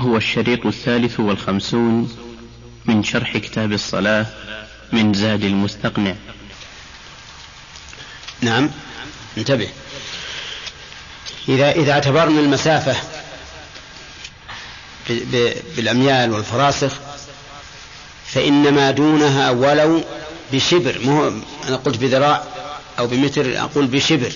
[0.00, 2.16] هو الشريط الثالث والخمسون
[2.84, 4.26] من شرح كتاب الصلاة
[4.92, 6.14] من زاد المستقنع.
[8.40, 8.70] نعم
[9.38, 9.68] انتبه.
[11.48, 12.96] إذا إذا اعتبرنا المسافة
[15.76, 16.92] بالأميال والفراسخ
[18.26, 20.04] فإن ما دونها ولو
[20.52, 21.28] بشبر مو
[21.68, 22.44] أنا قلت بذراع
[22.98, 24.32] أو بمتر أقول بشبر.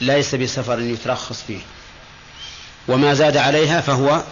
[0.00, 1.60] ليس بسفر يترخص فيه.
[2.88, 4.22] وما زاد عليها فهو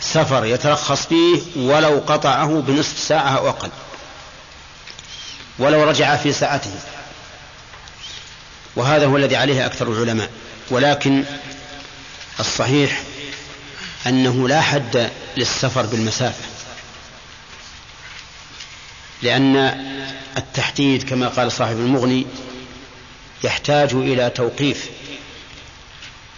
[0.00, 3.70] سفر يترخص فيه ولو قطعه بنصف ساعة أو أقل.
[5.58, 6.70] ولو رجع في ساعته.
[8.76, 10.30] وهذا هو الذي عليه أكثر العلماء.
[10.70, 11.24] ولكن
[12.40, 13.02] الصحيح
[14.06, 16.44] أنه لا حد للسفر بالمسافة.
[19.22, 19.56] لأن
[20.36, 22.26] التحديد كما قال صاحب المغني
[23.44, 24.90] يحتاج إلى توقيف.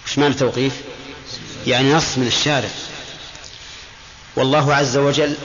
[0.07, 0.73] إيش معنى توقيف؟
[1.67, 2.69] يعني نص من الشارع.
[4.37, 5.37] والله عز وجل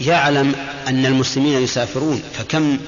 [0.00, 0.54] يعلم
[0.88, 2.78] أن المسلمين يسافرون فكم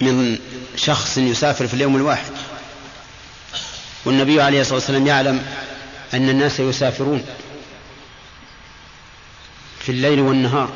[0.00, 0.38] من
[0.76, 2.32] شخص يسافر في اليوم الواحد؟
[4.04, 5.46] والنبي عليه الصلاة والسلام يعلم
[6.14, 7.24] أن الناس يسافرون
[9.80, 10.70] في الليل والنهار.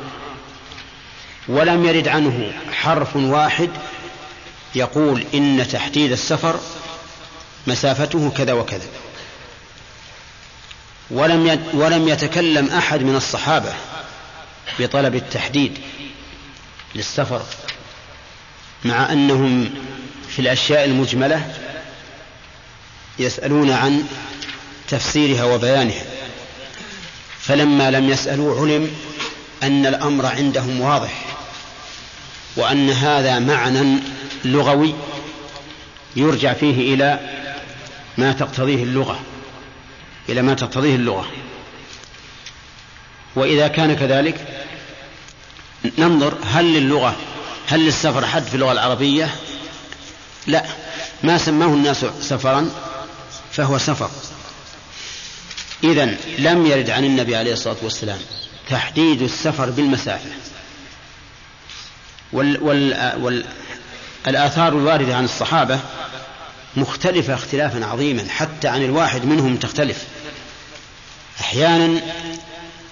[1.47, 3.69] ولم يرد عنه حرف واحد
[4.75, 6.59] يقول إن تحديد السفر
[7.67, 8.87] مسافته كذا وكذا.
[11.11, 13.73] ولم ولم يتكلم أحد من الصحابة
[14.79, 15.77] بطلب التحديد
[16.95, 17.41] للسفر
[18.85, 19.69] مع أنهم
[20.29, 21.53] في الأشياء المجملة
[23.19, 24.03] يسألون عن
[24.87, 26.03] تفسيرها وبيانها.
[27.39, 28.91] فلما لم يسألوا علم
[29.63, 31.25] أن الأمر عندهم واضح
[32.55, 33.99] وأن هذا معنى
[34.45, 34.93] لغوي
[36.15, 37.19] يرجع فيه إلى
[38.17, 39.19] ما تقتضيه اللغة.
[40.29, 41.27] إلى ما تقتضيه اللغة.
[43.35, 44.65] وإذا كان كذلك
[45.97, 47.15] ننظر هل للغة
[47.67, 49.35] هل للسفر حد في اللغة العربية؟
[50.47, 50.65] لا.
[51.23, 52.69] ما سماه الناس سفرا
[53.51, 54.09] فهو سفر.
[55.83, 56.05] إذا
[56.37, 58.19] لم يرد عن النبي عليه الصلاة والسلام
[58.69, 60.29] تحديد السفر بالمسافة.
[62.33, 63.13] وال وال
[64.25, 65.79] والآثار الواردة عن الصحابة
[66.75, 70.03] مختلفة اختلافا عظيما حتى عن الواحد منهم تختلف.
[71.39, 72.01] أحيانا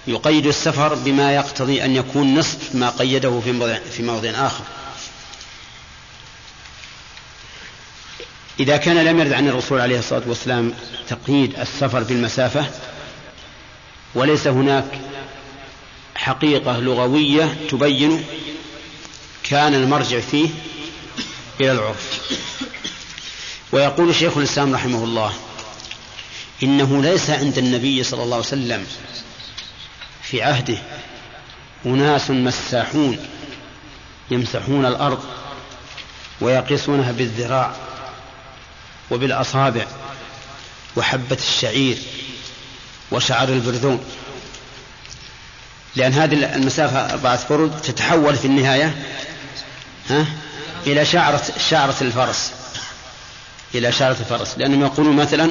[0.06, 4.64] يقيد السفر بما يقتضي أن يكون نصف ما قيده في موضع, في موضع آخر.
[8.60, 10.74] إذا كان لم يرد عن الرسول عليه الصلاة والسلام
[11.08, 12.66] تقييد السفر بالمسافة
[14.14, 15.00] وليس هناك
[16.14, 18.24] حقيقة لغوية تبين
[19.42, 20.48] كان المرجع فيه
[21.60, 22.20] إلى العرف.
[23.72, 25.32] ويقول شيخ الإسلام رحمه الله
[26.62, 28.86] إنه ليس عند النبي صلى الله عليه وسلم
[30.22, 30.78] في عهده
[31.86, 33.18] أناس مساحون
[34.30, 35.24] يمسحون الأرض
[36.40, 37.76] ويقيسونها بالذراع
[39.10, 39.86] وبالأصابع
[40.96, 41.98] وحبة الشعير
[43.10, 44.04] وشعر البرذون.
[45.96, 49.02] لأن هذه المسافة أربعة فرد تتحول في النهاية
[50.10, 50.26] ها
[50.86, 52.52] إلى شعرة شعرة الفرس.
[53.74, 55.50] إلى شعرة الفرس لأنهم يقولون مثلا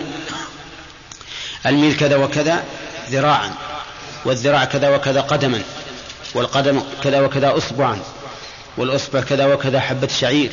[1.66, 2.64] الميل كذا وكذا
[3.10, 3.52] ذراعا
[4.26, 5.62] والذراع كذا وكذا قدما
[6.34, 8.00] والقدم كذا وكذا أصبعا
[8.78, 10.52] والأصبع كذا وكذا حبة شعير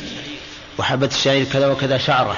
[0.77, 2.37] وحبة الشعير كذا وكذا شعرة.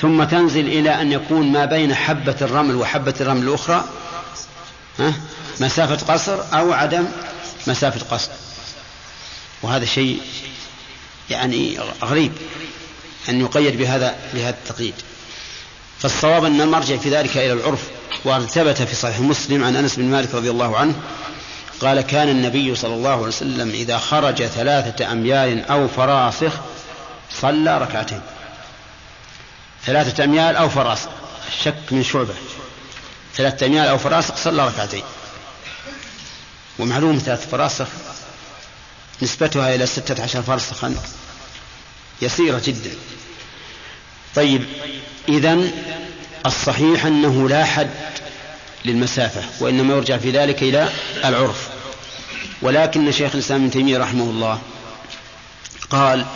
[0.00, 3.84] ثم تنزل إلى أن يكون ما بين حبة الرمل وحبة الرمل الأخرى
[5.60, 7.06] مسافة قصر أو عدم
[7.66, 8.30] مسافة قصر.
[9.62, 10.20] وهذا شيء
[11.30, 12.32] يعني غريب.
[13.28, 14.94] أن يقيد بهذا بهذا التقييد.
[15.98, 17.82] فالصواب أن المرجع في ذلك إلى العرف
[18.24, 20.94] وقد ثبت في صحيح مسلم عن أنس بن مالك رضي الله عنه
[21.80, 26.52] قال كان النبي صلى الله عليه وسلم إذا خرج ثلاثة أميال أو فراسخ
[27.40, 28.20] صلى ركعتين.
[29.84, 31.08] ثلاثة أميال أو فراسخ
[31.48, 32.34] الشك من شعبة.
[33.36, 35.02] ثلاثة أميال أو فراسخ صلى ركعتين.
[36.78, 37.86] ومعلوم ثلاثة فراسخ
[39.22, 40.94] نسبتها إلى ستة عشر فرسخا.
[42.24, 42.90] يسيرة جدا.
[44.34, 44.64] طيب
[45.28, 45.70] إذا
[46.46, 47.90] الصحيح أنه لا حد
[48.84, 50.88] للمسافة وإنما يرجع في ذلك إلى
[51.24, 51.68] العرف.
[52.62, 54.60] ولكن شيخ الإسلام ابن تيمية رحمه الله
[55.90, 56.26] قال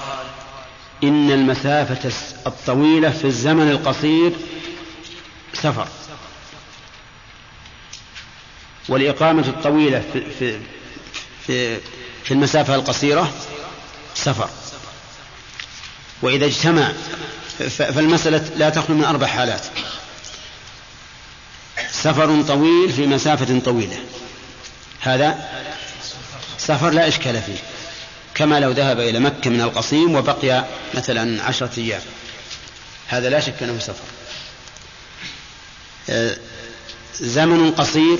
[1.04, 2.12] إن المسافة
[2.46, 4.32] الطويلة في الزمن القصير
[5.54, 5.88] سفر.
[8.88, 10.58] والإقامة الطويلة في, في,
[11.46, 11.76] في,
[12.24, 13.32] في المسافة القصيرة
[14.14, 14.48] سفر.
[16.22, 16.92] وإذا اجتمع
[17.68, 19.62] فالمسألة لا تخلو من أربع حالات.
[21.90, 23.96] سفر طويل في مسافة طويلة.
[25.00, 25.48] هذا
[26.58, 27.58] سفر لا إشكال فيه.
[28.34, 32.00] كما لو ذهب إلى مكة من القصيم وبقي مثلا عشرة أيام.
[33.08, 34.04] هذا لا شك أنه سفر.
[36.10, 36.36] آه،
[37.20, 38.18] زمن قصير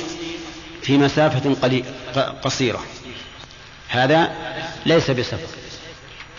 [0.82, 1.56] في مسافة
[2.42, 2.84] قصيرة.
[3.88, 4.32] هذا
[4.86, 5.67] ليس بسفر.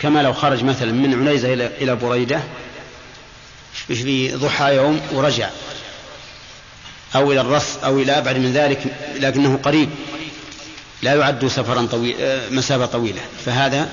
[0.00, 2.40] كما لو خرج مثلا من عنيزة إلى بريدة
[3.88, 5.50] في ضحى يوم ورجع
[7.14, 8.82] أو إلى الرص أو إلى أبعد من ذلك
[9.16, 9.90] لكنه قريب
[11.02, 13.88] لا يعد سفرا طويل آه، مسافة طويلة فهذا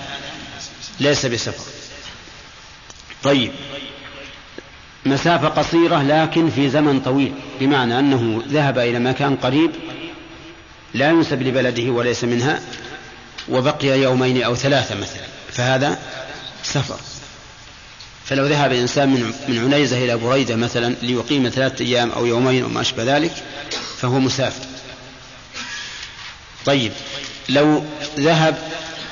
[0.99, 1.63] ليس بسفر.
[3.23, 3.51] طيب.
[5.05, 9.71] مسافة قصيرة لكن في زمن طويل بمعنى أنه ذهب إلى مكان قريب
[10.93, 12.61] لا ينسب لبلده وليس منها
[13.49, 15.36] وبقي يومين أو ثلاثة مثلا.
[15.57, 15.99] فهذا
[16.63, 16.99] سفر.
[18.25, 22.69] فلو ذهب إنسان من من عنيزة إلى بريدة مثلا ليقيم ثلاثة أيام أو يومين أو
[22.69, 23.31] ما أشبه ذلك
[23.97, 24.65] فهو مسافر.
[26.65, 26.91] طيب
[27.49, 27.83] لو
[28.19, 28.57] ذهب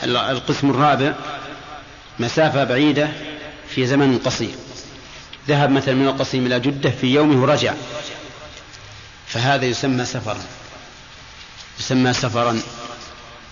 [0.03, 1.13] القسم الرابع
[2.19, 3.09] مسافة بعيدة
[3.75, 4.55] في زمن قصير.
[5.47, 7.73] ذهب مثلا من القصيم إلى جدة في يومه ورجع
[9.27, 10.43] فهذا يسمى سفرا.
[11.79, 12.61] يسمى سفرا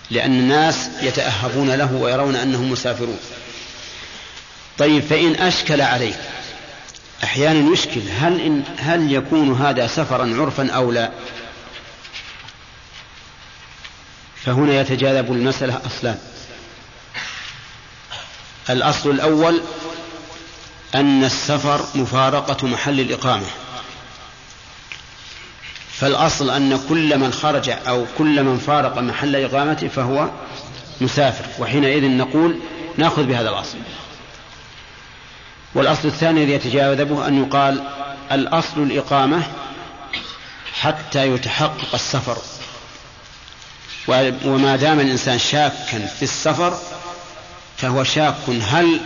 [0.10, 3.20] لأن الناس يتأهبون له ويرون أنهم مسافرون.
[4.78, 6.18] طيب فإن أشكل عليك
[7.24, 11.12] أحيانا يشكل هل إن هل يكون هذا سفرا عرفا أو لا؟
[14.46, 16.18] فهنا يتجاذب المسألة أصلان
[18.70, 19.62] الأصل الأول
[20.96, 23.48] أن السفر مفارقة محل الإقامة.
[26.00, 30.30] فالأصل أن كل من خرج أو كل من فارق محل إقامته فهو
[31.02, 32.60] مسافر وحينئذ نقول
[32.98, 33.78] نأخذ بهذا الأصل.
[35.76, 37.84] والأصل الثاني الذي يتجاذبه أن يقال
[38.32, 39.44] الأصل الإقامة
[40.82, 42.38] حتى يتحقق السفر.
[44.46, 46.78] وما دام الإنسان شاكا في السفر
[47.78, 48.36] فهو شاك
[48.70, 49.00] هل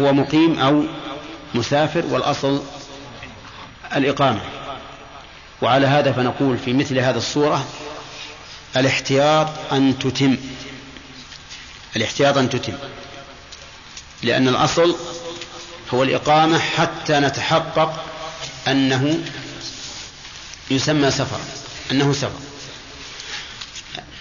[0.00, 0.84] هو مقيم أو
[1.54, 2.62] مسافر والأصل
[3.96, 4.55] الإقامة.
[5.62, 7.66] وعلى هذا فنقول في مثل هذه الصورة
[8.76, 10.36] الاحتياط أن تتم.
[11.96, 12.72] الاحتياط أن تتم.
[14.22, 14.96] لأن الأصل
[15.94, 18.04] هو الإقامة حتى نتحقق
[18.68, 19.18] أنه
[20.70, 21.40] يسمى سفر
[21.90, 22.40] أنه سفر.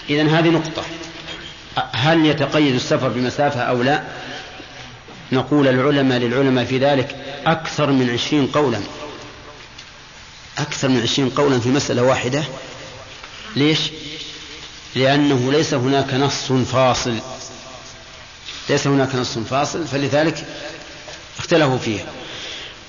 [0.10, 0.84] إذا هذه نقطة.
[1.92, 4.04] هل يتقيد السفر بمسافة أو لا؟
[5.32, 7.16] نقول العلماء للعلماء في ذلك
[7.46, 8.80] أكثر من عشرين قولا.
[10.58, 12.44] أكثر من عشرين قولا في مسألة واحدة.
[13.56, 13.80] ليش؟
[14.96, 17.20] لأنه ليس هناك نص فاصل.
[18.70, 20.46] ليس هناك نص فاصل فلذلك
[21.40, 22.06] اختلفوا فيه.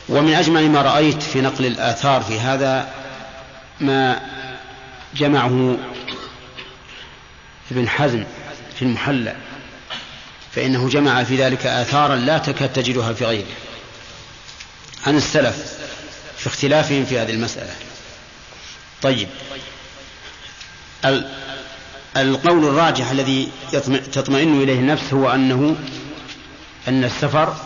[0.09, 2.89] ومن أجمل ما رأيت في نقل الآثار في هذا
[3.81, 4.21] ما
[5.17, 5.77] جمعه
[7.71, 8.25] ابن حزم
[8.77, 9.37] في المحلى
[10.53, 13.47] فإنه جمع في ذلك آثارا لا تكاد تجدها في غيره.
[15.07, 15.76] عن السلف.
[16.47, 17.75] في اختلافهم في هذه المسألة.
[19.03, 19.29] طيب.
[22.17, 23.49] القول الراجح الذي
[24.13, 25.77] تطمئن إليه النفس هو أنه
[26.89, 27.57] أن السفر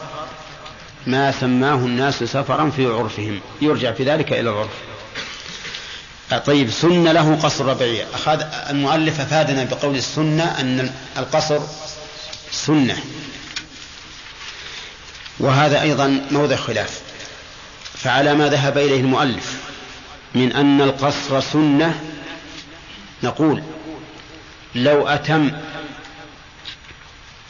[1.06, 3.40] ما سماه الناس سفرا في عرفهم.
[3.62, 4.70] يرجع في ذلك إلى العرف.
[6.46, 11.60] طيب سن له قصر ربيعية أخذ المؤلف أفادنا بقول السنة أن القصر
[12.52, 13.02] سنة.
[15.40, 17.09] وهذا أيضا موضع خلاف.
[18.02, 19.60] فعلى ما ذهب إليه المؤلف
[20.34, 22.00] من أن القصر سنة
[23.22, 23.62] نقول
[24.74, 25.50] لو أتم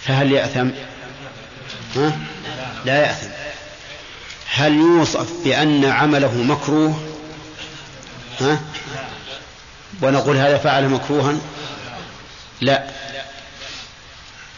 [0.00, 0.68] فهل يأثم؟
[1.96, 2.18] ها؟
[2.84, 3.30] لا يأثم.
[4.54, 7.00] هل يوصف بأن عمله مكروه؟
[8.40, 8.60] ها؟
[10.02, 11.34] ونقول هذا فعل مكروها؟
[12.60, 12.84] لا.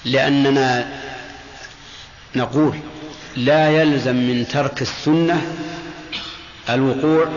[0.05, 0.89] لأننا
[2.37, 2.79] نقول
[3.37, 5.43] لا يلزم من ترك السنة
[6.75, 7.29] الوقوع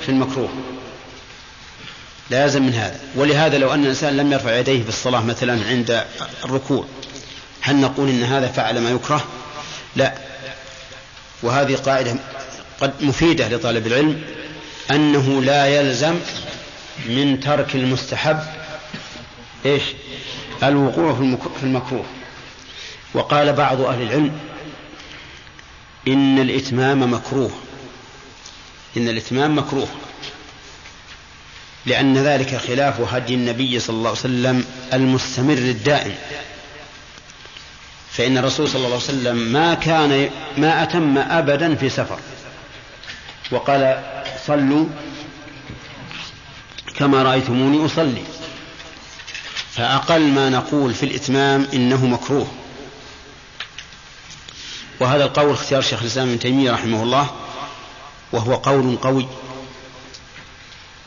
[0.00, 0.48] في المكروه.
[2.30, 3.00] لا يلزم من هذا.
[3.16, 6.04] ولهذا لو أن الإنسان لم يرفع يديه في الصلاة مثلا عند
[6.44, 6.84] الركوع
[7.60, 9.24] هل نقول إن هذا فعل ما يكره؟
[9.96, 10.14] لا.
[11.42, 12.14] وهذه قاعدة
[12.80, 14.22] قد مفيدة لطالب العلم
[14.90, 16.14] أنه لا يلزم
[17.08, 18.38] من ترك المستحب
[19.66, 19.82] إيش؟
[20.62, 21.14] الوقوع
[21.60, 22.04] في المكروه.
[23.14, 24.38] وقال بعض أهل العلم
[26.08, 27.50] إن الإتمام مكروه.
[28.96, 29.88] إن الإتمام مكروه
[31.86, 36.14] لأن ذلك خلاف هدي النبي صلى الله عليه وسلم المستمر الدائم.
[38.12, 42.18] فإن الرسول صلى الله عليه وسلم ما كان ما أتم أبدا في سفر.
[43.50, 44.02] وقال
[44.46, 44.86] صلوا
[46.96, 48.22] كما رأيتموني أصلي.
[49.72, 52.52] فأقل ما نقول في الإتمام إنه مكروه.
[55.00, 57.30] وهذا القول اختيار شيخ الإسلام ابن تيمية رحمه الله.
[58.32, 59.28] وهو قول قوي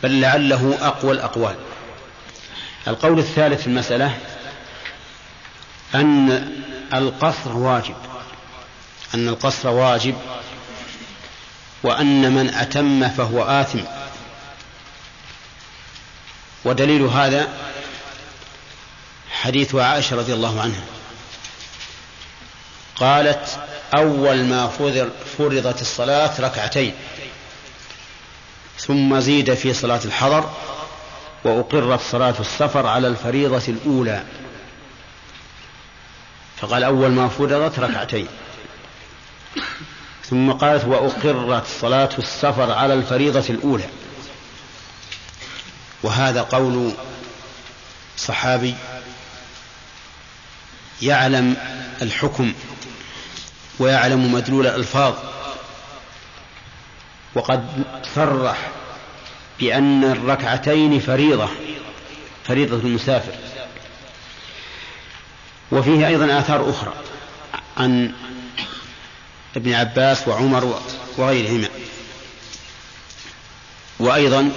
[0.04, 1.56] بل لعله أقوى الأقوال.
[2.88, 4.18] القول الثالث في المسألة
[5.96, 6.48] أن
[6.94, 7.96] القصر واجب
[9.14, 10.16] أن القصر واجب
[11.84, 13.80] وأن من أتم فهو آثم.
[16.66, 17.48] ودليل هذا
[19.32, 20.84] حديث عائشة رضي الله عنها.
[22.96, 23.60] قالت
[23.98, 24.68] أول ما
[25.38, 26.94] فرضت الصلاة ركعتين
[28.78, 30.50] ثم زيد في صلاة الحضر
[31.44, 34.24] وأقرت صلاة السفر على الفريضة الأولى.
[36.58, 38.28] فقال أول ما فرضت ركعتين.
[40.30, 43.90] ثم قالت وأقرت صلاة السفر على الفريضة الأولى.
[46.04, 46.92] وهذا قول
[48.18, 48.76] صحابي
[51.02, 51.56] يعلم
[52.02, 52.54] الحكم
[53.80, 55.14] ويعلم مدلول الألفاظ.
[57.36, 57.84] وقد
[58.16, 58.70] صرح
[59.60, 61.50] بأن الركعتين فريضة
[62.48, 63.36] فريضة المسافر.
[65.72, 66.94] وفيه أيضا آثار أخرى
[67.78, 68.14] عن
[69.56, 70.82] ابن عباس وعمر
[71.18, 71.68] وغيرهما.
[74.00, 74.52] وأيضا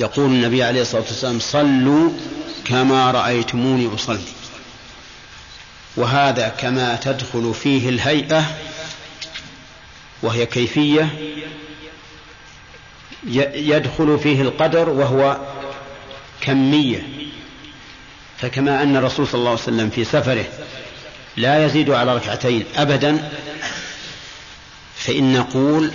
[0.00, 2.10] يقول النبي عليه الصلاة والسلام صلوا
[2.64, 4.43] كما رأيتموني أصلي.
[5.96, 8.44] وهذا كما تدخل فيه الهيئة
[10.22, 11.08] وهي كيفية
[13.54, 15.38] يدخل فيه القدر وهو
[16.40, 17.08] كمية.
[18.38, 20.44] فكما أن الرسول صلى الله عليه وسلم في سفره
[21.36, 23.30] لا يزيد على ركعتين أبدا
[24.96, 25.92] فإن نقول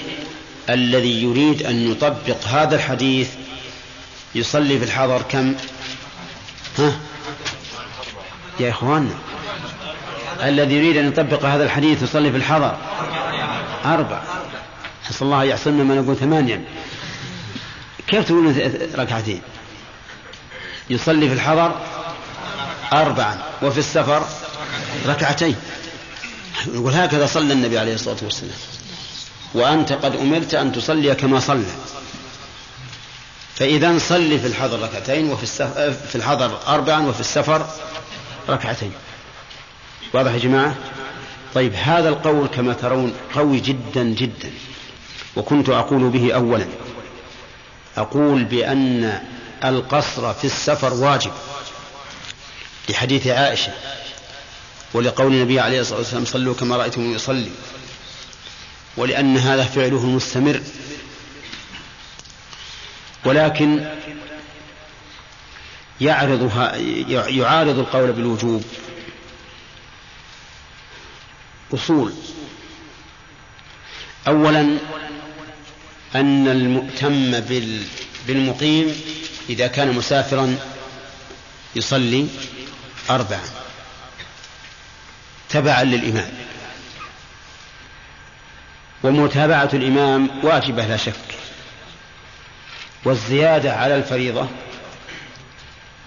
[0.69, 3.29] الذي يريد أن يطبق هذا الحديث
[4.35, 5.55] يصلي في الحضر كم؟
[6.77, 6.99] ها؟
[8.59, 9.28] يا إخواننا.
[10.43, 12.77] الذي يريد أن يطبق هذا الحديث يصلي في الحضر.
[13.85, 14.21] أربع.
[15.03, 16.63] حصل الله يحصلنا ما نقول ثمانيا.
[18.07, 18.57] كيف تقولون
[18.95, 19.41] ركعتين؟
[20.89, 21.75] يصلي في الحضر
[22.93, 24.23] أربعا وفي السفر
[25.07, 25.55] ركعتين.
[26.67, 28.57] يقول هكذا صلى النبي عليه الصلاة والسلام.
[29.53, 31.63] وأنت قد أمرت أن تصلي كما صلى.
[33.55, 35.45] فإذا صلي في الحضر ركعتين وفي
[36.09, 37.65] في الحضر أربعا وفي السفر
[38.49, 38.91] ركعتين.
[40.13, 40.75] واضح يا جماعة؟
[41.53, 44.51] طيب هذا القول كما ترون قوي جدا جدا
[45.35, 46.67] وكنت أقول به أولا.
[47.97, 49.21] أقول بأن
[49.63, 51.31] القصر في السفر واجب
[52.89, 53.71] لحديث عائشة
[54.93, 57.51] ولقول النبي عليه الصلاة والسلام صلوا كما رأيتم يصلي
[58.97, 60.61] ولأن هذا فعله المستمر.
[63.25, 63.85] ولكن
[66.01, 66.51] يعرض
[67.29, 68.63] يعارض القول بالوجوب.
[71.73, 72.13] أصول.
[74.27, 74.77] أولا
[76.15, 77.39] أن المؤتم
[78.27, 79.01] بالمقيم
[79.49, 80.57] إذا كان مسافرا
[81.75, 82.27] يصلي
[83.09, 83.41] أربعا
[85.49, 86.31] تبعا للإمام.
[89.03, 91.13] ومتابعة الإمام واجبة لا شك.
[93.05, 94.47] والزيادة على الفريضة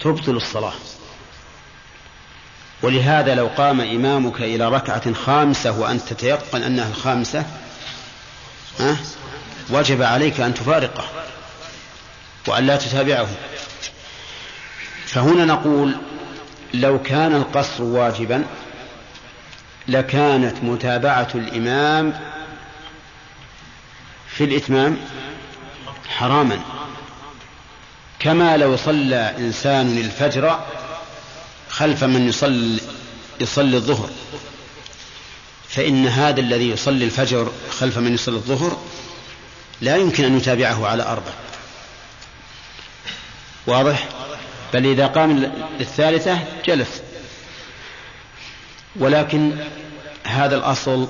[0.01, 0.75] تبطل الصلاة.
[2.83, 7.47] ولهذا لو قام إمامك إلى ركعة خامسة وأنت تتيقن أنها الخامسة
[8.81, 8.97] ها؟
[9.71, 11.05] وجب عليك أن تفارقه
[12.49, 13.29] وأن لا تتابعه.
[15.07, 15.97] فهنا نقول
[16.75, 18.45] لو كان القصر واجبا
[19.89, 22.21] لكانت متابعة الإمام
[24.29, 24.97] في الإتمام
[26.09, 26.61] حراما.
[28.19, 30.61] كما لو صلى إنسان الفجر
[31.73, 32.81] خلف من يصلي
[33.41, 34.11] يصلي الظهر.
[35.69, 38.79] فإن هذا الذي يصلي الفجر خلف من يصلي الظهر
[39.81, 41.33] لا يمكن أن يتابعه على أربع.
[43.67, 44.09] واضح؟
[44.75, 47.03] بل إذا قام للثالثة جلس.
[48.97, 49.57] ولكن
[50.25, 51.09] هذا الأصل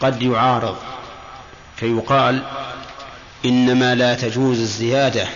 [0.00, 0.76] قد يعارض.
[1.76, 2.42] فيقال
[3.44, 5.28] إنما لا تجوز الزيادة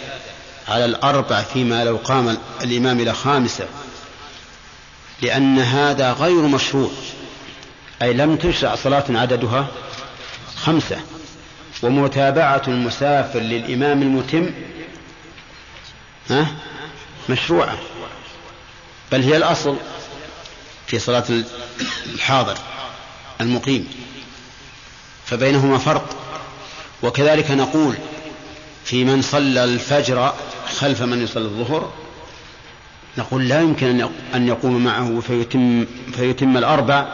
[0.68, 3.66] على الأربع فيما لو قام الإمام إلى خامسة
[5.22, 6.90] لأن هذا غير مشروع.
[8.02, 9.66] أي لم تشرع صلاة عددها
[10.56, 11.00] خمسة.
[11.82, 14.50] ومتابعة المسافر للإمام المتم
[16.30, 16.46] ها
[17.28, 17.78] مشروعة.
[19.12, 19.76] بل هي الأصل
[20.87, 21.25] في صلاة
[22.14, 22.58] الحاضر
[23.40, 23.88] المقيم.
[25.26, 26.16] فبينهما فرق.
[27.02, 27.94] وكذلك نقول
[28.88, 30.35] في من صلى الفجر
[30.78, 31.92] خلف من يصلي الظهر
[33.18, 37.07] نقول لا يمكن أن يقوم معه فيتم, فيتم الأربع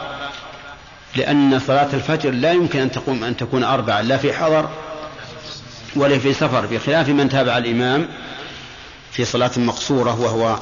[1.15, 4.69] لأن صلاة الفجر لا يمكن أن تقوم أن تكون أربعة لا في حضر
[5.95, 8.07] ولا في سفر بخلاف من تابع الإمام
[9.11, 10.59] في صلاة مقصورة وهو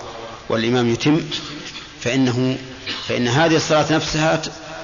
[0.50, 1.22] والإمام يتم
[2.02, 2.58] فإنه
[3.08, 4.42] فإن هذه الصلاة نفسها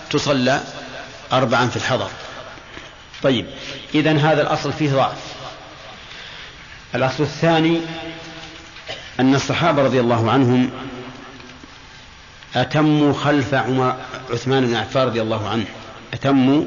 [0.09, 0.61] تصلى
[1.33, 2.09] أربعا في الحضر.
[3.23, 3.45] طيب
[3.95, 5.38] إذا هذا الأصل فيه ضعف.
[6.95, 7.81] الأصل الثاني
[9.19, 10.69] أن الصحابة رضي الله عنهم
[12.55, 13.95] أتموا خلف عمر
[14.29, 15.65] عثمان بن عفان رضي الله عنه.
[16.13, 16.63] أتموا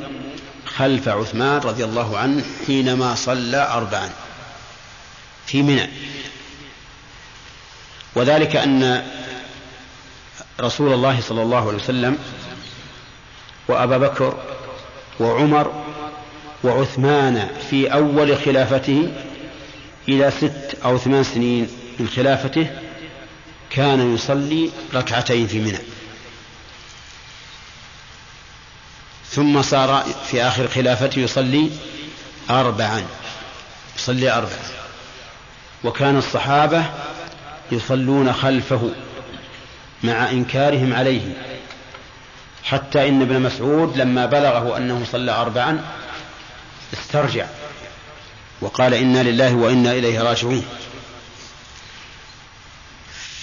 [0.66, 4.10] خلف عثمان رضي الله عنه حينما صلى أربعا
[5.46, 5.88] في منى.
[8.14, 9.04] وذلك أن
[10.60, 12.18] رسول الله صلى الله عليه وسلم
[13.68, 14.36] وأبا بكر
[15.20, 15.84] وعمر
[16.64, 19.12] وعثمان في أول خلافته
[20.08, 21.68] إلى ست أو ثمان سنين
[21.98, 22.66] من خلافته
[23.70, 25.78] كان يصلي ركعتين في منى.
[29.30, 31.70] ثم صار في آخر خلافته يصلي
[32.50, 33.04] أربعا.
[33.96, 34.70] يصلي أربعا.
[35.84, 36.84] وكان الصحابة
[37.72, 38.90] يصلون خلفه
[40.02, 41.36] مع إنكارهم عليه.
[42.64, 45.84] حتى إن ابن مسعود لما بلغه أنه صلى أربعا
[46.92, 47.46] استرجع.
[48.62, 50.64] وقال إنا لله وإنا إليه راجعون.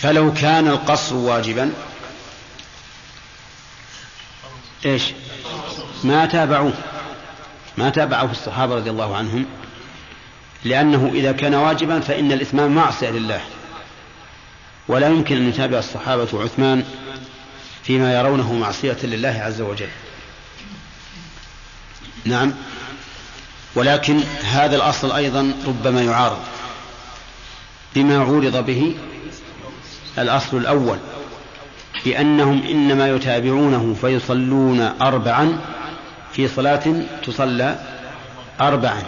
[0.02, 1.72] فلو كان القصر واجبا
[4.86, 5.04] إيش؟
[6.04, 6.74] ما تابعوه.
[7.78, 9.46] ما تابعه الصحابة رضي الله عنهم
[10.64, 13.42] لأنه إذا كان واجبا فإن الإتمام معصية لله.
[14.88, 16.86] ولا يمكن أن يتابع الصحابة عثمان
[17.84, 19.90] فيما يرونه معصية لله عز وجل.
[22.26, 22.54] نعم.
[23.80, 26.40] ولكن هذا الأصل أيضا ربما يعارض.
[27.96, 28.96] بما عورض به
[30.18, 30.98] الأصل الأول
[32.06, 35.60] بأنهم إنما يتابعونه فيصلون أربعا
[36.34, 37.80] في صلاة تصلى
[38.62, 39.04] أربعا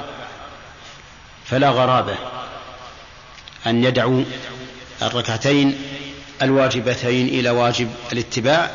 [1.45, 2.15] فلا غرابة
[3.67, 4.24] أن يدعوا
[5.02, 5.78] الركعتين
[6.41, 8.72] الواجبتين إلى واجب الاتباع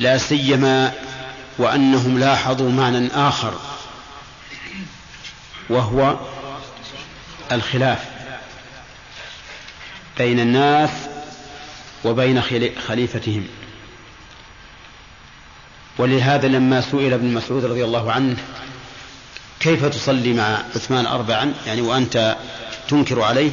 [0.00, 0.92] لا سيما
[1.58, 3.54] وأنهم لاحظوا معنى آخر
[5.68, 6.16] وهو
[7.52, 7.98] الخلاف
[10.18, 10.90] بين الناس
[12.04, 12.42] وبين
[12.88, 13.46] خليفتهم.
[15.98, 18.36] ولهذا لما سئل ابن مسعود رضي الله عنه
[19.60, 22.36] كيف تصلي مع عثمان أربعا؟ يعني وأنت
[22.88, 23.50] تنكر عليه؟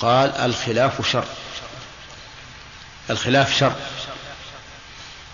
[0.00, 1.24] قال الخلاف شر.
[3.10, 3.72] الخلاف شر.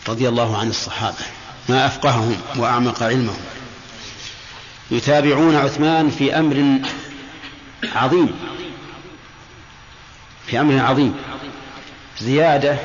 [0.08, 1.24] رضي الله عن الصحابة
[1.68, 3.53] ما أفقههم وأعمق علمهم.
[4.90, 6.80] يتابعون عثمان في أمر
[7.94, 8.34] عظيم.
[10.46, 11.14] في أمر عظيم.
[12.20, 12.76] زيادة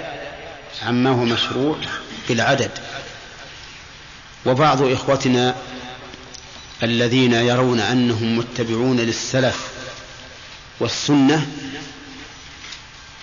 [0.87, 1.77] عما هو مشروع
[2.29, 2.71] بالعدد
[4.45, 5.55] وبعض إخوتنا
[6.83, 9.67] الذين يرون أنهم متبعون للسلف
[10.79, 11.47] والسنة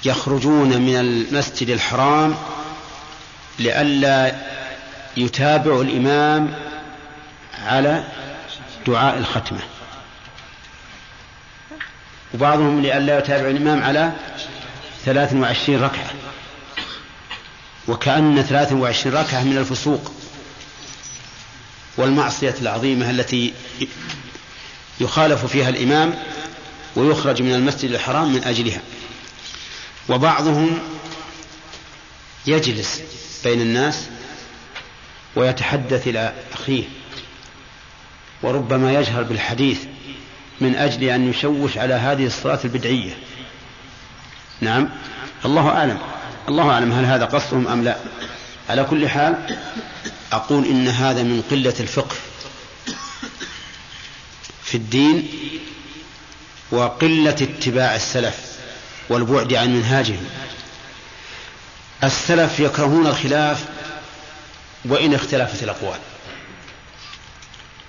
[0.05, 2.37] يخرجون من المسجد الحرام
[3.59, 4.37] لئلا
[5.17, 6.55] يتابعوا الإمام
[7.65, 8.05] على
[8.87, 9.61] دعاء الختمة.
[12.35, 14.13] وبعضهم لئلا يتابع الإمام على
[15.05, 16.11] ثلاث وعشرين ركعة.
[17.89, 20.13] وكأن ثلاث وعشرين ركعة من الفسوق
[21.97, 23.55] والمعصية العظيمة التي
[25.01, 26.15] يخالف فيها الإمام
[26.97, 28.81] ويخرج من المسجد الحرام من أجلها.
[30.09, 30.79] وبعضهم
[32.47, 33.03] يجلس
[33.45, 34.07] بين الناس
[35.37, 36.85] ويتحدث إلى أخيه.
[38.47, 39.79] وربما يجهر بالحديث
[40.61, 43.19] من أجل أن يشوش على هذه الصلاة البدعية.
[44.61, 44.89] نعم.
[45.45, 45.99] الله أعلم.
[46.49, 47.97] الله أعلم هل هذا قصدهم أم لا.
[48.69, 49.59] على كل حال
[50.33, 52.17] أقول إن هذا من قلة الفقه
[54.63, 55.29] في الدين
[56.71, 58.59] وقلة اتباع السلف
[59.09, 60.25] والبعد عن منهاجهم.
[62.05, 63.65] السلف يكرهون الخلاف
[64.85, 65.99] وإن اختلفت الأقوال.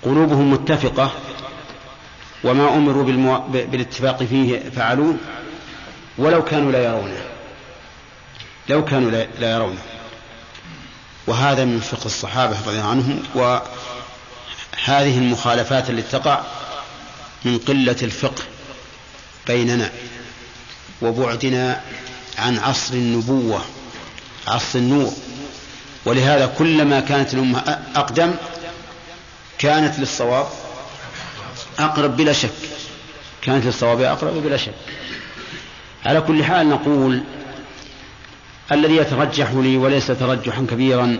[0.02, 1.12] قلوبهم متفقة
[2.44, 3.38] وما أمروا بالمو...
[3.48, 5.16] بالاتفاق فيه فعلوه
[6.18, 7.24] ولو كانوا لا يرونه.
[8.68, 9.80] لو كانوا لا يرونه.
[11.26, 16.40] وهذا من فقه الصحابة رضي الله عنهم وهذه المخالفات التي تقع
[17.44, 18.42] من قلة الفقه
[19.46, 19.90] بيننا
[21.02, 21.80] وبعدنا
[22.38, 23.60] عن عصر النبوة
[24.46, 25.12] عصر النور.
[26.04, 27.58] ولهذا كلما كانت الأمة
[27.96, 28.34] أقدم
[29.58, 30.46] كانت للصواب
[31.78, 32.50] أقرب بلا شك.
[33.42, 34.74] كانت للصواب أقرب بلا شك.
[36.06, 37.22] على كل حال نقول
[38.72, 41.18] الذي يترجح لي وليس ترجحا كبيرا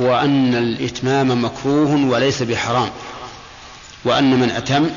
[0.00, 2.90] هو أن الإتمام مكروه وليس بحرام
[4.04, 4.90] وأن من أتم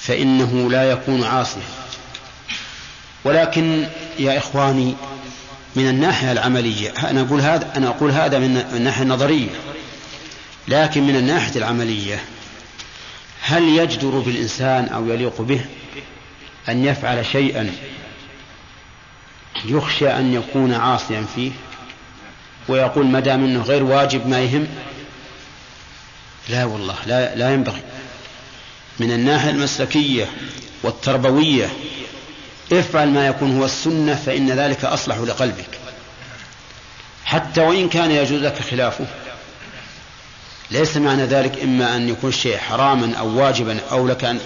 [0.00, 1.62] فإنه لا يكون عاصيا.
[3.24, 3.86] ولكن
[4.18, 4.94] يا إخواني
[5.76, 9.48] من الناحية العملية أنا أقول هذا أنا أقول هذا من الناحية النظرية.
[10.70, 12.24] لكن من الناحية العملية
[13.42, 15.64] هل يجدر بالإنسان أو يليق به
[16.68, 17.72] أن يفعل شيئا
[19.64, 21.50] يخشى أن يكون عاصيا فيه
[22.68, 24.68] ويقول ما دام إنه غير واجب ما يهم؟
[26.48, 27.82] لا والله لا لا ينبغي.
[29.00, 30.26] من الناحية المسلكية
[30.82, 31.68] والتربوية
[32.72, 35.78] افعل ما يكون هو السنة فإن ذلك أصلح لقلبك.
[37.24, 39.06] حتى وإن كان يجوز لك خلافه.
[40.70, 44.40] ليس معنى ذلك إما أن يكون الشيء حراما أو واجبا أو لك أن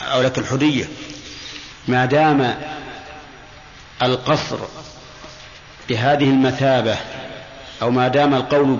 [0.00, 0.88] أو لك الحرية.
[1.88, 2.58] ما دام
[4.02, 4.58] القصر
[5.88, 6.96] بهذه المثابة
[7.82, 8.76] أو ما دام القول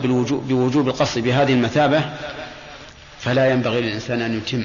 [0.49, 2.05] بوجوب القصد بهذه المثابة
[3.20, 4.64] فلا ينبغي للإنسان أن يتم.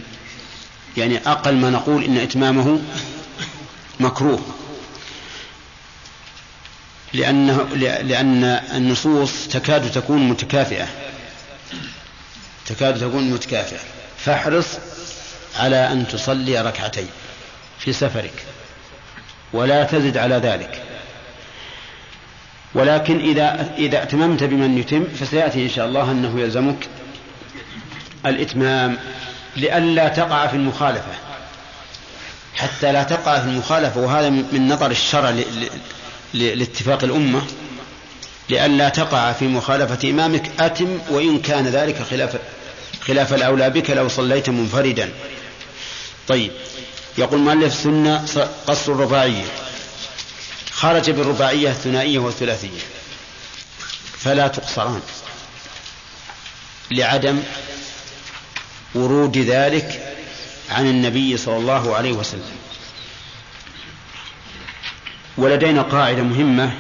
[0.97, 2.81] يعني أقل ما نقول إن إتمامه
[3.99, 4.39] مكروه.
[7.13, 7.63] لأنه
[8.03, 8.43] لأن
[8.75, 10.87] النصوص تكاد تكون متكافئة.
[12.75, 13.79] تكاد تكون متكافئة.
[14.17, 14.67] فاحرص
[15.59, 17.07] على أن تصلي ركعتين
[17.79, 18.33] في سفرك.
[19.53, 20.81] ولا تزد على ذلك.
[22.73, 26.87] ولكن إذا إذا اتممت بمن يتم فسيأتي إن شاء الله أنه يلزمك
[28.25, 28.97] الإتمام
[29.57, 31.13] لئلا تقع في المخالفة.
[32.55, 35.33] حتى لا تقع في المخالفة وهذا من نظر الشرع
[36.33, 37.41] لاتفاق الأمة.
[38.49, 42.35] لئلا تقع في مخالفة إمامك أتم وإن كان ذلك خلاف
[43.07, 45.11] خلاف الأولى بك لو صليت منفردا.
[46.27, 46.51] طيب
[47.17, 48.25] يقول مؤلف سنة
[48.67, 49.45] قصر الرباعية.
[50.71, 52.79] خرج بالرباعية الثنائية والثلاثية.
[54.17, 55.01] فلا تقصران.
[56.91, 57.43] لعدم
[58.95, 60.15] ورود ذلك
[60.69, 62.51] عن النبي صلى الله عليه وسلم.
[65.37, 66.73] ولدينا قاعدة مهمة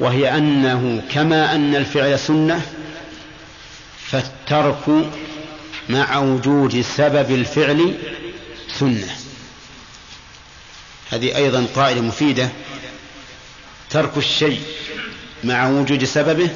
[0.00, 2.66] وهي أنه كما أن الفعل سنة
[4.14, 5.10] فالترك
[5.88, 7.98] مع وجود سبب الفعل
[8.78, 9.16] سنة.
[11.10, 12.48] هذه أيضا قاعدة مفيدة.
[13.90, 14.60] ترك الشيء
[15.44, 16.50] مع وجود سببه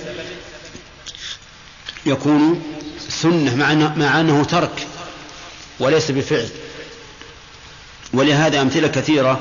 [2.07, 2.62] يكون
[3.09, 3.55] سنة
[3.97, 4.87] مع أنه ترك
[5.79, 6.49] وليس بفعل.
[8.12, 9.40] ولهذا أمثلة كثيرة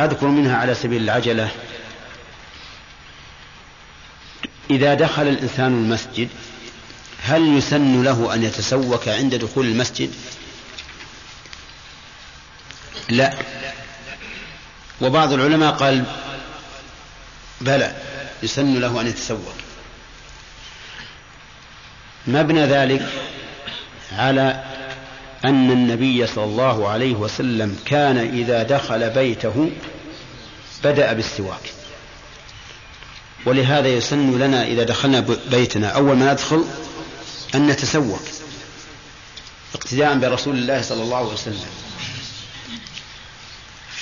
[0.00, 1.50] أذكر منها على سبيل العجلة.
[4.70, 6.28] إذا دخل الإنسان المسجد
[7.22, 10.10] هل يسن له أن يتسوك عند دخول المسجد؟
[13.08, 13.34] لا.
[15.00, 16.04] وبعض العلماء قال
[17.60, 17.96] بلى
[18.42, 19.54] يسن له أن يتسوق
[22.26, 23.08] مبنى ذلك
[24.12, 24.64] على
[25.44, 29.70] أن النبي صلى الله عليه وسلم كان إذا دخل بيته
[30.84, 31.72] بدأ بالسواك.
[33.46, 35.88] ولهذا يسن لنا إذا دخلنا بيتنا.
[35.88, 36.64] أول ما ندخل
[37.54, 38.22] أن نتسوق
[39.74, 41.70] اقتداء برسول الله صلى الله عليه وسلم.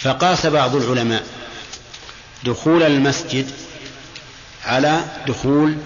[0.03, 1.27] فقاس بعض العلماء
[2.45, 3.51] دخول المسجد
[4.65, 5.77] على دخول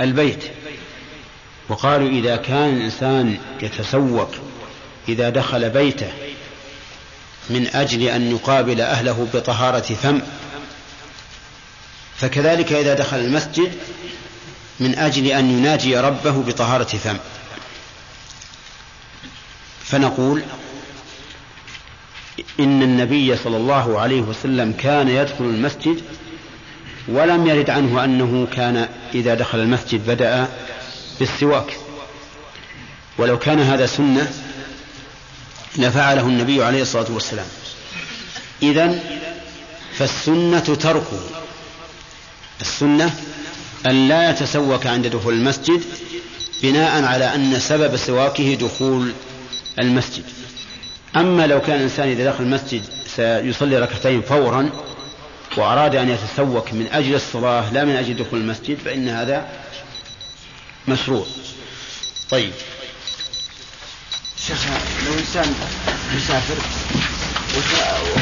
[0.00, 0.44] البيت
[1.68, 4.30] وقالوا إذا كان الإنسان يتسوق
[5.08, 6.12] إذا دخل بيته
[7.50, 10.22] من أجل أن يقابل أهله بطهارة فم
[12.16, 13.72] فكذلك إذا دخل المسجد
[14.80, 17.16] من أجل أن يناجي ربه بطهارة فم
[19.84, 20.42] فنقول
[22.60, 26.02] إن النبي صلى الله عليه وسلم كان يدخل المسجد
[27.08, 30.48] ولم يرد عنه أنه كان إذا دخل المسجد بدأ
[31.20, 31.76] بالسواك.
[33.18, 34.32] ولو كان هذا سنة
[35.76, 37.46] لفعله النبي عليه الصلاة والسلام.
[38.62, 39.00] إذا
[39.98, 41.20] فالسنة تركه
[42.60, 43.14] السنة
[43.86, 45.82] أن لا يتسوك عند دخول المسجد
[46.62, 49.12] بناء على أن سبب سواكه دخول
[49.78, 50.24] المسجد.
[51.16, 52.82] أما لو كان الإنسان إذا دخل المسجد
[53.16, 54.70] سيصلي ركعتين فورا
[55.56, 59.48] وأراد أن يتسوك من أجل الصلاة لا من أجل دخول المسجد فإن هذا
[60.88, 61.26] مشروع.
[62.30, 62.52] طيب.
[64.46, 64.66] شيخ
[65.06, 65.54] لو إنسان
[66.16, 66.54] مسافر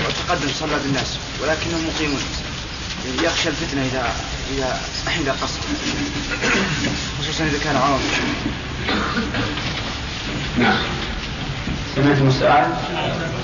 [0.07, 2.21] وتقدم صلى بالناس ولكنهم مقيمون
[3.23, 4.13] يخشى الفتنة إذا
[4.57, 4.81] إذا
[5.21, 5.61] إذا قصر
[7.21, 8.01] خصوصا إذا كان عرض.
[10.59, 10.79] نعم.
[11.97, 12.67] سمعتم السؤال؟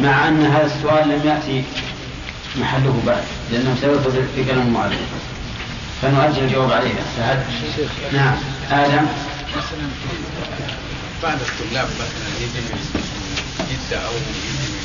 [0.00, 1.64] مع أن هذا السؤال لم يأتي
[2.56, 4.98] محله بعد لأنه سيرد في كلام المؤلف
[6.02, 6.94] فنؤجل الجواب عليه.
[7.16, 7.44] سعد
[8.12, 8.36] نعم.
[8.70, 9.06] آدم؟
[11.22, 12.78] بعض الطلاب مثلا يجي من
[13.70, 14.84] جدة أو يجي من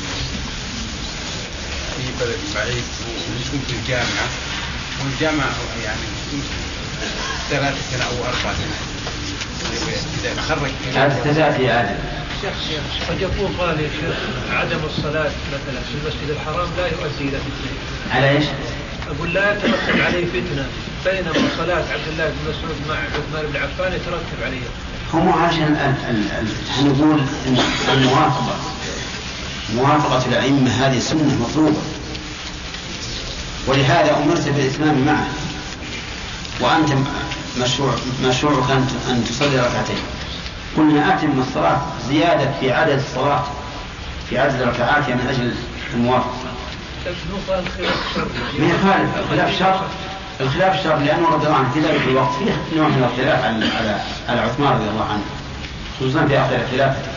[1.96, 4.28] في بلد بعيد ويكون في الجامعة.
[5.04, 5.50] والجامعة
[5.84, 6.06] يعني
[7.50, 9.00] ثلاث سنة أو أربع سنوات
[10.20, 11.98] إذا تخرج هذا تأتي آدم
[12.40, 14.16] شيخ شيخ قد يكون قال يا شيخ
[14.52, 17.72] عدم الصلاة مثلا في المسجد الحرام لا يؤدي إلى فتنة.
[18.10, 18.44] على إيش؟
[19.10, 20.66] أقول لا يترتب عليه فتنة.
[21.04, 24.66] بينما صلاة عبد الله بن مسعود مع عثمان بن عفان يترتب عليه.
[25.12, 25.94] هم عشان
[26.82, 27.20] نقول
[27.92, 28.56] الموافقة
[29.74, 31.82] موافقة الأئمة هذه سنة مطلوبة.
[33.66, 35.26] ولهذا أمرت بالإتمام معه.
[36.60, 36.88] وأنت
[37.58, 37.94] مشروع
[38.24, 38.70] مشروعك
[39.10, 39.98] أن تصلي ركعتين.
[40.76, 43.44] قلنا أتم الصلاة زيادة في عدد الصلاة
[44.30, 45.54] في عدد ركعاتها من أجل
[45.94, 46.50] الموافقة
[48.58, 49.80] ما يخالف الخلاف شر
[50.40, 54.40] الخلاف شر لأنه رضي الله عنه في ذلك الوقت فيه نوع من الخلاف على على
[54.40, 55.22] عثمان رضي الله عنه
[56.00, 57.10] خصوصا في آخر خلافته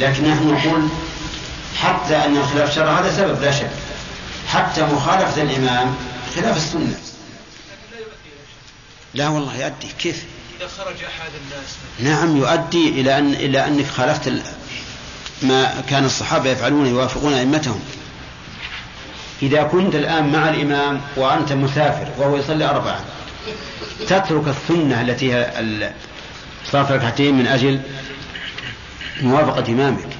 [0.00, 0.82] لكن نحن نقول
[1.82, 3.70] حتى أن الخلاف شر هذا سبب لا شك.
[4.48, 5.96] حتى مخالفة الإمام
[6.34, 6.98] خلاف السنة.
[9.14, 9.88] لا والله يؤدي.
[9.98, 10.24] كيف؟
[10.60, 11.76] إذا خرج أحد الناس.
[12.00, 14.32] نعم يؤدي إلى أن إلى أنك خالفت
[15.42, 17.80] ما كان الصحابة يفعلون يوافقون أئمتهم.
[19.42, 23.04] إذا كنت الآن مع الإمام وأنت مسافر وهو يصلي أربعة
[24.06, 25.92] تترك السنة التي هي
[26.70, 27.80] صلاة ركعتين من أجل
[29.22, 30.17] موافقة إمامك.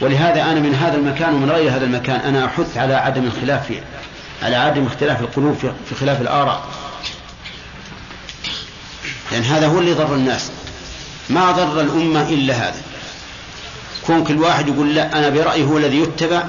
[0.00, 3.80] ولهذا أنا من هذا المكان ومن غير هذا المكان أنا أحث على عدم الخلاف في
[4.42, 5.56] على عدم اختلاف القلوب
[5.88, 6.64] في خلاف الآراء.
[9.32, 10.50] لأن هذا هو اللي ضر الناس.
[11.30, 12.82] ما ضر الأمة إلا هذا.
[14.06, 16.42] كون كل واحد يقول لا أنا برأيي هو الذي يتبع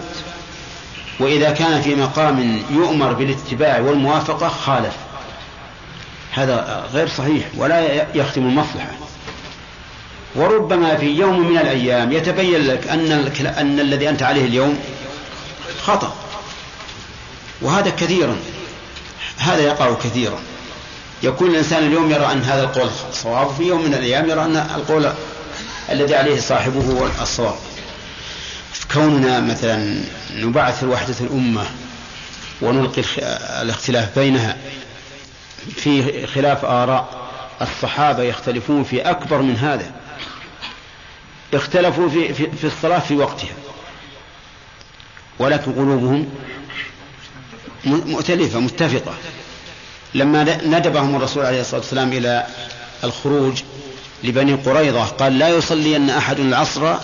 [1.19, 4.93] وإذا كان في مقام يؤمر بالاتباع والموافقة خالف.
[6.33, 9.08] هذا غير صحيح ولا يختم المصلحة.
[10.35, 14.79] وربما في يوم من الأيام يتبين لك أن, أن الذي أنت عليه اليوم
[15.81, 16.15] خطأ.
[17.61, 18.37] وهذا كثيرا
[19.37, 20.39] هذا يقع كثيرا
[21.23, 25.11] يكون الإنسان اليوم يرى أن هذا القول صواب في يوم من الأيام يرى أن القول
[25.91, 27.55] الذي عليه صاحبه هو الصواب.
[28.93, 30.03] كوننا مثلا
[30.35, 31.65] نبعث وحدة الأمة
[32.61, 33.03] ونلقي
[33.61, 34.57] الاختلاف بينها
[35.75, 37.29] في خلاف آراء
[37.61, 39.91] الصحابة يختلفون في أكبر من هذا.
[41.53, 43.53] اختلفوا في, في, في الصلاة في وقتها.
[45.39, 46.29] ولكن قلوبهم
[47.85, 49.13] مؤتلفة متفقة.
[50.13, 52.47] لما ندبهم الرسول عليه الصلاة والسلام إلى
[53.03, 53.61] الخروج
[54.23, 56.95] لبني قريظة قال لا يصلين أحد العصر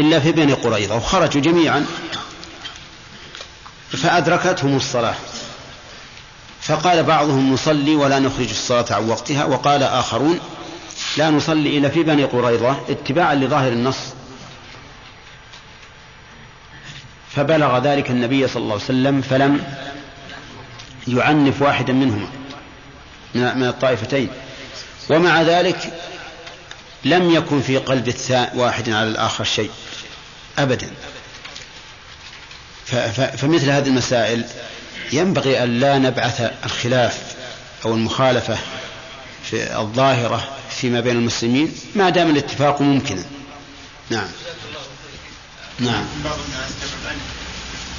[0.00, 1.86] إلا في بني قريظة وخرجوا جميعا.
[3.92, 5.14] فأدركتهم الصلاة.
[6.60, 10.40] فقال بعضهم نصلي ولا نخرج الصلاة عن وقتها وقال آخرون
[11.16, 13.98] لا نصلي إلا في بني قريظة اتباعا لظاهر النص.
[17.30, 19.64] فبلغ ذلك النبي صلى الله عليه وسلم فلم
[21.08, 22.28] يعنف واحدا منهما
[23.34, 24.28] من الطائفتين.
[25.10, 25.92] ومع ذلك
[27.04, 28.14] لم يكن في قلب
[28.54, 29.70] واحد على الآخر شيء
[30.58, 30.90] أبدا.
[33.36, 34.44] فمثل هذه المسائل
[35.12, 37.34] ينبغي أن لا نبعث الخلاف
[37.84, 38.58] أو المخالفة
[39.44, 43.24] في الظاهرة فيما بين المسلمين ما دام الاتفاق ممكنا
[44.10, 44.28] نعم.
[45.80, 46.04] نعم.
[46.24, 47.18] بعض الناس تبعد عن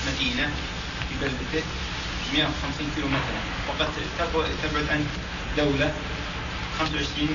[0.07, 0.49] مدينة
[1.09, 1.63] في بلدته
[2.33, 3.39] 150 كيلو مثلا
[3.69, 3.87] وقد
[4.63, 5.05] تبعد عن
[5.57, 5.93] دولة
[6.79, 7.27] 25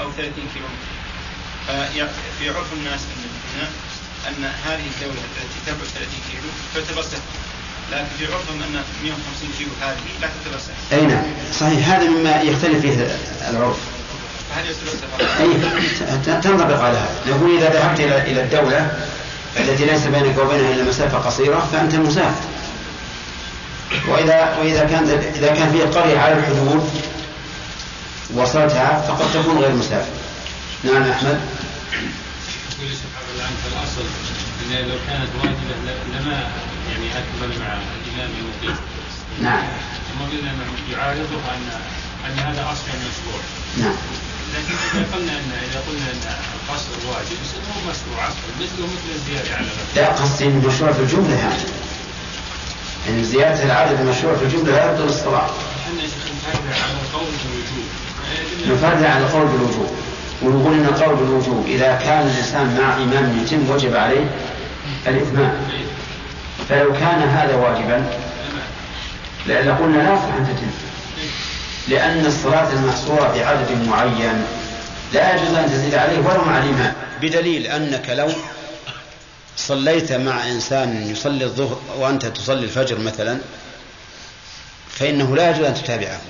[0.00, 0.66] أو 30 كيلو
[2.38, 3.68] في عرف الناس أن
[4.28, 7.20] أن هذه الدولة التي تبعد 30 كيلو تعتبر سهل
[7.92, 11.24] لكن في عرفهم أن 150 كيلو هذه لا تعتبر سهل أي نعم.
[11.60, 11.88] صحيح.
[11.88, 13.18] هذا مما يختلف فيه
[13.50, 13.93] العرف.
[16.42, 18.90] تنطبق على هذا نقول إذا ذهبت إلى الدولة
[19.56, 22.44] التي ليس بينك وبينها إلا مسافة قصيرة فأنت مسافر
[24.08, 25.04] وإذا وإذا كان
[25.36, 26.90] إذا كان في قرية على الحدود
[28.34, 30.12] وصلتها فقد تكون غير مسافر.
[30.84, 31.40] نعم أحمد.
[32.78, 34.04] يقول سبحان الله عنك الأصل
[34.70, 36.48] أن لو كانت واجبة لما
[36.90, 38.76] يعني أكمل مع الإمام المقيم.
[39.42, 39.62] نعم.
[40.08, 40.52] ثم قلنا
[40.92, 41.80] يعارضه أن
[42.26, 43.40] أن هذا أصل مشروع.
[43.78, 43.96] نعم.
[44.54, 46.20] لكن إذا قلنا أن إذا قلنا أن
[46.54, 47.38] القصر واجب
[47.70, 48.28] هو مشروع
[48.60, 51.62] مثله مثل الزيادة على لا قصدي المشروع في الجملة يعني.
[53.06, 55.50] يعني زيادة العدد المشروع في الجملة لا يبطل الصلاة.
[56.54, 59.06] إحنا على القول بالوجوب.
[59.06, 59.90] على القول بالوجوب
[60.42, 64.30] ويقول إن القول بالوجوب إذا كان الإنسان مع إمام يتم وجب عليه
[65.06, 65.56] الإتمام
[66.68, 68.04] فلو كان هذا واجبا
[69.46, 70.83] لقلنا لا يصح ان تتم
[71.88, 74.46] لأن الصلاه المحصوره بعدد معين
[75.12, 78.32] لا يجوز أن تزيد عليه ولو مع الامام بدليل أنك لو
[79.56, 83.38] صليت مع إنسان يصلي الظهر وأنت تصلي الفجر مثلا
[84.90, 86.20] فإنه لا يجوز أن تتابعه.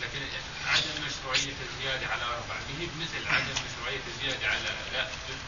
[0.00, 0.18] لكن
[0.66, 4.58] عدم مشروعية الزيادة على أربعة به مثل عدم مشروعية الزيادة على
[4.92, 5.00] لا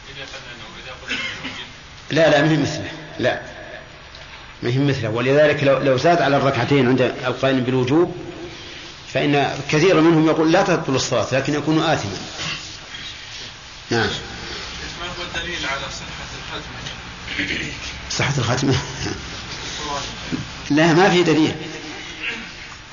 [0.09, 1.19] إذا قلنا أنه إذا قلنا
[2.11, 3.41] لا لا ما هي مثله لا.
[4.63, 5.09] ما هي مثله.
[5.09, 8.30] ولذلك لو, لو زاد على الركعتين عند القائل بالوجوب
[9.13, 12.17] فإن كثير منهم يقول لا تبطل الصلاة لكن يكون آثما.
[13.89, 13.99] نعم.
[15.01, 16.57] ما هو الدليل على صحة
[17.39, 17.71] الختمة؟
[18.11, 18.75] صحة الختمة
[20.69, 21.55] لا ما في دليل.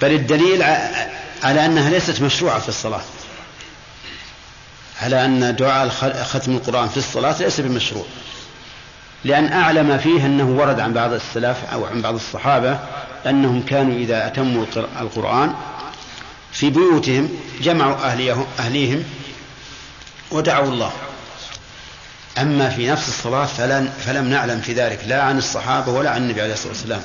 [0.03, 0.63] بل الدليل
[1.43, 3.03] على أنها ليست مشروعة في الصلاة.
[5.03, 5.89] على أن دعاء
[6.25, 8.05] ختم القرآن في الصلاة ليس بمشروع.
[9.25, 12.79] لأن أعلم فيه أنه ورد عن بعض السلف أو عن بعض الصحابة
[13.27, 15.55] أنهم كانوا إذا أتموا القر- القرآن
[16.53, 17.29] في بيوتهم
[17.61, 17.97] جمعوا
[18.59, 19.05] أهليهم,
[20.31, 20.93] ودعوا الله.
[22.39, 26.43] أما في نفس الصلاة فلن فلم نعلم في ذلك لا عن الصحابة ولا عن النبي
[26.43, 27.03] عليه الصلاة والسلام.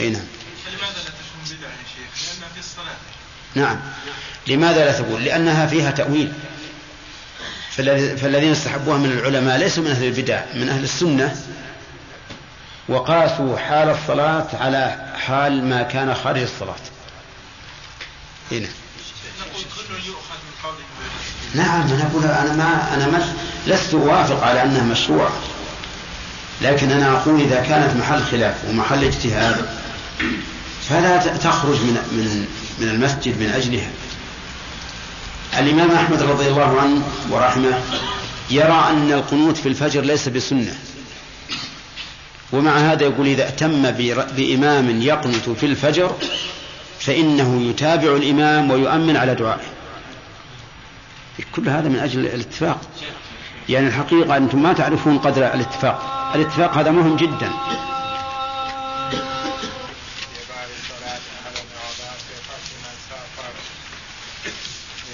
[0.00, 0.22] أي نعم.
[0.66, 2.96] فلماذا لا تكون بدعة يا شيخ؟ لأنها في الصلاة.
[3.54, 3.80] نعم.
[4.46, 6.32] لماذا لا تقول؟ لأنها فيها تأويل.
[7.76, 11.36] فالذي- فالذين استحبوها من العلماء ليسوا من أهل البدع من أهل السنة.
[12.88, 16.74] وقاسوا حال الصلاة على حال ما كان خارج الصلاة.
[18.52, 18.68] هنا
[20.44, 20.76] من قوله
[21.54, 23.32] نعم أنا أقول أنا ما أنا ما
[23.66, 25.32] لست أوافق على أنها مشروعة.
[26.62, 29.68] لكن أنا أقول إذا كانت محل خلاف ومحل اجتهاد
[30.88, 32.46] فلا تخرج من من
[32.78, 33.90] من المسجد من أجلها.
[35.58, 37.80] الإمام أحمد رضي الله عنه ورحمه
[38.50, 40.78] يرى أن القنوت في الفجر ليس بسنة.
[42.52, 46.16] ومع هذا يقول إذا أتم بر- بإمام يقنت في الفجر
[47.00, 49.66] فإنه يتابع الإمام ويؤمن على دعائه.
[51.52, 52.80] كل هذا من أجل الاتفاق.
[53.68, 56.30] يعني الحقيقة أنتم ما تعرفون قدر الاتفاق.
[56.34, 57.50] الاتفاق هذا مهم جدا.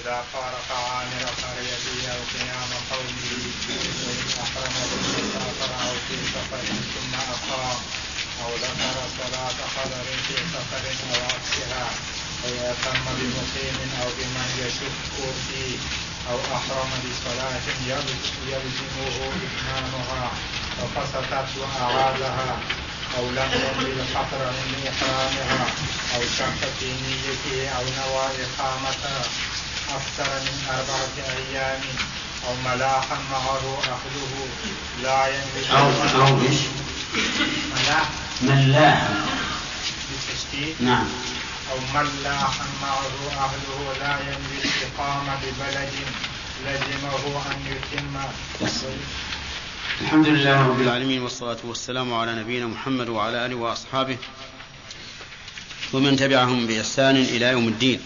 [0.02, 3.24] إذا فارق عامر قريته أو قيام قومه
[4.06, 6.64] وإن أحرم بالمسافر أو في سفر
[6.94, 7.78] ثم أقام
[8.44, 11.86] أو ذكر صلاة حضر في سفر أو عكسها
[12.44, 14.92] ويتم بمقيم أو بمن يشك
[15.48, 15.76] فيه
[16.30, 20.30] أو أحرم بصلاة يلز- يلزمه إتمامها
[20.78, 22.58] ففسدت وأعادها
[23.18, 25.66] أو لم يمل الحفر من إحرامها
[26.14, 29.22] أو شك في نيته أو نوى إقامتها
[29.98, 31.80] أكثر من أربعة أيام
[32.46, 34.48] أو ملاحا معه أهله
[35.02, 35.86] لا ينوي أو
[36.26, 36.60] أو إيش
[37.74, 38.08] ملاح
[38.42, 39.26] ملاحا
[40.80, 41.06] نعم.
[41.70, 43.02] أو ملاحا معه
[43.44, 45.92] أهله لا ينوي الإقامة ببلد
[46.66, 48.14] لزمه أن يتم.
[48.62, 48.72] بس.
[50.00, 54.16] الحمد لله رب العالمين والصلاة والسلام على نبينا محمد وعلى آله وأصحابه
[55.92, 58.00] ومن تبعهم بإحسان إلى يوم الدين.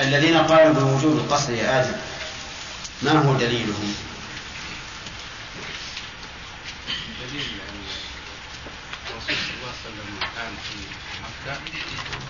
[0.00, 1.96] الذين قالوا بوجوب القصر يا آدم
[3.02, 3.94] ما هو دليلهم؟
[7.30, 7.80] دليل يعني
[9.10, 10.76] الرسول صلى الله عليه وسلم كان في
[11.22, 11.60] مكة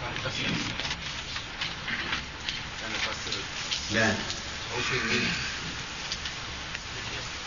[0.01, 0.55] كان يقسم
[2.81, 3.41] كان يقسم
[3.95, 4.07] لا.
[4.75, 5.29] أو في الليل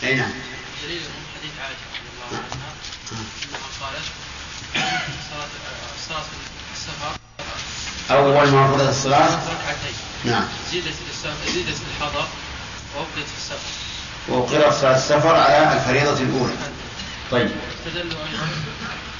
[0.02, 0.32] أي نعم.
[0.82, 2.72] دليلهم حديث عائشة رضي الله عنها
[3.12, 4.06] أنها قالت
[5.30, 5.48] صلاة
[6.08, 6.24] صلاة
[6.74, 7.16] السفر
[8.10, 9.94] أول ما فرضت الصلاة؟ ركعتين.
[10.24, 10.44] نعم.
[10.72, 10.94] زيدت
[11.54, 12.26] زيدت الحضر
[12.96, 13.72] وأبقيت في السفر.
[14.28, 16.52] وقرأت صلاة السفر على الفريضة الأولى.
[17.30, 17.50] طيب.
[17.78, 18.48] استدلوا أيضا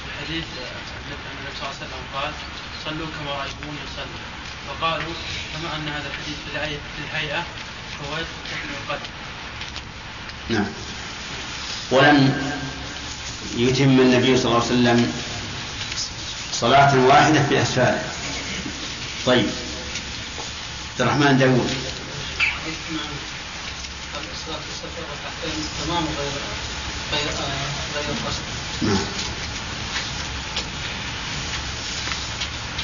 [0.07, 2.31] بحديث النبي صلى الله عليه وسلم قال
[2.85, 4.19] صلوا كما رأيتموني أصلي.
[4.69, 5.13] وقالوا
[5.53, 7.43] كما أن هذا الحديث في الهيئة في الهيئة
[7.99, 9.07] فهو يدخل القدر.
[10.49, 10.67] نعم.
[11.91, 12.51] ولم
[13.57, 15.13] يتم النبي صلى الله عليه وسلم
[16.51, 18.03] صلاة واحدة في أسفاره.
[19.25, 19.49] طيب.
[20.95, 21.69] عبد الرحمن داوود
[25.85, 26.31] تمام غير
[27.11, 27.27] غير
[27.95, 28.41] غير القصد
[28.81, 28.97] نعم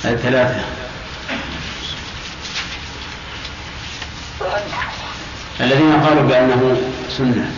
[0.05, 0.65] الثلاثة
[5.59, 6.81] الذين قالوا بأنه
[7.17, 7.51] سنة.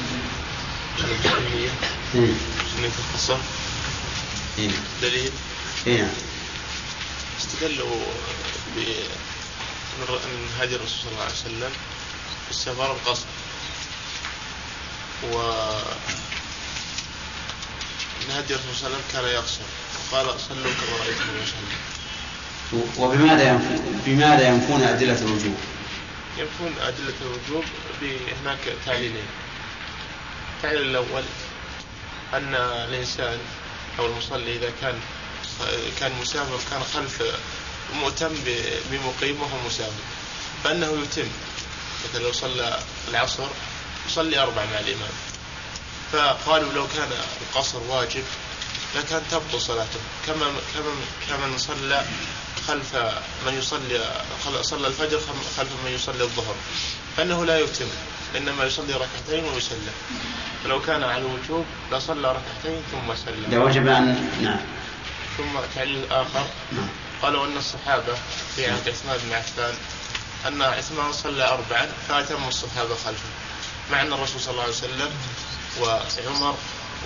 [2.78, 3.38] سنة القصر
[4.60, 4.70] إيه.
[5.02, 5.32] دليل
[5.88, 6.08] إيه
[7.40, 7.96] استدلوا
[10.00, 11.72] من هدي الرسول صلى الله عليه وسلم
[12.46, 13.26] في السفر القصر.
[15.24, 15.36] و
[18.22, 19.62] من هدي الرسول صلى الله عليه وسلم كان يقصر.
[20.12, 21.78] وقال صلوا كما رأيتم يصلي
[22.98, 25.58] وبماذا ينفون بماذا ينفون أدلة الوجوب؟
[26.38, 27.66] يكون أدلة الوجوب
[28.02, 29.28] بهناك تعليلين.
[30.58, 31.24] التعليل الأول
[32.34, 33.38] أن الإنسان
[34.00, 35.00] أو المصلي إذا كان
[36.00, 37.24] كان مسافر كان خلف
[37.94, 38.36] مؤتم
[38.92, 40.04] بمقيم وهو مسافر
[40.64, 41.28] فإنه يتم.
[42.04, 42.80] مثلا لو صلى
[43.10, 43.48] العصر
[44.08, 45.14] يصلي أربع مع الإمام.
[46.12, 47.10] فقالوا لو كان
[47.42, 48.24] القصر واجب
[48.96, 50.00] لكان تبطل صلاته.
[50.28, 50.94] كما كما
[51.30, 52.06] كمن صلى
[52.68, 52.96] خلف
[53.46, 54.02] من يصلي
[54.62, 55.20] صلى الفجر
[55.58, 56.56] خلف من يصلي الظهر.
[57.18, 57.88] فإنه لا يتم
[58.38, 59.94] إنما يصلي ركعتين ويسلم.
[60.64, 63.46] فلو كان على الوجوب لصلى ركعتين ثم سلم.
[63.52, 64.60] لوجب أن نعم.
[65.38, 66.88] ثم تعليل آخر نعم.
[67.24, 68.14] قالوا أن الصحابة
[68.56, 69.74] في عهد عثمان بن عفان
[70.48, 73.30] أن عثمان صلى أربعا فأتم الصحابة خلفه.
[73.92, 75.10] مع أن الرسول صلى الله عليه وسلم
[75.82, 76.56] وعمر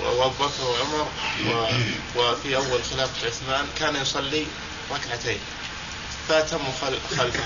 [0.03, 1.07] وأبو بكر وعمر.
[2.15, 4.45] وفي أول خلافة عثمان كان يصلي
[4.91, 5.39] ركعتين.
[6.29, 6.97] فأتموا خل...
[7.17, 7.43] خلفه.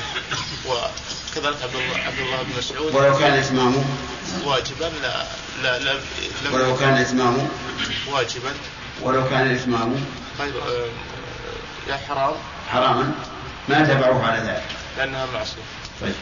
[0.65, 3.85] وكذلك عبد الله عبد الله بن مسعود ولو كان إتمامه؟
[4.43, 5.25] واجبا لا
[5.63, 5.99] لا, لا
[6.51, 7.49] ولو كان إتمامه؟
[8.07, 8.53] واجبا.
[9.01, 9.99] ولو كان إتمامه؟
[10.39, 10.53] طيب
[11.87, 12.33] يا حرام.
[12.71, 13.11] حراما.
[13.69, 14.63] ما تبعوه على ذلك.
[14.97, 15.61] لأنها معصية.
[16.01, 16.15] طيب.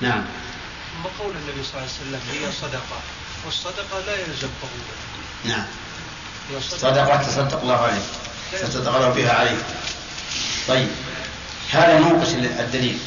[0.00, 0.24] نعم.
[0.98, 3.00] أما قول النبي صلى الله عليه وسلم هي صدقة.
[3.44, 4.96] والصدقة لا يلزم قبولها.
[5.44, 5.66] نعم.
[6.60, 7.22] صدقة.
[7.22, 8.02] تصدق الله عليك.
[8.52, 9.64] تصدق الله بها عليك.
[10.68, 10.88] طيب.
[11.70, 12.98] هذا موقف الدليل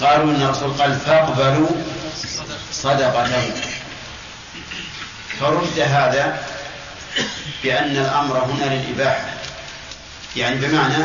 [0.00, 1.68] قالوا إن الرسول قال فاقبلوا
[2.72, 3.52] صدقته
[5.40, 6.46] فرد هذا
[7.64, 9.34] بأن الأمر هنا للإباحة.
[10.36, 11.04] يعني بمعنى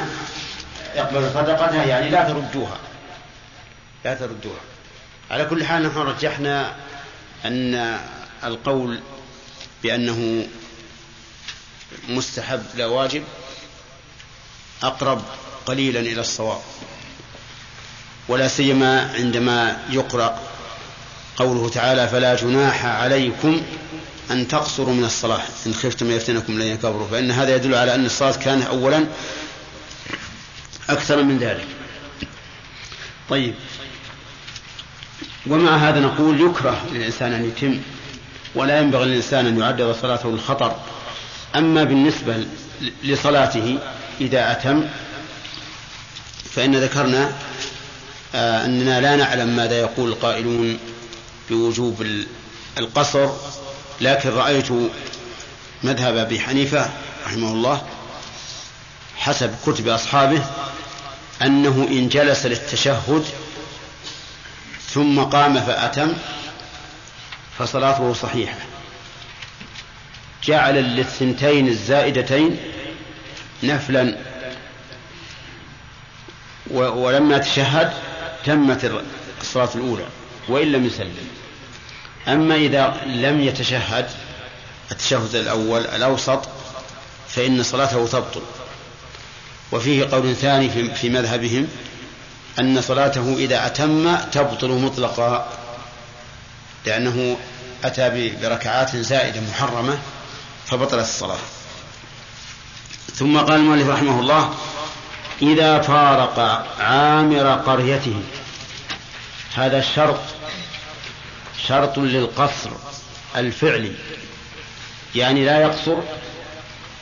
[0.95, 2.77] اقبلوا صدقتها يعني لا تردوها.
[4.05, 4.59] لا تردوها.
[5.31, 6.75] على كل حال نحن رجحنا
[7.45, 7.99] أن
[8.43, 8.99] القول
[9.83, 10.47] بأنه
[12.09, 13.23] مستحب لا واجب
[14.83, 15.21] أقرب
[15.65, 16.61] قليلا إلى الصواب.
[18.27, 20.39] ولا سيما عندما يقرأ
[21.37, 23.61] قوله تعالى فلا جناح عليكم
[24.31, 25.41] أن تقصروا من الصلاة.
[25.67, 27.07] إن خفتم يفتنكم لن يكبروا.
[27.07, 29.05] فإن هذا يدل على أن الصلاة كانت أولا
[30.89, 31.67] أكثر من ذلك.
[33.29, 33.53] طيب.
[35.47, 37.79] ومع هذا نقول يكره للإنسان أن يتم
[38.55, 40.75] ولا ينبغي للإنسان أن يعرض صلاته للخطر.
[41.55, 42.45] أما بالنسبة
[43.03, 43.79] لصلاته
[44.21, 44.83] إذا أتم
[46.51, 47.31] فإن ذكرنا
[48.35, 50.79] آه أننا لا نعلم ماذا يقول القائلون
[51.49, 52.05] بوجوب
[52.77, 53.29] القصر.
[54.01, 54.67] لكن رأيت
[55.83, 56.89] مذهب أبي حنيفة
[57.25, 57.81] رحمه الله
[59.17, 60.45] حسب كتب أصحابه
[61.41, 63.25] أنه إن جلس للتشهد
[64.89, 66.13] ثم قام فأتم
[67.57, 68.57] فصلاته صحيحة.
[70.43, 72.57] جعل للثنتين الزائدتين
[73.63, 74.17] نفلا.
[76.71, 77.93] ولما تشهد
[78.45, 79.03] تمت
[79.41, 80.05] الصلاة الأولى
[80.47, 81.27] وإن لم يسلم.
[82.27, 84.05] أما إذا لم يتشهد
[84.91, 86.41] التشهد الأول الأوسط
[87.29, 88.41] فإن صلاته تبطل.
[89.71, 91.67] وفيه قول ثاني في مذهبهم
[92.59, 95.47] أن صلاته إذا أتم تبطل مطلقا
[96.85, 97.37] لأنه
[97.83, 99.97] أتى بركعات زائدة محرمة
[100.65, 101.37] فبطلت الصلاة.
[103.15, 104.53] ثم قال المؤلف رحمه الله
[105.41, 108.21] إذا فارق عامر قريته
[109.55, 110.19] هذا الشرط
[111.67, 112.69] شرط للقصر
[113.35, 113.91] الفعلي
[115.15, 115.97] يعني لا يقصر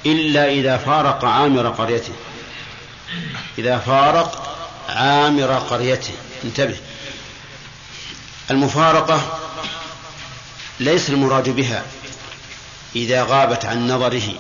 [0.06, 2.14] إلا إذا فارق عامر قريته.
[3.58, 4.58] إذا فارق
[4.90, 6.14] عامر قريته.
[6.44, 6.78] انتبه.
[8.52, 9.40] المفارقة
[10.80, 11.84] ليس المراد بها
[12.96, 14.34] إذا غابت عن نظره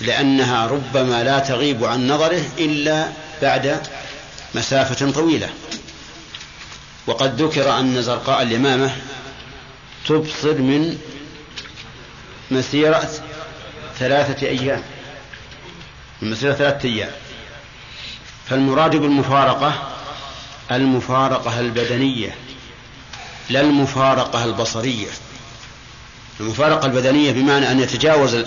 [0.00, 3.08] لأنها ربما لا تغيب عن نظره إلا
[3.42, 3.80] بعد
[4.54, 5.48] مسافة طويلة.
[7.06, 8.96] وقد ذكر أن زرقاء اليمامة
[10.06, 10.98] تبصر من
[12.50, 13.10] مسيرة
[13.98, 14.82] ثلاثة أيام
[16.22, 17.10] من مسيرة ثلاثة أيام.
[18.48, 19.88] فالمراد بالمفارقة
[20.72, 22.34] المفارقة البدنية
[23.50, 25.10] لا المفارقة البصرية.
[26.40, 28.44] المفارقة البدنية بمعنى أن يتجاوز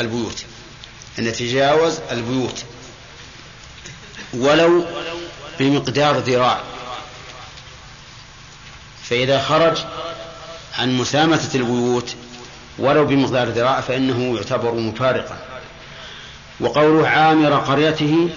[0.00, 0.44] البيوت
[1.18, 2.64] أن يتجاوز البيوت.
[4.34, 4.86] ولو
[5.58, 6.60] بمقدار ذراع.
[9.12, 9.78] فإذا خرج
[10.78, 12.14] عن مسامة البيوت
[12.78, 15.38] ولو بمقدار ذراع فإنه يعتبر مفارقا.
[16.60, 18.30] وقوله عامر قريته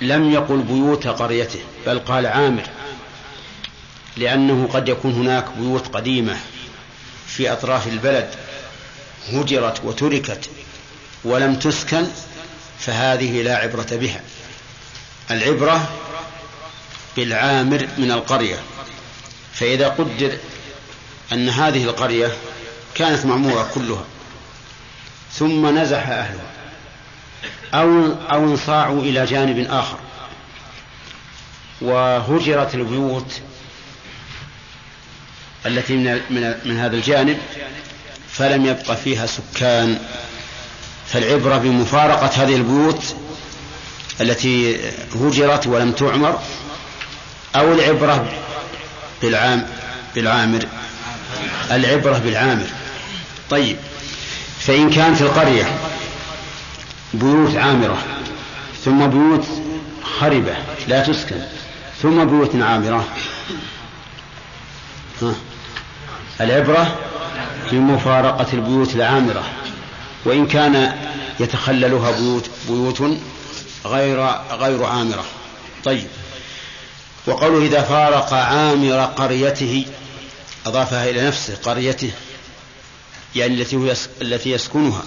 [0.00, 2.62] لم يقل بيوت قريته بل قال عامر
[4.16, 6.36] لأنه قد يكون هناك بيوت قديمة
[7.26, 8.28] في أطراف البلد
[9.32, 10.50] هجرت وتركت
[11.24, 12.06] ولم تسكن
[12.78, 14.20] فهذه لا عبرة بها.
[15.30, 15.88] العبرة
[17.16, 18.58] بالعامر من القرية.
[19.54, 20.38] فإذا قدر
[21.32, 22.32] أن هذه القرية
[22.94, 24.04] كانت معمورة كلها
[25.32, 26.50] ثم نزح أهلها
[27.74, 29.98] أو أو انصاعوا إلى جانب آخر
[31.80, 33.40] وهجرت البيوت
[35.66, 37.38] التي من من من هذا الجانب
[38.28, 39.98] فلم يبق فيها سكان.
[41.06, 43.16] فالعبرة بمفارقة هذه البيوت
[44.20, 44.80] التي
[45.14, 46.38] هجرت ولم تعمر
[47.56, 48.43] أو العبرة
[49.24, 49.66] بالعام
[50.14, 50.66] بالعامر.
[51.70, 52.66] العبرة بالعامر.
[53.50, 53.76] طيب.
[54.58, 55.78] فإن كانت القرية
[57.14, 58.02] بيوت عامرة
[58.84, 59.46] ثم بيوت
[60.20, 60.54] خربة
[60.88, 61.40] لا تسكن
[62.02, 63.04] ثم بيوت عامرة
[65.22, 65.34] ها
[66.40, 66.98] العبرة
[67.72, 69.42] بمفارقة البيوت العامرة.
[70.24, 70.96] وإن كان
[71.40, 73.02] يتخللها بيوت بيوت
[73.84, 75.24] غير غير عامرة.
[75.84, 76.06] طيب.
[77.26, 79.86] وقوله إذا فارق عامر قريته
[80.66, 82.10] أضافها إلى نفسه قريته
[83.36, 85.02] يعني التي هو التي يسكنها.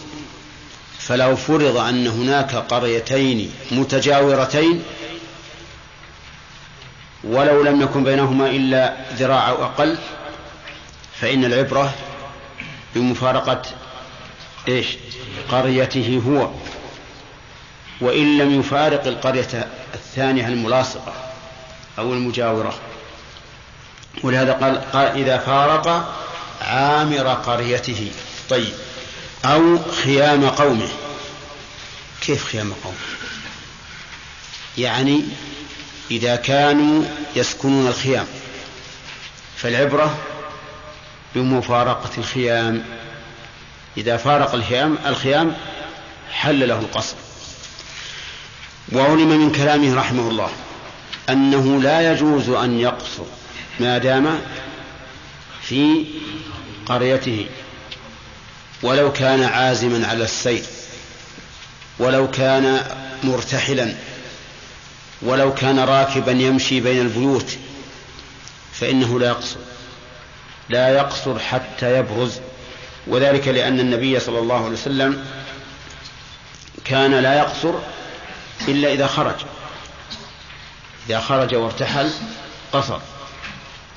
[1.00, 4.84] فلو فرض أن هناك قريتين متجاورتين
[7.24, 9.98] ولو لم يكن بينهما إلا ذراع أو أقل
[11.22, 11.94] فإن العبرة
[12.96, 13.62] بمفارقة
[14.68, 14.88] إيش؟
[15.52, 16.50] قريته هو.
[18.02, 21.27] وإن لم يفارق القرية الثانية الملاصقة.
[21.98, 22.80] أو المجاورة.
[24.24, 26.16] ولهذا قال, قال إذا فارق
[26.62, 28.12] عامر قريته.
[28.50, 28.74] طيب.
[29.46, 30.90] أو خيام قومه.
[32.22, 32.98] كيف خيام قومه؟
[34.78, 35.24] يعني
[36.12, 37.04] إذا كانوا
[37.36, 38.28] يسكنون الخيام.
[39.58, 40.18] فالعبرة
[41.36, 42.86] بمفارقة الخيام.
[43.98, 45.56] إذا فارق الخيام الخيام
[46.32, 47.16] حل له القصر
[48.92, 50.50] وعلم من كلامه رحمه الله.
[51.30, 53.24] أنه لا يجوز أن يقصر
[53.80, 54.40] ما دام
[55.62, 56.06] في
[56.86, 57.48] قريته
[58.84, 60.64] ولو كان عازما على السير
[62.00, 62.82] ولو كان
[63.24, 63.94] مرتحلا
[65.22, 67.58] ولو كان راكبا يمشي بين البيوت
[68.74, 69.58] فإنه لا يقصر
[70.70, 72.40] لا يقصر حتى يبرز
[73.08, 75.26] وذلك لأن النبي صلى الله عليه وسلم
[76.86, 77.74] كان لا يقصر
[78.68, 79.36] إلا إذا خرج.
[81.10, 82.12] إذا خرج وارتحل
[82.74, 83.00] قصر.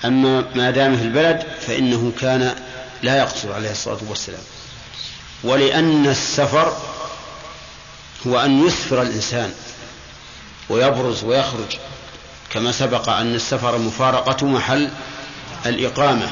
[0.04, 2.54] أما ما دام في البلد فإنه كان
[3.02, 4.42] لا يقصر عليه الصلاة والسلام.
[5.44, 6.76] ولأن السفر
[8.26, 9.52] هو أن يسفر الإنسان
[10.68, 11.76] ويبرز ويخرج
[12.52, 14.90] كما سبق أن السفر مفارقة محل
[15.66, 16.30] الإقامة.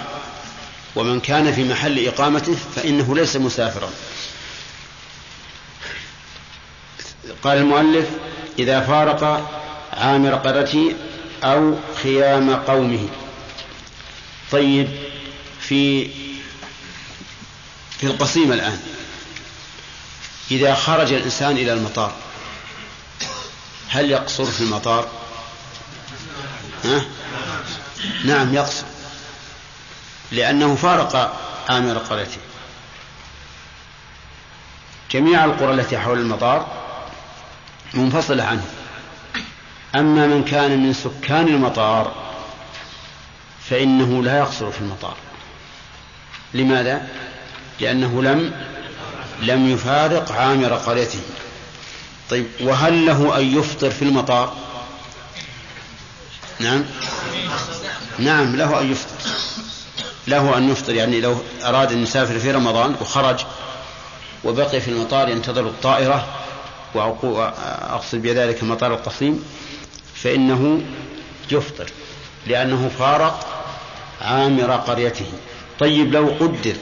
[0.97, 3.91] ومن كان في محل إقامته فإنه ليس مسافرا.
[7.43, 8.07] قال المؤلف
[8.59, 9.51] إذا فارق
[9.99, 10.95] عامر قرته
[11.45, 13.09] أو خيام قومه.
[14.53, 14.89] طيب
[15.61, 16.09] في
[17.99, 18.81] في القصيم الآن.
[20.51, 22.13] إذا خرج الإنسان إلى المطار
[23.89, 25.09] هل يقصر في المطار؟
[26.85, 27.05] ها؟
[28.25, 28.85] نعم يقصر.
[30.33, 32.39] لأنه فارق عامر قريته.
[35.11, 36.67] جميع القرى التي حول المطار
[37.95, 38.78] منفصلة عنه.
[39.95, 42.13] أما من كان من سكان المطار
[43.71, 45.17] فإنه لا يقصر في المطار.
[46.55, 47.09] لماذا؟
[47.81, 48.53] لأنه لم
[49.43, 51.21] لم يفارق عامر قريته.
[52.31, 54.53] طيب وهل له أن يفطر في المطار؟
[56.61, 56.85] نعم.
[58.19, 59.31] نعم له أن يفطر.
[60.27, 63.45] له أن يفطر يعني لو أراد أن يسافر في رمضان وخرج
[64.45, 66.27] وبقي في المطار ينتظر الطائرة
[66.95, 69.45] وأقصد بذلك مطار القصيم
[70.23, 70.83] فإنه
[71.51, 71.91] يفطر
[72.47, 73.65] لأنه فارق
[74.21, 75.27] عامر قريته.
[75.79, 76.75] طيب لو قدر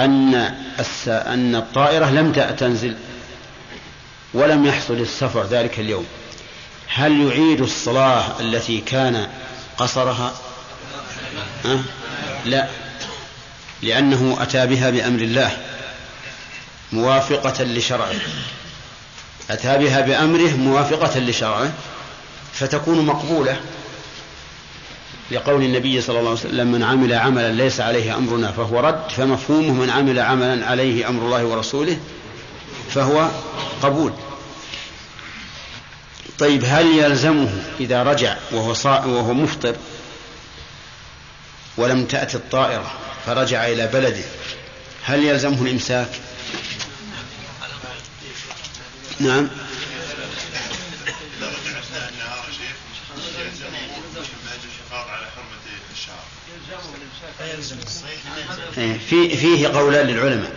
[0.00, 0.34] أن
[1.08, 2.96] أن الطائرة لم تنزل
[4.34, 6.06] ولم يحصل السفر ذلك اليوم
[6.88, 9.28] هل يعيد الصلاة التي كان
[9.78, 10.34] قصرها؟
[11.66, 11.80] أه؟
[12.44, 12.68] لا
[13.82, 15.56] لأنه أتى بها بأمر الله
[16.92, 18.14] موافقة لشرعه.
[19.50, 21.72] أتى بها بأمره موافقة لشرعه.
[22.58, 23.60] فتكون مقبولة
[25.30, 29.72] لقول النبي صلى الله عليه وسلم من عمل عملا ليس عليه أمرنا فهو رد فمفهومه
[29.72, 31.98] من عمل عملا عليه أمر الله ورسوله
[32.90, 33.30] فهو
[33.82, 34.12] قبول.
[36.38, 39.04] طيب هل يلزمه إذا رجع وهو, صا...
[39.04, 39.76] وهو مفطر
[41.76, 42.92] ولم تأتي الطائرة
[43.26, 44.24] فرجع إلى بلده
[45.02, 46.08] هل يلزمه الإمساك؟
[49.20, 49.48] نعم.
[59.10, 60.52] في فيه قولان للعلماء.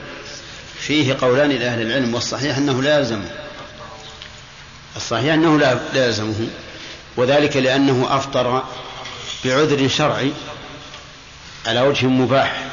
[0.79, 3.31] فيه قولان لأهل العلم والصحيح أنه لا يلزمه.
[4.95, 6.47] الصحيح أنه لا يلزمه
[7.17, 8.63] وذلك لأنه أفطر
[9.45, 10.31] بعذر شرعي
[11.67, 12.63] على وجه مباح.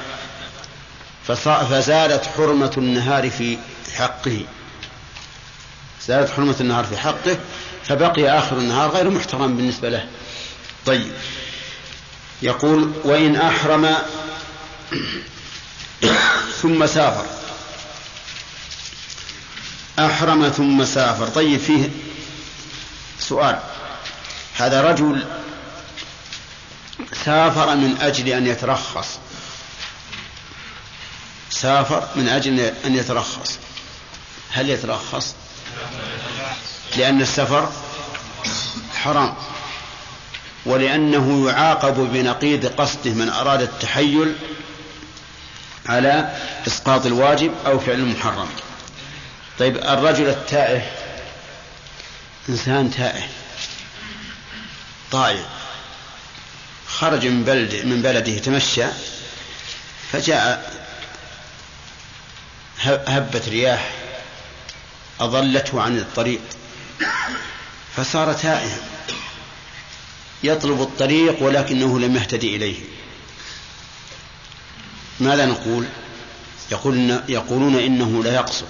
[1.70, 3.59] فزالت حرمة النهار في
[3.95, 4.41] حقه.
[6.07, 7.39] زالت حرمة النهار في حقه
[7.85, 10.07] فبقي آخر النهار غير محترم بالنسبة له.
[10.87, 11.12] طيب.
[12.43, 13.97] يقول وإن أحرم
[16.62, 17.26] ثم سافر.
[19.99, 21.28] أحرم ثم سافر.
[21.28, 21.89] طيب فيه
[23.20, 23.61] سؤال.
[24.57, 25.26] هذا رجل
[27.24, 29.18] سافر من أجل أن يترخص.
[31.51, 33.59] سافر من أجل أن يترخص.
[34.51, 35.34] هل يترخص؟
[36.97, 37.72] لأن السفر
[38.95, 39.34] حرام.
[40.69, 44.35] ولأنه يعاقب بنقيض قصده من أراد التحيل
[45.87, 48.49] على إسقاط الواجب أو فعل المحرم.
[49.59, 50.83] طيب الرجل التائه
[52.49, 53.23] إنسان تائه
[55.12, 55.45] طائع
[56.87, 58.87] خرج من بلد من بلده يتمشى
[60.12, 60.73] فجاء
[62.85, 63.91] هبت رياح
[65.21, 66.41] أضلته عن الطريق
[67.97, 68.79] فصار تائها.
[70.43, 72.76] يطلب الطريق ولكنه لم يهتدي إليه.
[75.20, 75.86] ماذا نقول؟
[76.72, 78.66] يقول إن يقولون إنه لا يقصر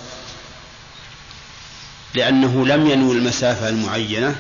[2.15, 4.37] لأنه لم ينوي المسافة المعينة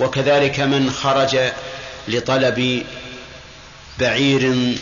[0.00, 1.38] وكذلك من خرج
[2.08, 2.84] لطلب
[3.98, 4.74] بعير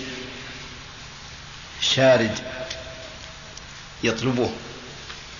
[1.80, 2.38] شارد
[4.02, 4.50] يطلبه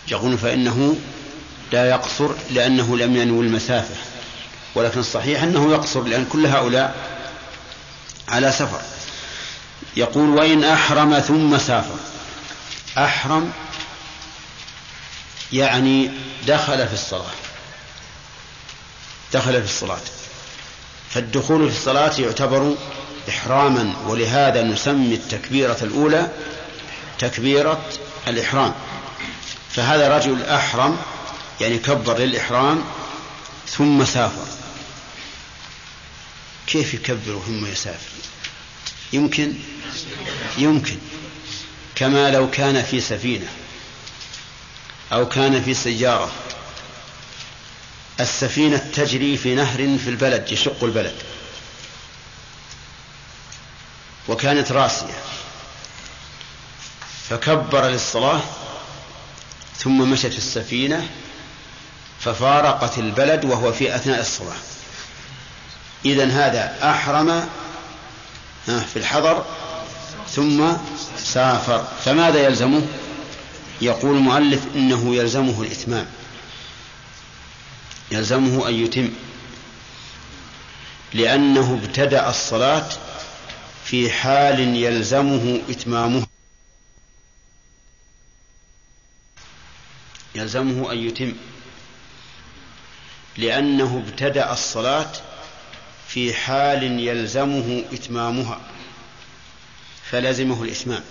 [0.09, 0.97] يقول فإنه
[1.72, 4.16] لا يقصر لأنه لم ينوي المسافة.
[4.77, 6.95] ولكن الصحيح أنه يقصر لأن كل هؤلاء
[8.29, 8.81] على سفر.
[9.97, 11.99] يقول وإن أحرم ثم سافر.
[12.99, 13.53] أحرم
[15.53, 16.11] يعني
[16.47, 17.35] دخل في الصلاة.
[19.33, 20.01] دخل في الصلاة.
[21.11, 22.74] فالدخول في الصلاة يعتبر
[23.29, 26.31] إحراما ولهذا نسمي التكبيرة الأولى
[27.18, 27.81] تكبيرة
[28.29, 28.74] الإحرام.
[29.70, 30.99] فهذا رجل أحرم
[31.61, 32.85] يعني كبر للإحرام
[33.68, 34.56] ثم سافر.
[36.67, 38.11] كيف يكبر ثم يسافر؟
[39.12, 39.55] يمكن؟
[40.59, 40.99] يمكن.
[41.95, 43.49] كما لو كان في سفينة
[45.12, 46.33] أو كان في سيارة.
[48.21, 51.14] السفينة تجري في نهر في البلد يشق البلد.
[54.29, 55.19] وكانت راسية.
[57.29, 58.41] فكبر للصلاة
[59.79, 61.11] ثم مشت السفينة
[62.21, 64.57] ففارقت البلد وهو في أثناء الصلاة.
[66.07, 67.49] إذا هذا أحرم
[68.67, 69.45] في الحضر
[70.29, 70.73] ثم
[71.19, 71.85] سافر.
[72.05, 72.87] فماذا يلزمه؟
[73.81, 76.07] يقول المؤلف إنه يلزمه الإتمام.
[78.11, 79.11] يلزمه أن يتم.
[81.15, 82.89] لأنه ابتدأ الصلاة
[83.85, 86.27] في حال يلزمه إتمامها
[90.35, 91.33] يلزمه أن يتم.
[93.37, 95.13] لأنه ابتدأ الصلاة
[96.09, 98.61] في حال يلزمه إتمامها
[100.11, 101.05] فلزمه الإتمام.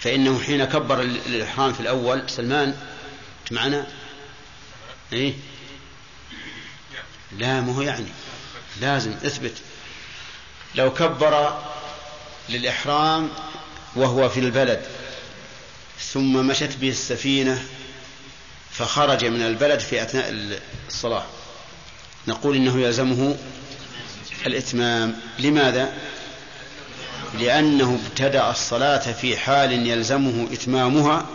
[0.00, 2.76] فإنه حين كبر الإحرام في الأول سلمان
[3.50, 3.86] معنا
[5.12, 5.34] إيه؟
[7.38, 8.06] لا ما هو يعني.
[8.80, 9.54] لازم اثبت.
[10.74, 11.62] لو كبر
[12.48, 13.30] للإحرام
[13.96, 14.82] وهو في البلد
[16.00, 17.64] ثم مشت به السفينة
[18.70, 21.26] فخرج من البلد في أثناء الصلاة.
[22.28, 23.36] نقول إنه يلزمه
[24.46, 25.20] الإتمام.
[25.38, 25.92] لماذا؟
[27.34, 31.26] لأنه ابتدأ الصلاة في حال يلزمه إتمامها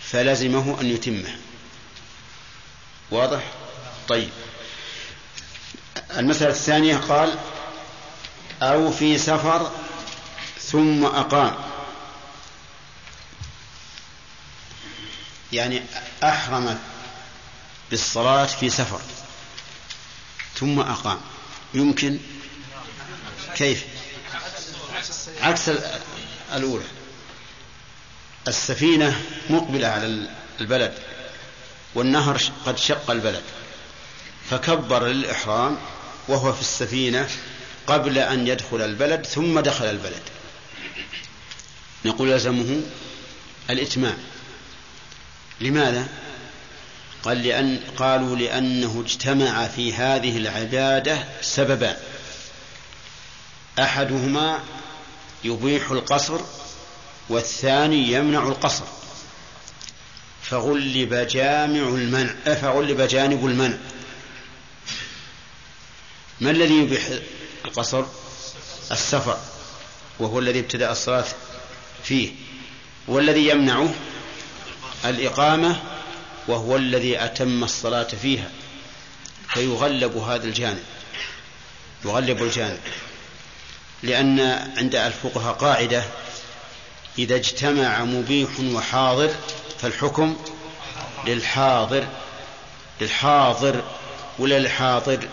[0.00, 1.36] فلزمه أن يتمه.
[3.10, 3.42] واضح؟
[4.08, 4.30] طيب.
[6.16, 7.34] المسألة الثانية قال
[8.62, 9.70] أو في سفر
[10.60, 11.54] ثم أقام.
[15.52, 15.82] يعني
[16.22, 16.78] أحرم
[17.90, 19.00] بالصلاة في سفر.
[20.60, 21.20] ثم أقام.
[21.74, 22.18] يمكن
[23.54, 23.84] كيف؟
[25.40, 25.70] عكس
[26.54, 26.84] الأولى.
[28.48, 30.28] السفينة مقبلة على
[30.60, 30.94] البلد
[31.94, 33.42] والنهر قد شق البلد
[34.50, 35.78] فكبر للإحرام
[36.28, 37.28] وهو في السفينة
[37.86, 40.22] قبل أن يدخل البلد ثم دخل البلد.
[42.04, 42.80] نقول يلزمه
[43.70, 44.18] الإتمام.
[45.60, 46.08] لماذا؟
[47.24, 51.96] قال لأن قالوا لأنه اجتمع في هذه العبادة سببان
[53.78, 54.60] أحدهما
[55.44, 56.40] يبيح القصر
[57.28, 58.84] والثاني يمنع القصر.
[60.42, 63.76] فغلب جامع المنع فغلب جانب المنع.
[66.40, 67.08] ما الذي يبيح
[67.64, 68.04] القصر؟
[68.92, 69.38] السفر
[70.18, 71.24] وهو الذي ابتدأ الصلاة
[72.04, 72.30] فيه.
[73.08, 73.94] والذي يمنعه؟
[75.04, 75.80] الإقامة
[76.48, 78.50] وهو الذي أتم الصلاة فيها
[79.48, 80.84] فيغلب هذا الجانب
[82.04, 82.80] يغلب الجانب
[84.02, 84.40] لأن
[84.76, 86.04] عند الفقهاء قاعدة
[87.18, 89.34] إذا اجتمع مبيح وحاضر
[89.78, 90.36] فالحكم
[91.26, 92.06] للحاضر
[93.00, 93.82] للحاضر
[94.38, 95.28] ولا للحاضر؟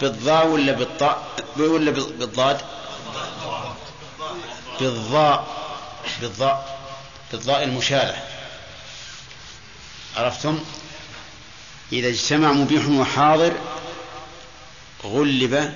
[0.00, 1.24] بالضاء ولا بالطاء؟
[1.56, 2.60] ولا بالضاد؟
[4.80, 5.46] بالضاء
[6.20, 6.78] بالضاء
[7.32, 8.39] بالضاء المشالة
[10.20, 10.58] عرفتم؟
[11.92, 13.52] إذا اجتمع مبيح وحاضر
[15.04, 15.74] غلب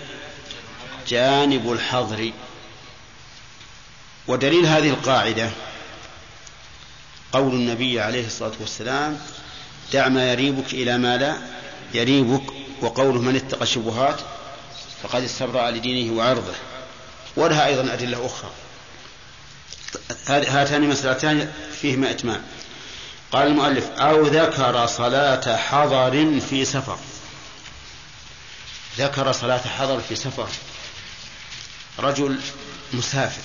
[1.08, 2.32] جانب الحظر.
[4.26, 5.50] ودليل هذه القاعدة
[7.32, 9.20] قول النبي عليه الصلاة والسلام
[9.92, 11.38] دع ما يريبك إلى ما لا
[11.94, 12.42] يريبك
[12.80, 14.20] وقوله من اتقى الشبهات
[15.02, 16.54] فقد استبرأ لدينه وعرضه
[17.36, 18.50] ولها أيضا أدلة أخرى.
[20.28, 22.42] هاتان مسألتان فيهما إتمام.
[23.34, 26.98] قال المؤلف أو ذكر صلاة حضر في سفر.
[28.98, 30.48] ذكر صلاة حضر في سفر.
[31.98, 32.40] رجل
[32.92, 33.42] مسافر.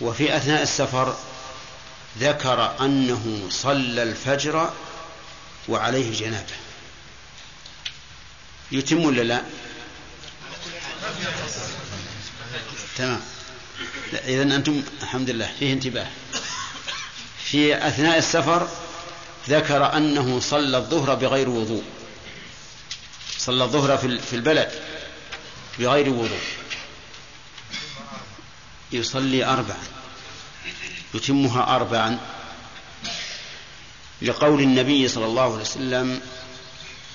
[0.00, 1.16] وفي أثناء السفر
[2.18, 4.70] ذكر أنه صلى الفجر
[5.68, 6.54] وعليه جنابة.
[8.72, 9.42] يتم ولا لا؟
[12.96, 13.20] تمام.
[14.12, 16.06] إذا أنتم الحمد لله فيه انتباه.
[17.52, 18.68] في أثناء السفر
[19.48, 21.84] ذكر أنه صلى الظهر بغير وضوء.
[23.38, 24.70] صلى الظهر في البلد
[25.78, 26.40] بغير وضوء.
[28.92, 29.82] يصلي أربعا
[31.14, 32.18] يتمها أربعا
[34.22, 36.20] لقول النبي صلى الله عليه وسلم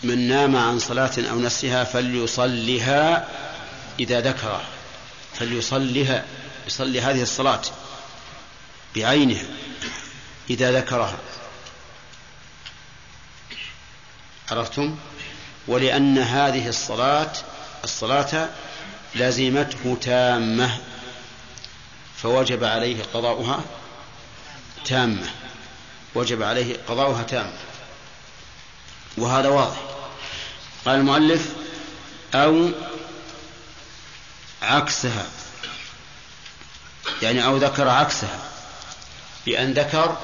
[0.03, 3.27] من نام عن صلاة أو نسها فليصلها
[3.99, 4.61] إذا ذكره
[5.39, 6.25] فليصلها
[6.67, 7.61] يصلي هذه الصلاة
[8.95, 9.45] بعينها.
[10.49, 11.17] إذا ذكرها.
[14.51, 14.97] عرفتم؟
[15.67, 17.31] ولأن هذه الصلاة
[17.83, 18.49] الصلاة
[19.15, 20.77] لزمته تامة.
[22.17, 23.61] فوجب عليه قضاؤها
[24.85, 25.29] تامة.
[26.15, 27.57] وجب عليه قضاؤها تامة.
[29.17, 29.77] وهذا واضح.
[30.85, 31.53] قال المؤلف
[32.35, 32.69] أو
[34.61, 35.25] عكسها.
[37.21, 38.39] يعني أو ذكر عكسها.
[39.45, 40.17] بأن ذكر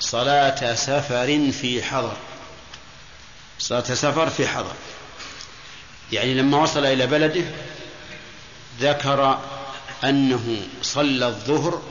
[0.00, 2.16] صلاة سفر في حضر.
[3.58, 4.74] صلاة سفر في حضر.
[6.12, 7.44] يعني لما وصل إلى بلده
[8.80, 9.40] ذكر
[10.04, 11.82] أنه صلى الظهر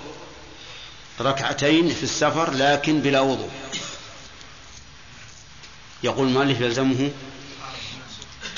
[1.22, 3.51] ركعتين في السفر لكن بلا وضوء.
[6.04, 7.12] يقول المؤلف يلزمه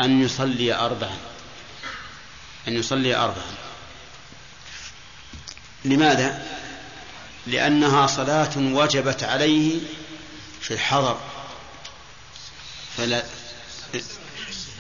[0.02, 1.18] أن يصلي أربعا.
[2.68, 3.56] أن يصلي أربعا.
[5.86, 6.46] لماذا؟
[7.48, 9.80] لأنها صلاة وجبت عليه
[10.62, 11.18] في الحضر.
[12.98, 13.24] فلا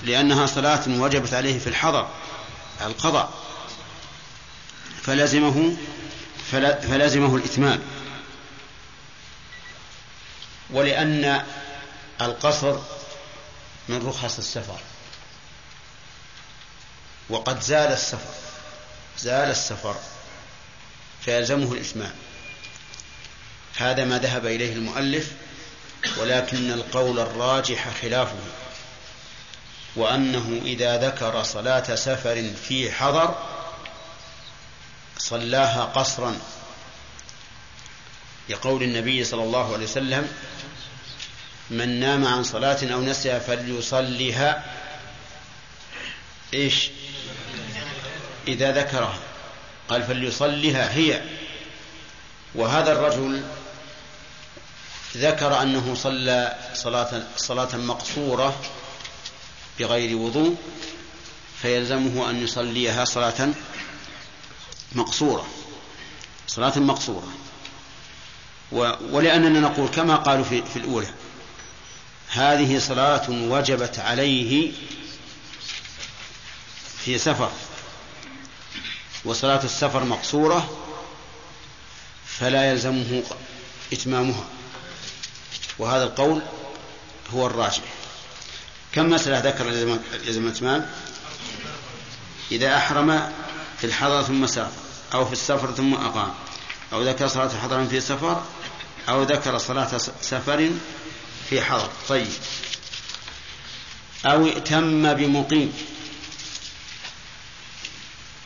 [0.03, 2.09] لأنها صلاة وجبت عليه في الحضر
[2.81, 3.33] القضاء.
[5.03, 5.77] فلزمه
[6.51, 7.81] فلزمه الإتمام.
[10.69, 11.45] ولأن
[12.21, 12.79] القصر
[13.89, 14.79] من رخص السفر.
[17.29, 18.33] وقد زال السفر
[19.19, 19.95] زال السفر
[21.21, 22.13] فيلزمه الإتمام.
[23.75, 25.31] هذا ما ذهب إليه المؤلف
[26.17, 28.39] ولكن القول الراجح خلافه
[29.95, 33.35] وأنه إذا ذكر صلاة سفر في حضر
[35.17, 36.37] صلاها قصرا
[38.49, 40.29] لقول النبي صلى الله عليه وسلم
[41.69, 44.63] من نام عن صلاة أو نسيها فليصليها.
[46.53, 46.89] إيش؟
[48.47, 49.19] إذا ذكرها
[49.89, 51.21] قال فليصليها هي.
[52.55, 53.43] وهذا الرجل
[55.15, 58.61] ذكر أنه صلى صلاة, صلاة مقصورة
[59.79, 60.55] بغير وضوء
[61.61, 63.49] فيلزمه أن يصليها صلاة
[64.95, 65.47] مقصورة
[66.47, 67.27] صلاة مقصورة.
[69.11, 71.07] ولأننا نقول كما قالوا في, في الأولى
[72.29, 74.71] هذه صلاة وجبت عليه
[76.97, 77.51] في سفر
[79.25, 80.77] وصلاة السفر مقصورة
[82.25, 83.23] فلا يلزمه
[83.93, 84.45] إتمامها.
[85.79, 86.41] وهذا القول
[87.33, 87.83] هو الراجح.
[88.93, 89.67] كم مسألة ذكر
[90.25, 90.89] يلزم الإتمام
[92.51, 93.31] إذا أحرم
[93.77, 94.71] في الحضر ثم سافر
[95.13, 96.33] أو في السفر ثم أقام
[96.93, 98.43] أو ذكر صلاة حضر في سفر
[99.09, 100.69] أو ذكر صلاة سفر
[101.49, 102.27] في حضر طيب.
[104.25, 105.73] أو ائتم بمقيم.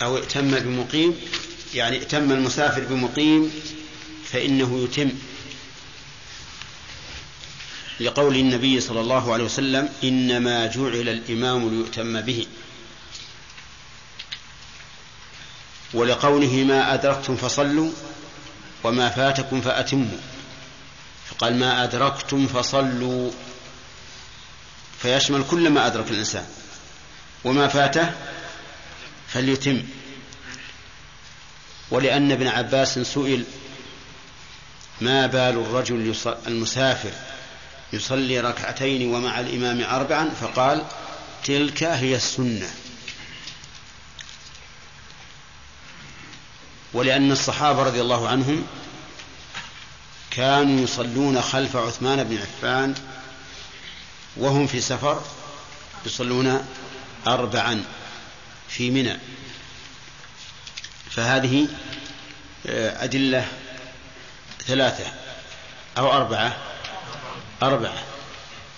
[0.01, 1.15] أو ائتم بمقيم
[1.73, 3.51] يعني ائتم المسافر بمقيم
[4.31, 5.11] فإنه يتم.
[7.99, 12.47] لقول النبي صلى الله عليه وسلم إنما جعل الإمام ليؤتم به.
[15.93, 17.91] ولقوله ما أدركتم فصلوا
[18.83, 20.17] وما فاتكم فأتموا.
[21.29, 23.31] فقال ما أدركتم فصلوا.
[25.01, 26.45] فيشمل كل ما أدرك الإنسان.
[27.43, 28.11] وما فاته
[29.27, 29.83] فليتم.
[31.91, 33.43] ولأن ابن عباس سئل
[35.01, 36.15] ما بال الرجل
[36.47, 37.28] المسافر؟
[37.93, 40.85] يصلي ركعتين ومع الإمام أربعا فقال
[41.43, 42.69] تلك هي السنة.
[46.93, 48.67] ولأن الصحابة رضي الله عنهم
[50.31, 52.95] كانوا يصلون خلف عثمان بن عفان
[54.37, 55.23] وهم في سفر
[56.05, 56.65] يصلون
[57.27, 57.83] أربعا
[58.69, 59.17] في منى.
[61.11, 61.67] فهذه
[62.67, 63.47] آه، أدلة
[64.67, 65.05] ثلاثة
[65.97, 66.68] أو أربعة
[67.63, 68.03] أربعة.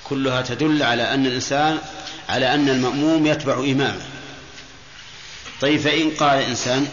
[0.04, 1.82] كلها تدل على أن الإنسان
[2.30, 4.06] على أن المأموم يتبع إمامه.
[5.62, 6.88] طيب فإن قال إنسان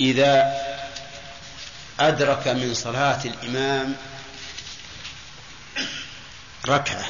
[0.00, 0.52] إذا
[2.00, 3.96] أدرك من صلاة الإمام
[6.68, 7.06] ركعة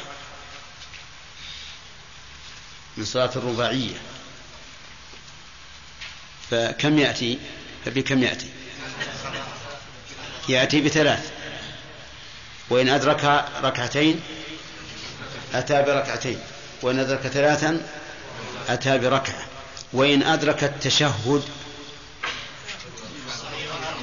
[2.97, 3.97] من صلاة الرباعية
[6.51, 7.39] فكم يأتي؟
[7.85, 8.49] فبكم يأتي؟
[10.49, 11.31] يأتي بثلاث.
[12.69, 14.19] وإن أدرك ركعتين
[15.53, 16.39] أتى بركعتين
[16.81, 17.81] وإن أدرك ثلاثا
[18.69, 19.45] أتى بركعة
[19.93, 21.43] وإن أدرك التشهد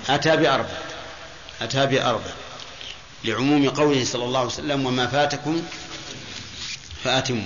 [0.08, 0.78] أتى بأربع
[1.62, 2.30] أتى بأربع
[3.24, 5.62] لعموم قوله صلى الله عليه وسلم وما فاتكم
[7.04, 7.44] فأتموا.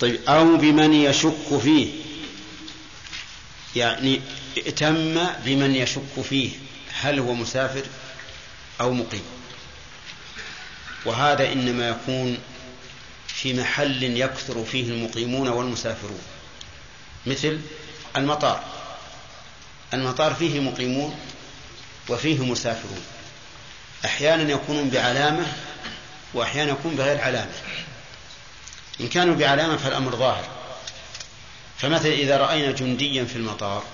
[0.00, 1.92] طيب أو بمن يشك فيه
[3.76, 4.20] يعني
[4.56, 6.50] ائتم بمن يشك فيه
[7.00, 7.82] هل هو مسافر
[8.80, 9.35] أو مقيم؟
[11.06, 12.38] وهذا إنما يكون
[13.26, 16.20] في محل يكثر فيه المقيمون والمسافرون.
[17.26, 17.60] مثل
[18.16, 18.64] المطار.
[19.94, 21.18] المطار فيه مقيمون
[22.08, 23.04] وفيه مسافرون.
[24.04, 25.46] أحيانا يكونون بعلامة
[26.34, 27.52] وأحيانا يكون بغير علامة.
[29.00, 30.48] إن كانوا بعلامة فالأمر ظاهر.
[31.78, 33.84] فمثلا إذا رأينا جنديا في المطار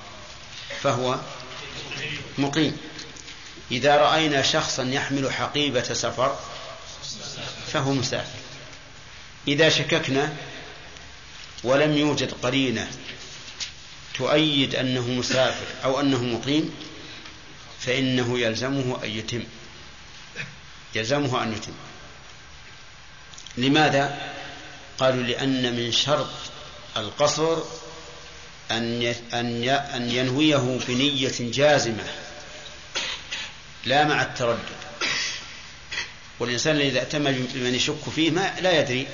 [0.82, 1.18] فهو
[2.38, 2.76] مقيم.
[3.70, 6.36] إذا رأينا شخصا يحمل حقيبة سفر
[7.72, 8.38] فهو مسافر
[9.48, 10.32] إذا شككنا
[11.64, 12.90] ولم يوجد قرينة
[14.14, 16.74] تؤيد أنه مسافر أو أنه مقيم
[17.80, 19.44] فإنه يلزمه أن يتم.
[20.94, 21.72] يلزمه أن يتم.
[23.56, 24.32] لماذا؟
[24.98, 26.30] قالوا لأن من شرط
[26.96, 27.58] القصر
[28.70, 29.14] أن
[29.94, 32.04] أن ينويه بنية جازمة
[33.84, 34.81] لا مع التردد.
[36.42, 39.06] والإنسان إذا أتم بمن يشك فيه ما لا يدري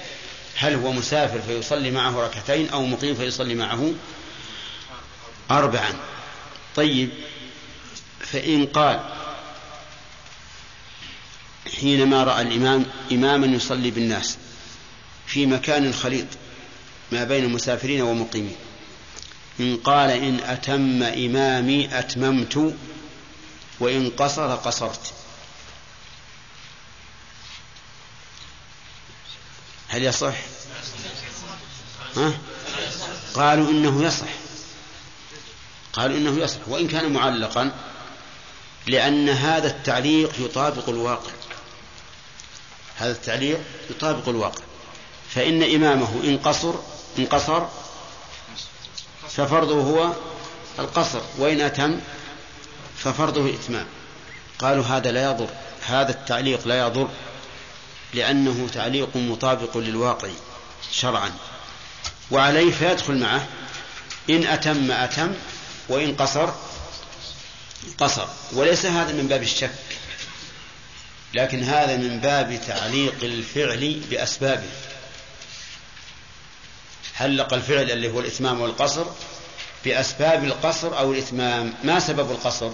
[0.57, 3.93] هل هو مسافر فيصلي معه ركعتين أو مقيم فيصلي معه
[5.51, 5.95] أربعا.
[6.77, 7.11] طيب
[8.21, 9.01] فإن قال
[11.81, 14.39] حينما رأى الإمام إماما يصلي بالناس
[15.27, 16.27] في مكان خليط
[17.13, 18.57] ما بين المسافرين ومقيمين.
[19.61, 22.75] إن قال إن أتم إمامي أتممت
[23.81, 25.18] وإن قصر قصرت.
[29.89, 30.35] هل يصح؟
[32.17, 32.33] ها؟
[33.35, 34.27] قالوا إنه يصح.
[35.93, 36.59] قالوا إنه يصح.
[36.67, 37.73] وإن كان معلقا
[38.87, 41.31] لأن هذا التعليق يطابق الواقع.
[42.97, 43.61] هذا التعليق
[43.91, 44.63] يطابق الواقع.
[45.31, 46.75] فإن إمامه إن قصر
[47.19, 47.67] إن قصر
[49.29, 50.13] ففرضه هو
[50.79, 51.21] القصر.
[51.39, 52.01] وإن أتم
[52.97, 53.87] ففرضه الإتمام
[54.59, 55.49] قالوا هذا لا يضر.
[55.87, 57.09] هذا التعليق لا يضر.
[58.15, 60.29] لأنه تعليق مطابق للواقع
[60.93, 61.33] شرعا.
[62.31, 63.47] وعليه فيدخل معه
[64.31, 65.35] إن أتم أتم
[65.89, 66.51] وإن قصر
[67.99, 68.29] قصر.
[68.53, 69.71] وليس هذا من باب الشك
[71.35, 74.71] لكن هذا من باب تعليق الفعل بأسبابه.
[77.15, 79.07] حلق الفعل اللي هو الإتمام والقصر
[79.85, 81.75] بأسباب القصر أو الإتمام.
[81.85, 82.71] ما سبب القصر؟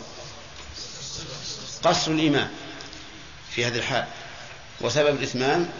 [1.85, 2.51] قصر الإمام
[3.55, 4.07] في هذه الحال.
[4.81, 5.71] وسبب الإتمام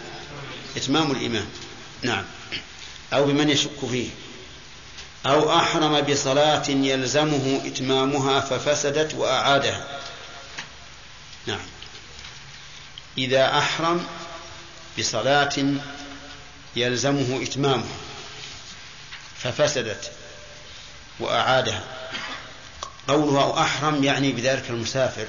[0.77, 1.45] إتمام الإمام
[2.01, 2.25] نعم.
[3.13, 4.09] أو بمن يشك فيه.
[5.25, 9.99] أو أحرم بصلاة يلزمه إتمامها ففسدت وأعادها.
[11.45, 11.65] نعم.
[13.17, 14.05] إذا أحرم
[14.99, 15.55] بصلاة
[16.75, 17.97] يلزمه إتمامها
[19.43, 20.11] ففسدت
[21.19, 21.83] وأعادها.
[23.07, 25.27] قوله أو أحرم يعني بذلك المسافر.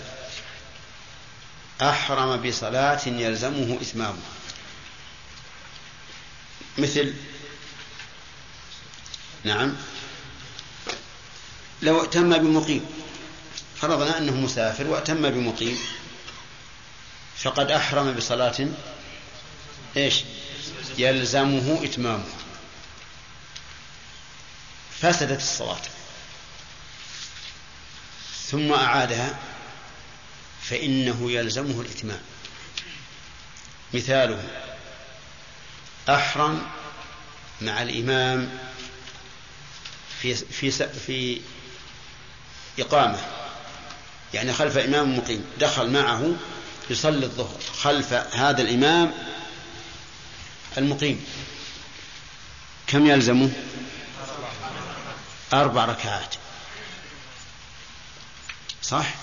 [1.83, 4.31] أحرم بصلاة يلزمه إتمامها.
[6.79, 7.14] مثل
[9.45, 9.77] نعم
[11.83, 12.87] لو ائتم بمقيم
[13.81, 15.79] فرضنا أنه مسافر وأتم بمقيم
[17.37, 18.68] فقد أحرم بصلاة
[19.97, 20.24] إيش؟
[20.99, 22.37] يلزمه إتمامها.
[25.01, 25.83] فسدت الصلاة.
[28.51, 29.39] ثم أعادها
[30.71, 32.21] فإنه يلزمه الإتمام.
[33.95, 34.43] مثاله
[36.09, 36.62] أحرم
[37.61, 38.59] مع الإمام
[40.23, 40.71] في في
[41.07, 41.41] في
[42.79, 43.19] إقامة.
[44.35, 46.37] يعني خلف إمام مقيم دخل معه
[46.91, 49.12] يصلي الظهر خلف هذا الإمام
[50.79, 51.25] المقيم.
[52.87, 53.51] كم يلزمه؟
[55.53, 56.35] أربع ركعات.
[58.83, 59.14] صح؟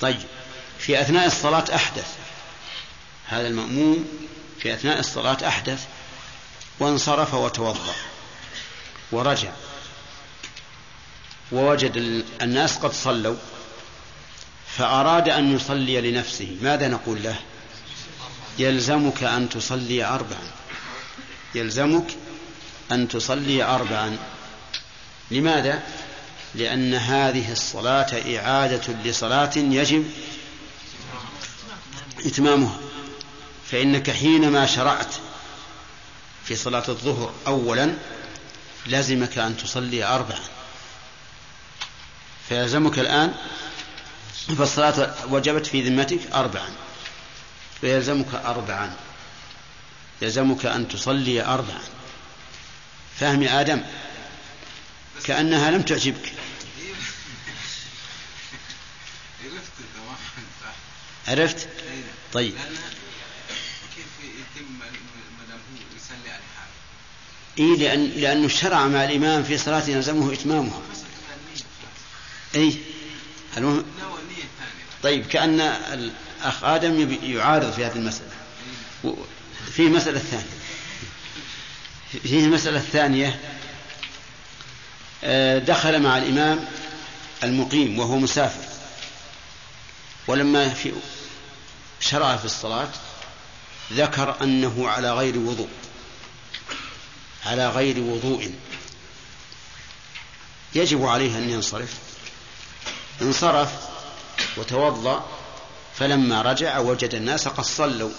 [0.00, 0.37] طيب.
[0.78, 2.06] في أثناء الصلاة أحدث.
[3.26, 4.08] هذا المأموم
[4.60, 5.84] في أثناء الصلاة أحدث
[6.78, 7.94] وانصرف وتوضأ
[9.12, 9.50] ورجع.
[11.52, 13.36] ووجد الناس قد صلوا
[14.76, 16.56] فأراد أن يصلي لنفسه.
[16.62, 17.36] ماذا نقول له؟
[18.58, 20.50] يلزمك أن تصلي أربعا.
[21.54, 22.06] يلزمك
[22.92, 24.18] أن تصلي أربعا.
[25.30, 25.82] لماذا؟
[26.54, 30.10] لأن هذه الصلاة إعادة لصلاة يجب
[32.26, 32.78] إتمامها.
[33.70, 35.14] فإنك حينما شرعت
[36.44, 37.94] في صلاة الظهر أولا
[38.86, 40.40] لزمك أن تصلي أربعا.
[42.48, 43.34] فيلزمك الآن
[44.58, 46.68] فالصلاة وجبت في ذمتك أربعا.
[47.80, 48.96] فيلزمك أربعا.
[50.22, 51.80] يلزمك أن تصلي أربعا.
[53.20, 53.82] فهم آدم؟
[55.24, 56.32] كأنها لم تعجبك.
[61.28, 61.68] عرفت؟
[62.32, 62.54] طيب.
[63.96, 64.66] كيف يتم
[65.96, 70.80] يصلي على لأن لأنه شرع مع الإمام في صلاة يلزمه إتمامها.
[72.54, 72.76] أي
[73.56, 73.84] المهم
[75.02, 78.30] طيب كأن الأخ آدم يعارض في هذه المسألة.
[79.72, 80.58] في مسألة ثانية.
[82.22, 83.40] فيه المسألة الثانية
[85.24, 86.64] آه، دخل مع الإمام
[87.44, 88.68] المقيم وهو مسافر.
[90.26, 90.92] ولما في
[92.00, 92.88] شرع في الصلاة
[93.92, 95.68] ذكر أنه على غير وضوء
[97.46, 98.54] على غير وضوء.
[100.74, 101.94] يجب عليه أن ينصرف.
[103.22, 103.72] انصرف
[104.56, 105.26] وتوضأ
[105.98, 108.10] فلما رجع وجد الناس قد صلوا.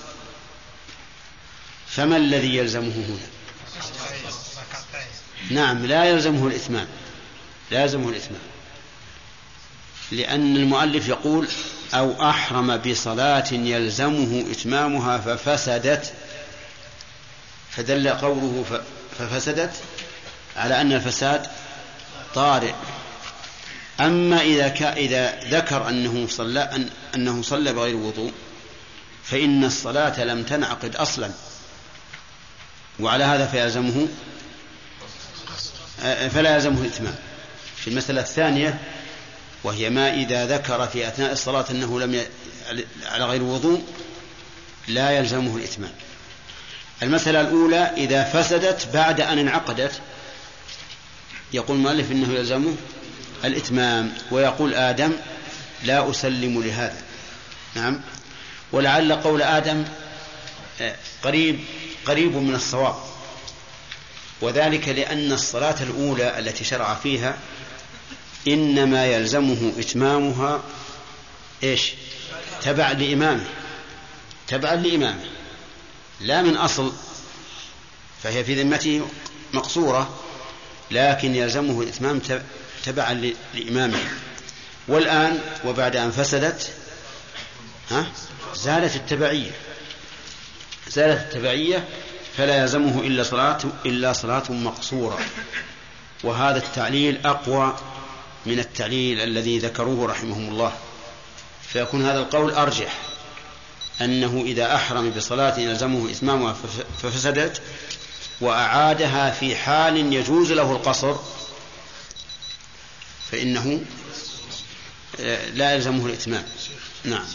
[1.88, 3.28] فما الذي يلزمه هنا؟
[5.50, 6.88] نعم لا يلزمه الإتمام.
[7.72, 8.42] لا يلزمه الإتمام.
[10.12, 11.48] لأن المؤلف يقول
[11.94, 16.14] أو أحرم بصلاة يلزمه إتمامها ففسدت
[17.72, 18.82] فدل قوله
[19.20, 19.72] ففسدت
[20.56, 21.48] على أن الفساد
[22.36, 22.74] طارئ.
[24.00, 28.32] أما إذا إذا ذكر أنه صلى أن أنه صلى بغير وضوء
[29.24, 31.32] فإن الصلاة لم تنعقد أصلا.
[33.00, 34.08] وعلى هذا فيلزمه
[36.30, 37.16] فلا يلزمه الإتمام.
[37.76, 38.80] في المسألة الثانية
[39.64, 42.28] وهي ما إذا ذكر في أثناء الصلاة أنه لم ي...
[43.06, 43.84] على غير وضوء
[44.88, 45.92] لا يلزمه الإتمام.
[47.04, 50.02] المسألة الأولى إذا فسدت بعد أن انعقدت
[51.54, 52.76] يقول المؤلف إنه يلزمه
[53.46, 55.12] الإتمام ويقول آدم
[55.84, 57.02] لا أسلم لهذا.
[57.76, 58.02] نعم.
[58.72, 59.86] ولعل قول آدم
[60.82, 61.60] آه، قريب
[62.06, 62.96] قريب من الصواب.
[64.42, 67.38] وذلك لأن الصلاة الأولى التي شرع فيها
[68.48, 70.64] إنما يلزمه إتمامها
[71.64, 71.94] إيش؟
[72.62, 73.46] تبع لإمامه.
[74.48, 75.26] تبعا لإمامه.
[76.22, 76.94] لا من أصل
[78.24, 79.08] فهي في ذمته
[79.54, 80.20] مقصورة
[80.92, 82.22] لكن يلزمه الإتمام
[82.86, 84.00] تبعا لإمامه.
[84.88, 86.72] والآن وبعد أن فسدت
[87.92, 88.12] ها؟
[88.56, 89.52] زالت التبعية.
[90.90, 91.88] زالت التبعية
[92.38, 95.20] فلا يلزمه إلا صلاة إلا صلاة مقصورة.
[96.24, 97.78] وهذا التعليل أقوى
[98.46, 100.74] من التعليل الذي ذكروه رحمهم الله.
[101.74, 102.98] فيكون هذا القول أرجح
[104.02, 106.56] أنه إذا أحرم بصلاة يلزمه إتمامها
[107.02, 107.62] ففسدت
[108.42, 111.16] وأعادها في حال يجوز له القصر
[113.32, 113.82] فإنه
[115.20, 116.46] آه، لا يلزمه الإتمام.
[117.04, 117.26] نعم.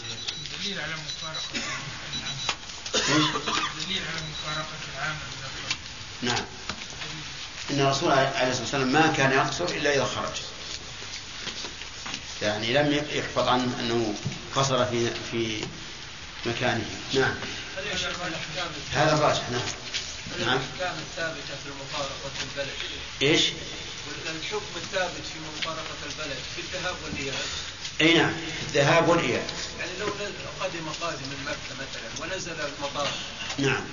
[0.63, 1.65] دليل على مفارقة
[3.87, 5.15] دليل على مفارقة العام
[6.21, 6.45] نعم.
[7.71, 10.54] إن الرسول عليه الصلاة والسلام ما كان يقصر إلا إذا خرج.
[12.41, 14.13] يعني لم يحفظ عنه أنه
[14.55, 15.65] قصر في في
[16.45, 16.85] مكانه.
[17.13, 17.35] نعم.
[18.93, 19.61] هذا الراجح نعم.
[20.39, 20.57] نعم.
[20.57, 22.75] الأحكام الثابتة في مفارقة البلد
[23.21, 23.41] إيش؟
[24.25, 27.35] الحكم الثابت في مفارقة البلد في الذهاب والإياب
[28.01, 28.33] أي نعم.
[28.67, 29.45] الذهاب والإياب.
[29.79, 30.05] يعني لو
[30.61, 33.09] قدم قادم من مكه مثلا ونزل المطار
[33.57, 33.83] نعم.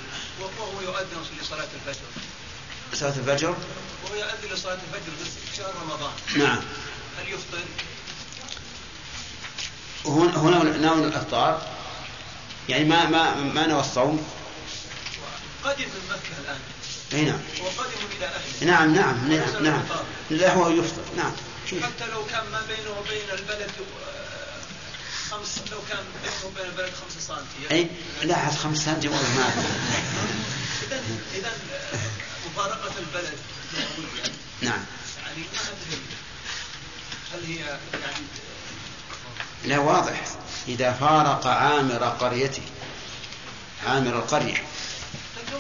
[0.41, 2.07] وهو يؤذن لصلاه الفجر
[2.95, 3.57] صلاة الفجر؟
[4.05, 5.13] وهو يؤذن لصلاة الفجر
[5.51, 6.13] في شهر رمضان.
[6.37, 6.61] نعم.
[7.19, 7.59] هل يفطر؟
[10.07, 11.63] هنا نوع الأفطار.
[12.69, 14.27] يعني ما ما ما نوى الصوم.
[15.65, 16.61] قدم من مكه الآن.
[17.13, 17.41] إي نعم.
[17.61, 18.73] وقدم إلى أهله.
[18.73, 19.83] نعم نعم نعم نعم.
[20.31, 21.03] لا هو يفطر.
[21.17, 21.33] نعم.
[21.83, 23.71] حتى لو كان ما بينه وبين البلد
[24.07, 24.61] آه،
[25.31, 27.91] خمس لو كان بينه وبين البلد خمسة سنتي إي
[28.23, 29.65] لا عاد خمس سنتي والله ما
[30.83, 31.01] اذا
[31.35, 31.99] إذا آه،
[32.47, 33.39] مفارقة البلد.
[34.63, 34.85] نعم.
[35.25, 36.01] يعني ما أدري.
[37.33, 37.59] هل هي
[38.01, 38.25] يعني
[39.65, 40.25] لا واضح.
[40.69, 42.63] إذا فارق عامر قريته
[43.87, 44.65] عامر القرية.
[45.37, 45.57] لكن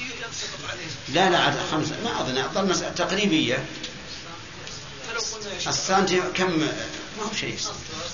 [0.00, 0.86] ينسقط عليه.
[1.08, 3.64] لا لا عاد خمس ما أظن أظل مسألة تقريبية
[5.66, 6.58] السنتي كم؟
[7.18, 7.58] ما هو شيء.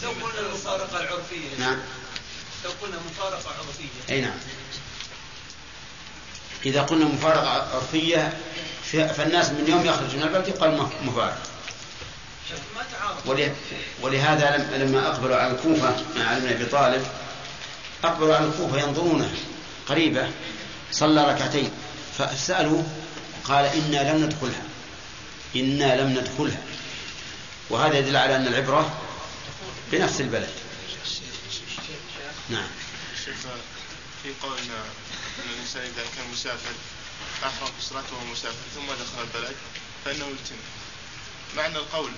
[0.03, 1.79] لو قلنا المفارقة العرفية نعم.
[2.65, 4.15] لو قلنا مفارقة عرفية.
[4.15, 4.39] أي نعم.
[6.67, 8.39] إذا قلنا مفارقة عرفية
[8.93, 11.39] فالناس من يوم يخرج من البلد يقال مفارقة.
[14.03, 17.07] ولهذا لما أقبلوا على الكوفة مع علي بن أبي طالب
[18.05, 19.35] أقبلوا على الكوفة ينظرونه
[19.89, 20.31] قريبة
[20.93, 21.71] صلى ركعتين
[22.19, 22.83] فسألوا
[23.45, 24.63] قال إنا لم ندخلها.
[25.57, 26.63] إنا لم ندخلها.
[27.71, 29.01] وهذا يدل على أن العبرة
[29.93, 30.49] بنفس البلد.
[32.51, 32.69] نعم.
[34.23, 34.79] في قولنا
[35.39, 36.75] أن الإنسان إذا كان مسافر
[37.43, 39.57] أحرم في صلاته وهو مسافر ثم دخل البلد
[40.05, 40.57] فإنه يتم.
[41.57, 42.11] معنى القول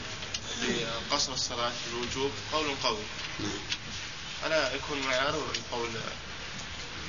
[1.11, 2.99] بقصر الصلاة بالوجوب قول قوي.
[4.47, 5.91] ألا يكون معيار القول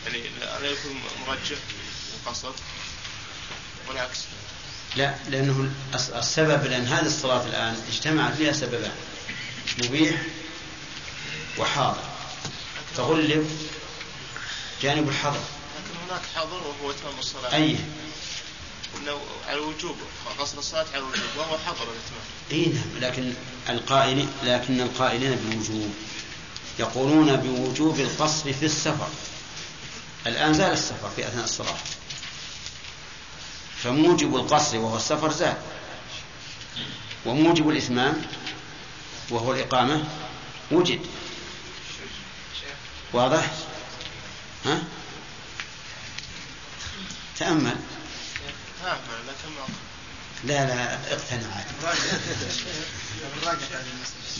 [0.05, 1.57] يعني ألا يكون مرجح
[2.13, 2.51] القصر
[3.87, 4.19] والعكس.
[4.95, 8.95] لا لأنه السبب لأن هذه الصلاة الآن اجتمعت فيها سببان
[9.83, 10.21] مبيح
[11.57, 12.03] وحاضر.
[12.97, 13.69] تغلب
[14.81, 17.53] جانب الحظر لكن هناك حظر وهو تمام الصلاة.
[17.53, 17.77] أي.
[19.47, 19.95] على الوجوب
[20.39, 22.23] قصر الصلاة على الوجوب وهو حظر الإتمام.
[22.51, 23.33] اي نعم لكن
[23.69, 25.93] القائل لكن القائلين بالوجوب
[26.79, 29.09] يقولون بوجوب القصر في السفر.
[30.27, 31.77] الآن زال السفر في أثناء الصلاة.
[33.83, 35.57] فموجب القصر وهو السفر زاد
[37.25, 38.25] وموجب الإتمام
[39.29, 40.03] وهو الإقامة
[40.71, 41.01] وجد.
[43.13, 43.51] واضح؟
[44.65, 44.83] ها؟
[47.39, 47.75] تأمل.
[50.43, 51.63] لا لا اقتنع.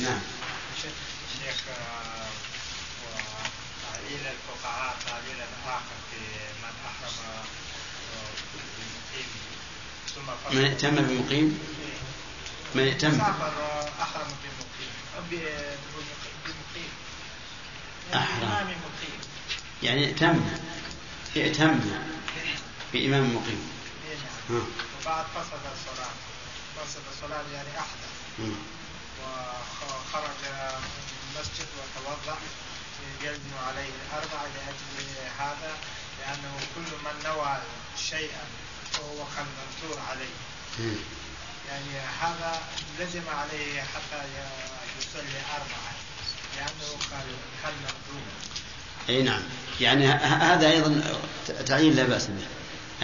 [0.02, 0.20] نعم.
[0.82, 1.56] شيخ
[3.84, 6.18] تعليل الفقهاء تعليل آخر في
[6.62, 7.14] من أحرم
[10.52, 11.60] من ائتم بمقيم؟
[12.76, 14.92] من ائتم سافر أحرم بمقيم.
[16.46, 16.90] بمقيم.
[18.14, 18.78] أحرم.
[19.84, 20.42] يعني ائتم
[21.38, 21.80] ائتم
[22.94, 23.77] بإمام مقيم.
[24.50, 26.14] وبعد فسد الصلاة.
[26.76, 28.14] فسد الصلاة يعني أحدث.
[29.82, 30.56] وخرج من
[31.36, 32.38] المسجد وتوضأ
[33.22, 35.08] يجزم عليه الأربع لأجل
[35.40, 35.78] هذا
[36.20, 37.58] لأنه كل من نوى
[38.10, 38.44] شيئا
[38.92, 40.36] فهو كالمنثور عليه.
[41.70, 42.62] يعني هذا
[43.00, 44.24] لزم عليه حتى
[45.00, 45.94] يصلي أربعة
[46.56, 46.98] لأنه
[47.64, 48.22] كالمنثور
[49.10, 49.42] أي نعم.
[49.82, 51.20] يعني هذا أيضا
[51.66, 52.48] تعيين لا بأس به.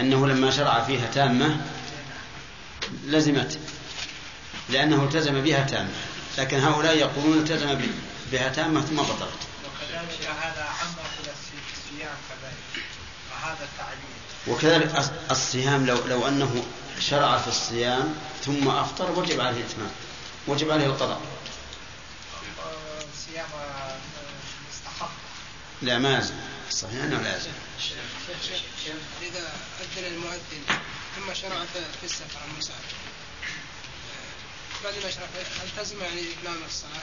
[0.00, 1.60] أنه لما شرع فيها تامة
[3.04, 3.58] لزمت
[4.68, 5.90] لأنه التزم بها تامة
[6.38, 7.80] لكن هؤلاء يقولون التزم
[8.32, 9.38] بها تامة ثم بطلت.
[9.92, 10.68] ذلك هذا
[11.20, 12.84] الصيام كذلك
[13.32, 14.14] وهذا التعليم.
[14.48, 16.64] وكذلك الصيام لو لو أنه
[17.00, 18.14] شرع في الصيام
[18.44, 19.90] ثم أفطر وجب عليه الإتمام
[20.46, 21.20] وجب عليه القضاء.
[23.14, 23.46] الصيام
[24.70, 25.08] مستحب
[25.82, 26.34] لا ما يلزم.
[26.70, 27.50] صحيح أنه لا يلزم
[29.22, 30.62] إذا أذن المؤذن
[31.16, 32.94] ثم شرع في- السفر المسافر
[34.84, 35.26] بعد ما شرع
[35.62, 37.02] هل تلزم يعني إتمام الصلاة؟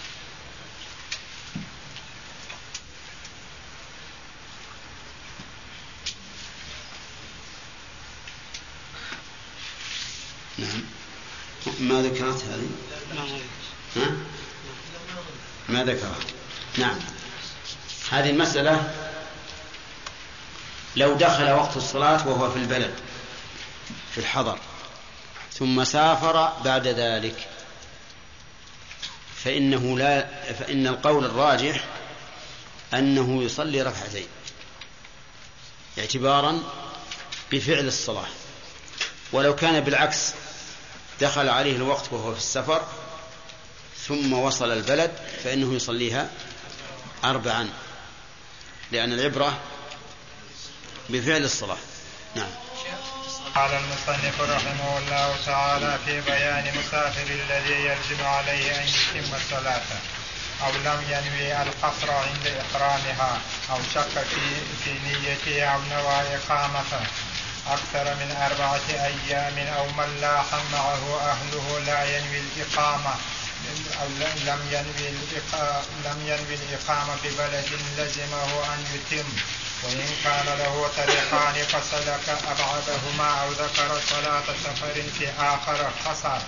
[10.57, 10.81] نعم.
[11.79, 12.69] ما ذكرت هذه؟
[13.95, 14.11] ها؟
[15.69, 16.15] ما ذكرها.
[16.77, 16.95] نعم.
[18.11, 18.93] هذه المسألة
[20.95, 22.93] لو دخل وقت الصلاة وهو في البلد
[24.11, 24.57] في الحضر
[25.53, 27.47] ثم سافر بعد ذلك.
[29.43, 31.83] فإنه لا فإن القول الراجح
[32.93, 34.27] أنه يصلي ركعتين
[35.99, 36.63] اعتبارا
[37.51, 38.27] بفعل الصلاة.
[39.31, 40.33] ولو كان بالعكس
[41.21, 42.81] دخل عليه الوقت وهو في السفر
[44.07, 45.11] ثم وصل البلد
[45.43, 46.29] فإنه يصليها
[47.23, 47.69] أربعا
[48.91, 49.59] لأن العبرة
[51.11, 51.77] بفعل الصلاة.
[52.35, 52.49] نعم.
[53.55, 59.81] قال المصنف رحمه الله تعالى في بيان مسافر الذي يلزم عليه أن يتم الصلاة
[60.63, 64.41] أو لم ينوي القصر عند إحرامها أو شك في
[64.83, 67.03] في نيته أو نوى إقامته.
[67.67, 73.13] أكثر من أربعة أيام أو من لاح معه أهله لا ينوي الإقامة
[74.01, 74.07] أو
[74.45, 77.65] لم ينوي الإقامة لم ينوي الإقامة ببلد
[77.97, 79.29] لزمه أن يتم.
[79.83, 86.41] وإن كان له طريقان فسلك أبعدهما أو ذكر صلاة سفر في آخر خسر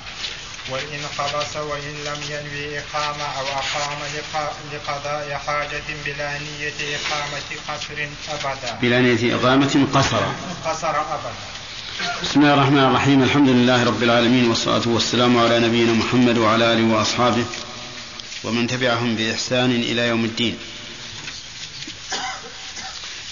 [0.69, 8.07] وإن خلص وإن لم ينوي إقامة أو أقام لق- لقضاء حاجة بلا نية إقامة قصر
[8.33, 8.77] أبدا.
[8.81, 10.21] بلا نية إقامة قصر.
[10.65, 11.33] قصر أبدا.
[12.23, 13.23] بسم الله الرحمن الرحيم.
[13.23, 17.45] الحمد لله رب العالمين والصلاة والسلام على نبينا محمد وعلى آله وأصحابه
[18.43, 20.57] ومن تبعهم بإحسان إلى يوم الدين.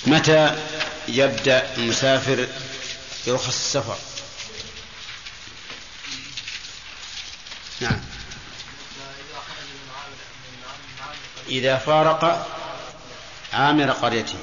[0.07, 0.57] متى
[1.07, 2.47] يبدأ المسافر
[3.27, 3.97] برخص السفر؟
[7.79, 7.99] نعم.
[11.49, 12.47] إذا فارق
[13.53, 14.35] عامر قريته.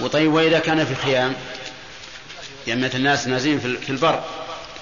[0.00, 1.36] وطيب وإذا كان في خيام؟
[2.66, 4.24] يعني مثل الناس نازلين في البر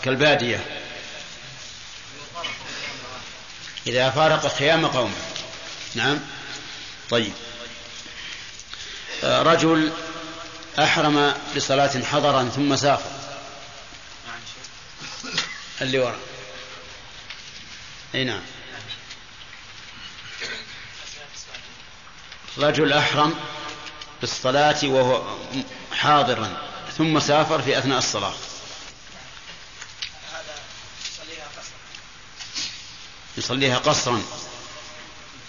[0.02, 0.64] كالبادية.
[3.86, 5.14] إذا فارق خيام قومه.
[5.94, 6.20] نعم.
[7.10, 7.32] طيب.
[9.22, 9.92] رجل
[10.78, 13.10] أحرم بصلاة حضرا ثم سافر.
[15.80, 16.18] اللي وراء.
[18.14, 18.42] أي نعم.
[22.58, 23.34] رجل أحرم
[24.20, 25.36] بالصلاة وهو
[25.92, 26.68] حاضرا
[26.98, 28.34] ثم سافر في أثناء الصلاة.
[33.36, 34.22] يصليها قصرا.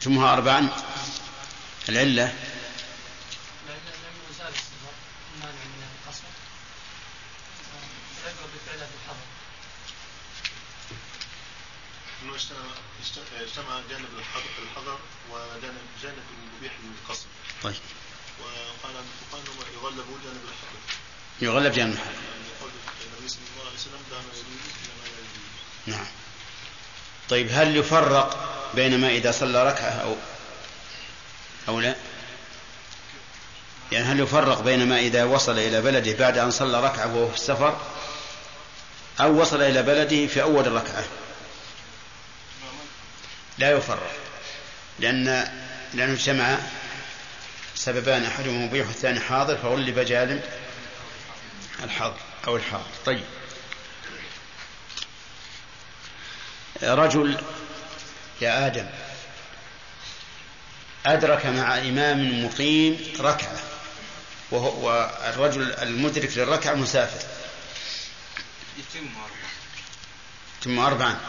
[0.00, 0.68] تتمها أربعا.
[1.88, 2.22] العلة
[3.68, 4.92] لأنه زال السفر
[5.40, 6.22] مانع من القصر
[8.24, 9.26] العبرة بفعلها في الحضر
[12.22, 14.98] انه اجتمع اجتمع جانب الحضر الحضر
[15.30, 17.26] وجانب جانب المبيح للقصر
[17.62, 17.74] طيب
[18.40, 19.52] وقال الفقهاء انه
[19.82, 20.88] يغلب جانب الحضر يغلب جانب الحضر يقول النبي صلى الله عليه وسلم دام
[21.40, 23.38] يجوز إلى ما لا يجوز
[25.86, 26.06] نعم.
[27.28, 30.16] طيب هل يفرق بين ما إذا صلى ركعة أو
[31.68, 31.94] أو لا؟
[33.92, 37.34] يعني هل يفرق بين ما إذا وصل إلى بلده بعد أن صلى ركعة وهو في
[37.34, 37.80] السفر
[39.20, 41.04] أو وصل إلى بلده في أول الركعة؟
[43.58, 44.12] لا يفرق
[44.98, 45.48] لأن
[45.94, 46.58] لأنه اجتمع
[47.74, 50.42] سببان أحدهما مبيح والثاني حاضر فغلب جانب
[51.84, 52.90] الحاضر أو الحاضر.
[53.06, 53.24] طيب.
[56.82, 57.42] رجل
[58.40, 58.86] يا آدم
[61.06, 63.58] أدرك مع إمام مقيم ركعة
[64.50, 67.28] والرجل المدرك للركعة مسافر.
[68.78, 69.50] يتم أربعة.
[70.62, 71.20] ثم أربعا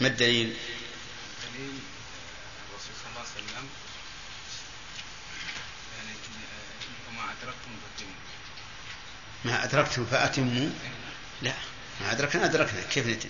[0.00, 0.56] ما الدليل؟
[1.54, 1.78] دليل
[2.68, 3.68] الرسول صلى الله عليه وسلم
[5.96, 6.14] يعني
[7.24, 8.14] وما أدركتم فاتموا
[9.44, 10.70] ما أدركتم فأتموا
[11.42, 11.54] لا
[12.00, 12.82] ما أدركنا أدركنا.
[12.82, 13.28] كيف نتم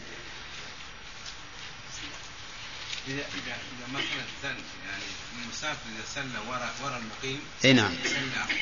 [3.09, 4.57] إذا إذا إذا مثلا
[4.87, 5.03] يعني
[5.43, 7.95] المسافر إذا سلى ورا ورا المقيم إي نعم.
[8.05, 8.59] سلى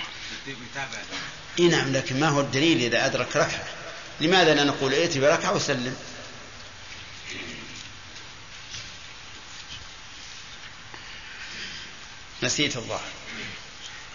[0.46, 0.98] يتابع
[1.58, 3.64] إي نعم لكن ما هو الدليل إذا أدرك ركعة؟
[4.20, 5.96] لماذا لا نقول ائت بركعة وسلم؟
[12.42, 13.00] نسيت الله.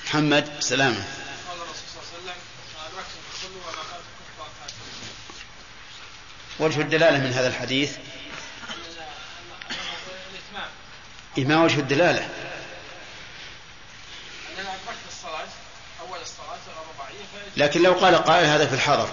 [0.08, 1.04] محمد فاتكم
[6.60, 7.98] وجه الدلالة من هذا الحديث؟
[11.38, 12.30] ما وجه الدلالة.
[14.50, 15.48] أننا أدركت الصلاة
[16.00, 17.24] أول الصلاة الرباعية
[17.58, 19.10] لكن لو قال قائل هذا في الحضر.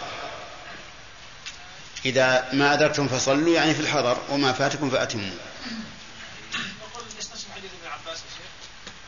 [2.05, 5.31] إذا ما أدركتم فصلوا يعني في الحضر وما فاتكم فأتموا
[6.81, 8.51] نقول نستشهد حديث ابن عباس يا شيخ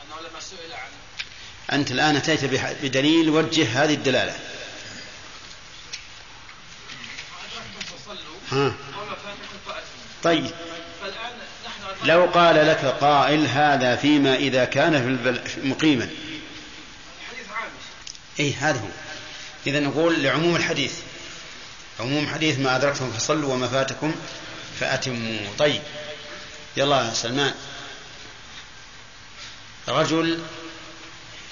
[0.05, 0.89] أنه لما سئل عن
[1.73, 2.45] أنت الآن أتيت
[2.83, 4.35] بدليل وجه هذه الدلالة.
[8.51, 8.73] ها.
[10.23, 10.51] طيب.
[12.03, 15.41] لو قال لك قائل هذا فيما إذا كان في.
[15.67, 16.09] مقيما.
[18.39, 18.87] أي هذا هو.
[19.67, 20.93] إذا نقول لعموم الحديث.
[21.99, 24.15] عموم حديث ما أدركتم فصلوا وما فاتكم
[24.79, 25.39] فأتموا.
[25.57, 25.81] طيب.
[26.77, 27.53] يلا سلمان.
[29.87, 30.39] رجل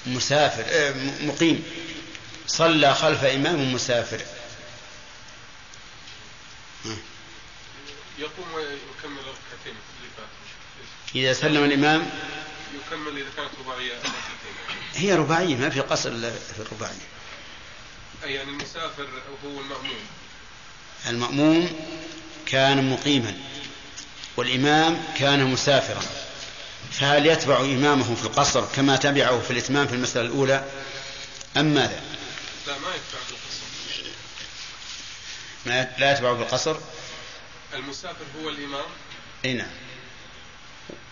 [0.06, 0.64] مسافر.
[0.68, 1.64] آه، مقيم.
[2.46, 4.20] صلى خلف إمام مسافر.
[8.18, 10.32] يقوم ويكمل فاتوا
[11.14, 12.10] إذا سلم الإمام.
[12.74, 14.16] يكمل اذا كانت رباعيه ركعتين.
[14.94, 17.06] هي رباعية ما في قصر إلا في الرباعية.
[18.24, 19.08] أي يعني المسافر
[19.44, 20.06] هو المأموم.
[21.08, 21.80] المأموم
[22.46, 23.34] كان مقيما
[24.36, 26.02] والإمام كان مسافرا.
[26.92, 30.64] فهل يتبع إمامه في القصر كما تبعه في الإتمام في المسألة الأولى
[31.56, 32.02] أم ماذا؟
[32.66, 33.66] لا ما يدفع بالقصر
[35.66, 36.76] ما لا يتبع بالقصر
[37.74, 38.84] المسافر هو الإمام.
[39.44, 39.70] أي نعم.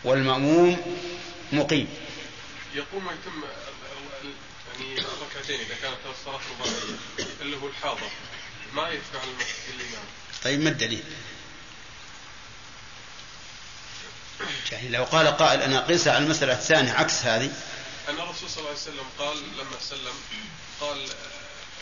[0.04, 0.96] والمأموم
[1.52, 1.88] مقيم.
[2.74, 3.42] يقوم ويتم
[4.80, 8.08] يعني الركعتين إذا كانت الصلاة رباعية اللي هو الحاضر.
[8.74, 10.04] ما يدفع الم- الإمام.
[10.44, 11.04] طيب ما الدليل؟
[14.72, 17.50] يعني لو قال قائل أنا قيس على المسألة الثانية عكس هذه.
[18.08, 20.14] أن الرسول صلى الله عليه وسلم قال لما سلم
[20.80, 20.98] قال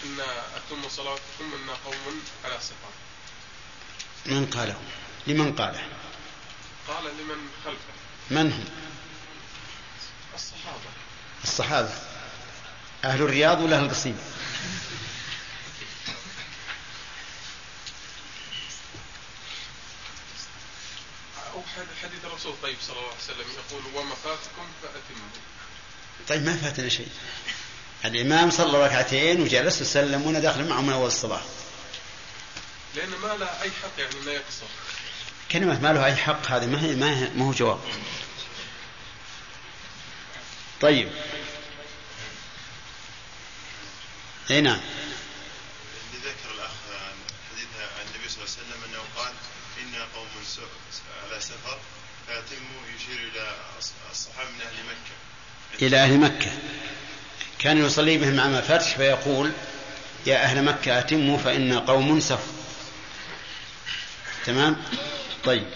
[0.04, 0.20] إن
[0.56, 2.92] أتم صلاتكم إن قوم على سفر
[4.26, 4.76] من قاله؟
[5.26, 5.86] لمن قاله؟
[6.88, 7.92] قال لمن خلفه.
[8.30, 8.64] من هم؟
[10.34, 10.90] الصحابة.
[11.44, 11.90] الصحابة.
[13.04, 14.18] أهل الرياض ولا أهل القصيم؟
[21.54, 25.28] أو حد- حديث الرسول طيب صلى الله عليه وسلم يقول وما فاتكم فأتموا.
[26.28, 27.08] طيب ما فاتنا شيء.
[28.04, 31.42] الإمام صلى ركعتين وجلس وسلم وأنا داخل معه من أول الصلاة
[32.94, 34.66] لأن ما له أي حق يعني أنه يقصر.
[35.52, 37.80] كلمة ما له أي حق هذه ما هي ما, هي ما هو جواب.
[40.80, 41.12] طيب.
[44.50, 44.80] أي نعم.
[46.14, 47.14] اللي ذكر الأخ عن
[47.50, 47.66] حديث
[47.98, 49.32] عن النبي صلى الله عليه وسلم أنه قال
[49.82, 50.28] أنا قوم
[51.24, 51.78] على سفر
[52.28, 55.86] يشير إلى أص- الصحابة من أهل مكة.
[55.86, 56.50] إلى أهل مكة.
[57.58, 59.52] كان يصلي بهم مع ما فاتح فيقول
[60.26, 62.52] يا أهل مكة أتموا فإن قوم سفر.
[64.46, 64.76] تمام؟
[65.44, 65.66] طيب.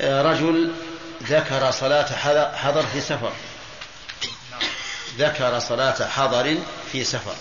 [0.00, 0.74] رجل
[1.22, 3.32] ذكر صلاة حضر- حضر في سفر.
[5.18, 6.58] ذكر صلاة حضر
[6.92, 7.36] في سفر.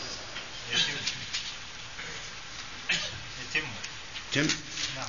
[3.51, 3.63] يتم.
[4.33, 4.47] تم
[4.95, 5.07] نعم.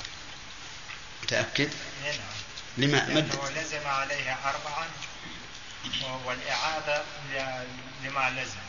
[1.23, 1.92] متأكد؟ نعم
[2.79, 4.87] لما مد لزم عليها أربعا
[6.25, 7.03] والإعادة
[8.05, 8.63] لما لزم.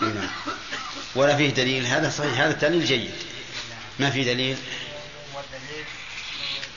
[0.00, 0.30] نعم.
[1.14, 1.86] ولا فيه دليل.
[1.86, 2.40] هذا صحيح.
[2.40, 3.14] هذا التعليل جيد.
[3.98, 4.56] ما في دليل؟
[5.34, 5.84] والدليل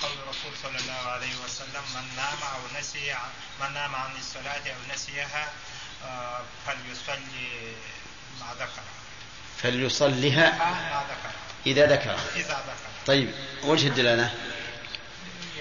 [0.02, 3.16] قول الرسول صلى الله عليه وسلم من نام أو نسي
[3.62, 5.52] من نام عن الصلاة أو نسيها
[6.06, 7.76] آه، فليصلي
[8.40, 8.82] ما ذكر.
[9.58, 11.36] فليصلها ما ذكر.
[11.66, 12.20] إذا ذكر.
[12.36, 13.06] إذا ذكر.
[13.08, 13.32] طيب
[13.64, 14.55] وجه الدلالة؟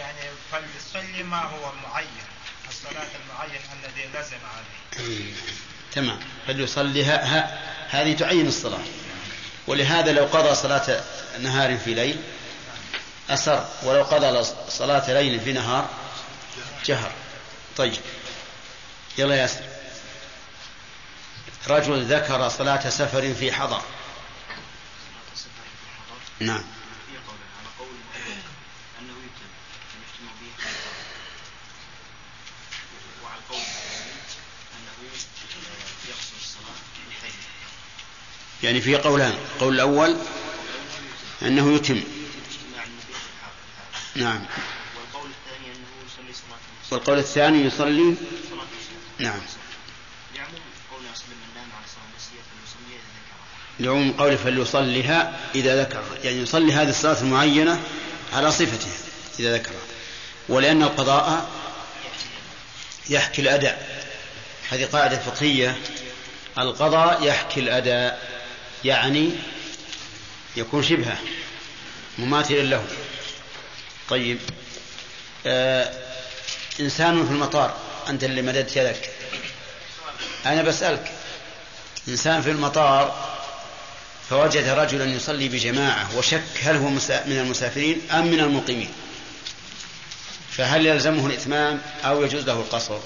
[0.04, 2.24] يعني فليصلي ما هو معين
[2.68, 5.32] الصلاة المعين الذي لزم عليه.
[5.92, 6.20] تمام.
[6.46, 8.82] فليصلها ها هذه تعين الصلاة.
[9.66, 11.04] ولهذا لو قضى صلاة
[11.40, 12.22] نهار في ليل
[13.30, 13.68] أسر.
[13.82, 15.88] ولو قضى صلاة ليل في نهار
[16.84, 17.12] جهر.
[17.76, 17.96] طيب.
[19.18, 19.64] يلا ياسر
[21.68, 23.82] رجل ذكر صلاة سفر في حضر.
[26.40, 26.64] نعم
[27.06, 28.44] في قول على قول المؤلف
[29.00, 29.50] انه يتم
[29.94, 30.52] ان يجتمع به
[33.24, 34.36] وعلى قول المؤلف
[34.74, 35.10] انه
[36.08, 37.34] يقصر الصلاه بحيث
[38.64, 39.34] يعني في قولان.
[39.54, 40.16] القول الأول
[41.42, 42.02] أنه يتم.
[44.14, 44.44] نعم.
[44.96, 46.34] والقول الثاني أنه يصلي.
[46.34, 48.14] صلاه والقول الثاني يصلي.
[49.18, 49.40] نعم.
[53.80, 56.02] لعموم قوله فليصلها إذا ذكر.
[56.24, 57.82] يعني يصلي هذه الصلاة المعينة
[58.32, 58.92] على صفتها
[59.38, 59.82] إذا ذكرها
[60.48, 61.50] ولأن القضاء
[63.10, 64.06] يحكي الأداء.
[64.70, 65.78] هذه قاعدة فقهية.
[66.58, 68.43] القضاء يحكي الأداء.
[68.84, 69.30] يعني
[70.56, 71.18] يكون شبهة
[72.18, 72.86] مماثلا له.
[74.08, 74.38] طيب
[75.46, 75.92] آه
[76.80, 77.76] إنسان في المطار
[78.08, 79.10] أنت اللي مددت يدك.
[80.46, 81.12] أنا بسألك
[82.08, 83.34] إنسان في المطار
[84.30, 88.92] فوجد رجلا يصلي بجماعة وشك هل هو من المسافرين أم من المقيمين؟
[90.50, 92.98] فهل يلزمه الإتمام أو يجوز له القصر؟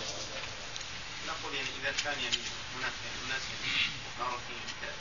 [1.29, 2.37] نقول يعني إذا كان يعني
[2.77, 2.93] هناك
[3.25, 3.43] اناس
[4.21, 4.55] نرى في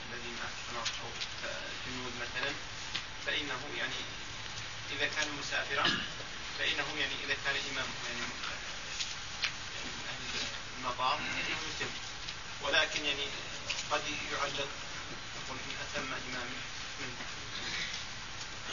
[0.10, 0.34] الذين
[0.74, 1.10] نرى أو
[1.88, 2.52] جنود مثلا
[3.26, 4.02] فانه يعني
[4.98, 5.84] اذا كان مسافرا
[6.60, 8.22] فانه يعني اذا كان امام يعني
[9.86, 10.24] من أهل
[10.78, 11.92] المطار فانه يتم
[12.64, 13.26] ولكن يعني
[13.92, 14.02] قد
[14.32, 14.70] يعلق
[15.38, 16.48] يقول ان اتم امام
[17.02, 17.16] منه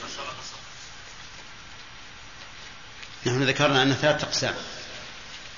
[0.03, 0.59] قصر قصر
[3.45, 4.55] نحن ذكرنا أن ثلاثة أقسام.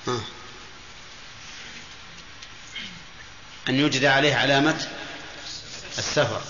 [0.07, 0.21] ها.
[3.69, 4.87] أن يوجد عليه علامة
[5.97, 6.41] السفر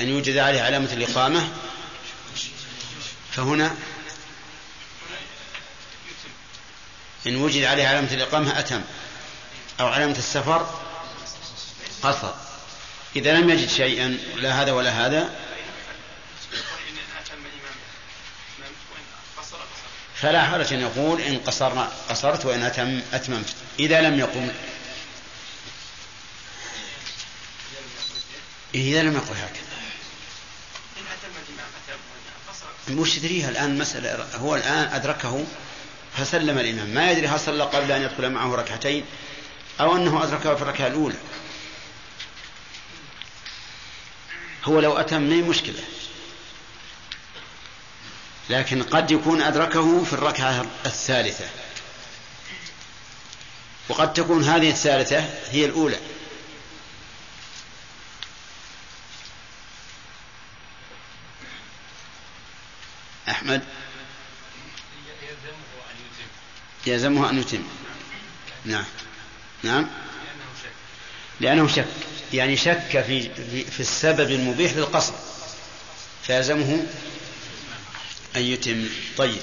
[0.00, 1.48] أن يوجد عليه علامة الإقامة.
[3.32, 3.76] فهنا
[7.26, 8.82] إن وجد عليه علامة الإقامة أتم
[9.80, 10.80] أو علامة السفر
[12.02, 12.34] قصر.
[13.16, 17.76] إذا لم يجد شيئا لا هذا ولا هذا وان اتم امام
[18.58, 19.04] امام وان
[19.36, 23.54] قصر قصر فلا حرج أن يقول إن قصرنا قصرت وإن أتم أتممت.
[23.78, 24.48] إذا لم يقم.
[28.74, 29.68] إذا لم يقل هكذا.
[32.90, 35.44] وش يدريها الآن مسألة هو الآن أدركه
[36.16, 36.88] فسلم الإمام.
[36.88, 39.04] ما يدري هل صلى قبل أن يدخل معه ركعتين
[39.80, 41.16] أو أنه أدركه في الركعة الأولى.
[44.64, 45.82] هو لو أتم مشكلة؟
[48.50, 51.44] لكن قد يكون أدركه في الركعة الثالثة.
[53.88, 55.98] وقد تكون هذه الثالثة هي الأولى.
[63.28, 63.62] أحمد؟
[66.86, 67.62] يلزمه أن يتم.
[68.64, 68.84] نعم.
[69.62, 69.86] نعم.
[71.40, 71.86] لأنه شك.
[72.32, 73.30] يعني شك في,
[73.70, 75.12] في, السبب المبيح للقصر
[76.22, 76.86] فيلزمه
[78.38, 78.88] أن يتم.
[79.18, 79.42] طيب.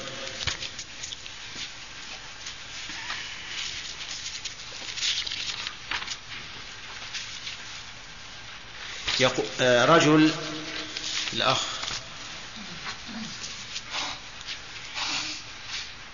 [9.60, 10.34] آه، رجل
[11.34, 11.62] الأخ.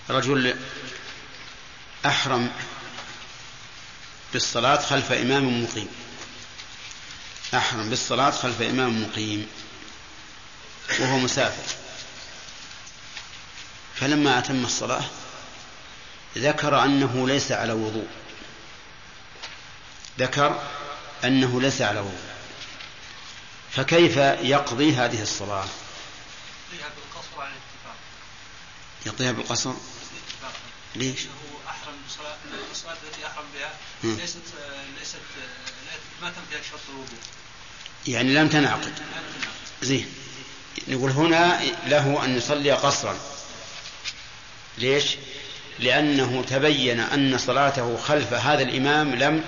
[0.10, 0.56] رجل
[2.06, 2.52] أحرم
[4.34, 5.88] بالصلاة خلف إمام مقيم.
[7.54, 9.48] أحرم بالصلاة خلف إمام مقيم.
[11.00, 11.81] وهو مسافر.
[14.02, 15.04] فلما أتم الصلاة
[16.38, 18.08] ذكر أنه ليس على وضوء.
[20.20, 20.64] ذكر
[21.24, 22.32] أنه ليس على وضوء.
[23.72, 25.66] فكيف يقضي هذه الصلاة؟
[26.72, 27.96] فيها بالقصر عن الاتفاق.
[29.06, 29.74] يقضيها بالقصر؟
[30.96, 31.20] ليش؟
[31.68, 32.36] أحرم بصلاة
[32.72, 33.74] الصلاة التي أحرم بها.
[34.04, 34.38] ليست
[35.00, 35.18] ليست
[36.22, 37.20] ما تم فيها شرط الوضوء.
[38.08, 38.94] يعني لم تنعقد.
[39.82, 40.14] زين.
[40.88, 43.20] نقول هنا له أن يصلي قصرا.
[44.78, 45.18] ليش؟
[45.80, 49.44] لأنه تبين أن صلاته خلف هذا الإمام لم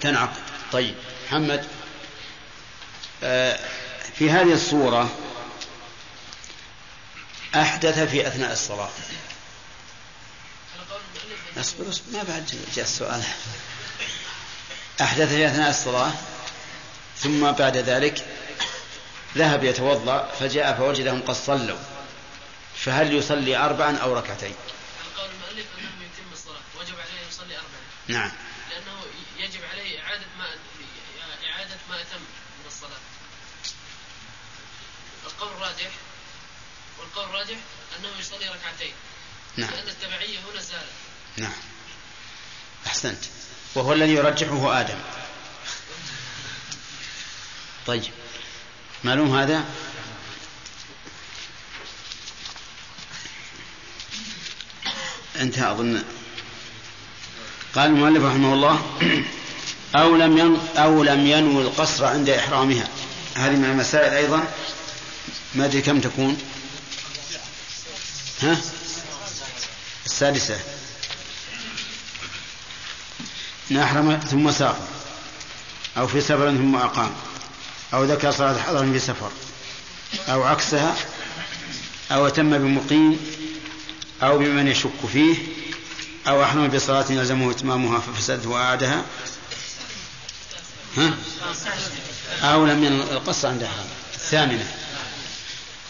[0.00, 0.42] تنعقد.
[0.72, 0.94] طيب
[1.26, 1.64] محمد
[3.22, 3.58] آه،
[4.18, 5.10] في هذه الصورة
[7.54, 8.88] أحدث في أثناء الصلاة.
[11.56, 13.22] اصبر اصبر ما بعد جاء السؤال.
[15.00, 16.12] أحدث في أثناء الصلاة
[17.18, 18.24] ثم بعد ذلك
[19.36, 21.78] ذهب يتوضأ فجاء فوجدهم قد صلوا.
[22.84, 24.54] فهل يصلي أربعا أو ركعتين؟
[25.16, 27.80] قول المؤلف أنه يتم الصلاة وجب عليه يصلي اربعا.
[28.08, 28.32] نعم.
[28.70, 29.00] لأنه
[29.38, 30.46] يجب عليه إعادة ما
[31.50, 32.20] إعادة ما أتم
[32.60, 33.00] من الصلاة.
[35.26, 35.90] القول الراجح
[36.98, 37.56] والقول الراجح
[37.98, 38.92] أنه يصلي ركعتين.
[39.56, 39.70] نعم.
[39.70, 40.92] لأن التبعية هنا زالت.
[41.36, 41.52] نعم.
[42.86, 43.24] أحسنت.
[43.74, 44.98] وهو الذي يرجحه آدم.
[47.86, 48.12] طيب.
[49.04, 49.64] معلوم هذا؟
[55.40, 56.02] انتهى أظن.
[57.74, 58.82] قال المؤلف رحمه الله
[59.96, 62.88] أو لم ين أو لم ينوي القصر عند إحرامها.
[63.34, 64.44] هذه من المسائل أيضا.
[65.54, 66.38] ما أدري كم تكون.
[68.42, 68.56] ها؟
[70.06, 70.58] السادسة.
[73.72, 74.86] أحرم ثم سافر
[75.96, 77.10] أو في سفر ثم أقام
[77.94, 79.30] أو ذكر صلاة حضر في سفر
[80.28, 80.96] أو عكسها
[82.10, 83.20] أو أتم بمقيم
[84.26, 85.36] أو بمن يشك فيه
[86.28, 89.02] أو أحرم بصلاة يلزمه إتمامها ففسدت وأعادها.
[90.96, 91.14] ها؟
[92.42, 94.66] أو لم ين القصة عند أحرم الثامنة.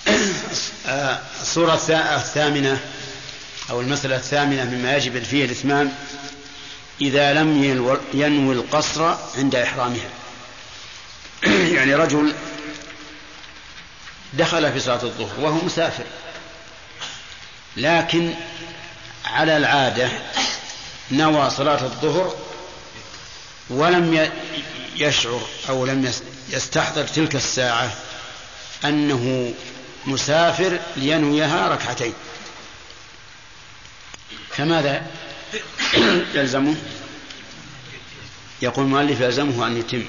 [0.87, 2.81] آه، الصورة الثا- الثامنة
[3.71, 5.93] أو المسألة الثامنة مما يجب فيه الإتمام
[7.01, 10.09] إذا لم ينو- ينوي القصر عند إحرامها.
[11.77, 12.33] يعني رجل
[14.35, 16.05] دخل في صلاة الظهر وهو مسافر.
[17.77, 18.35] لكن
[19.25, 20.09] على العادة
[21.11, 22.37] نوى صلاة الظهر
[23.71, 24.31] ولم
[24.97, 27.93] يشعر أو لم يس- يستحضر تلك الساعة
[28.85, 29.55] أنه
[30.07, 32.13] مسافر لينويها ركعتين.
[34.51, 35.07] فماذا
[36.35, 36.75] يلزمه؟
[38.63, 40.05] يقول المؤلف يلزمه أن يتم.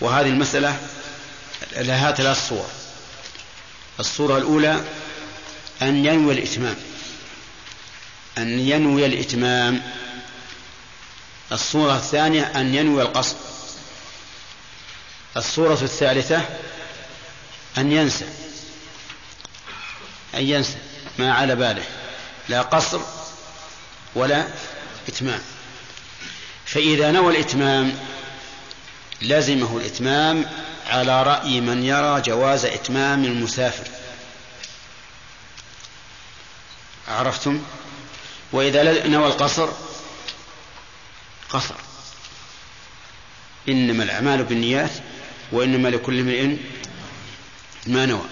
[0.00, 0.76] وهذه المسألة
[1.76, 2.66] لها ثلاث صور.
[4.00, 4.84] الصورة الأولى
[5.82, 6.76] أن ينوي الإتمام.
[8.38, 9.82] أن ينوي الإتمام.
[11.52, 13.36] الصورة الثانية أن ينوي القصد.
[15.36, 16.42] الصورة الثالثة
[17.78, 18.24] أن ينسى.
[20.34, 20.76] أن ينسى
[21.18, 21.84] ما على باله.
[22.48, 23.00] لا قصر
[24.14, 24.48] ولا
[25.08, 25.40] إتمام.
[26.66, 27.98] فإذا نوى الإتمام
[29.22, 30.46] لزمه الإتمام
[30.86, 33.99] على رأي من يرى جواز إتمام المسافر.
[37.10, 37.62] عرفتم؟
[38.52, 39.68] وإذا نوى القصر
[41.50, 41.74] قصر.
[43.68, 44.90] إنما الأعمال بالنيات
[45.52, 46.56] وإنما لكل امرئ
[47.86, 48.24] ما نوى.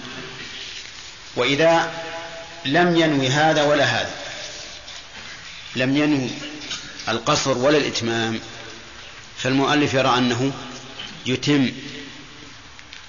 [1.36, 1.92] وإذا
[2.64, 4.14] لم ينوي هذا ولا هذا
[5.76, 6.30] لم ينوي
[7.08, 8.40] القصر ولا الإتمام
[9.38, 10.52] فالمؤلف يرى أنه
[11.26, 11.72] يتم.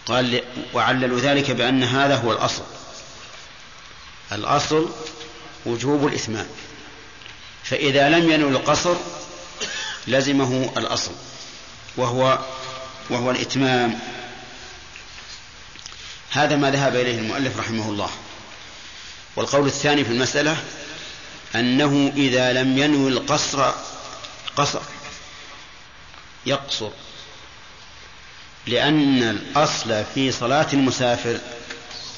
[0.05, 0.43] قال
[0.73, 2.63] وعللوا ذلك بأن هذا هو الأصل.
[4.31, 4.89] الأصل
[5.65, 6.47] وجوب الإتمام
[7.63, 8.95] فإذا لم ينوي القصر
[10.07, 11.11] لزمه الأصل
[11.97, 12.39] وهو
[13.09, 13.99] وهو الإتمام.
[16.31, 18.09] هذا ما ذهب إليه المؤلف رحمه الله.
[19.35, 20.63] والقول الثاني في المسألة
[21.55, 23.71] أنه إذا لم ينوي القصر
[24.55, 24.81] قصر
[26.45, 26.89] يقصر
[28.67, 31.39] لأن الأصل في صلاة المسافر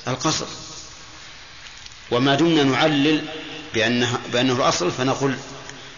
[0.08, 0.46] القصر.
[2.12, 3.22] وما دمنا نعلل
[3.74, 5.36] بأنه, بأنه الأصل فنقول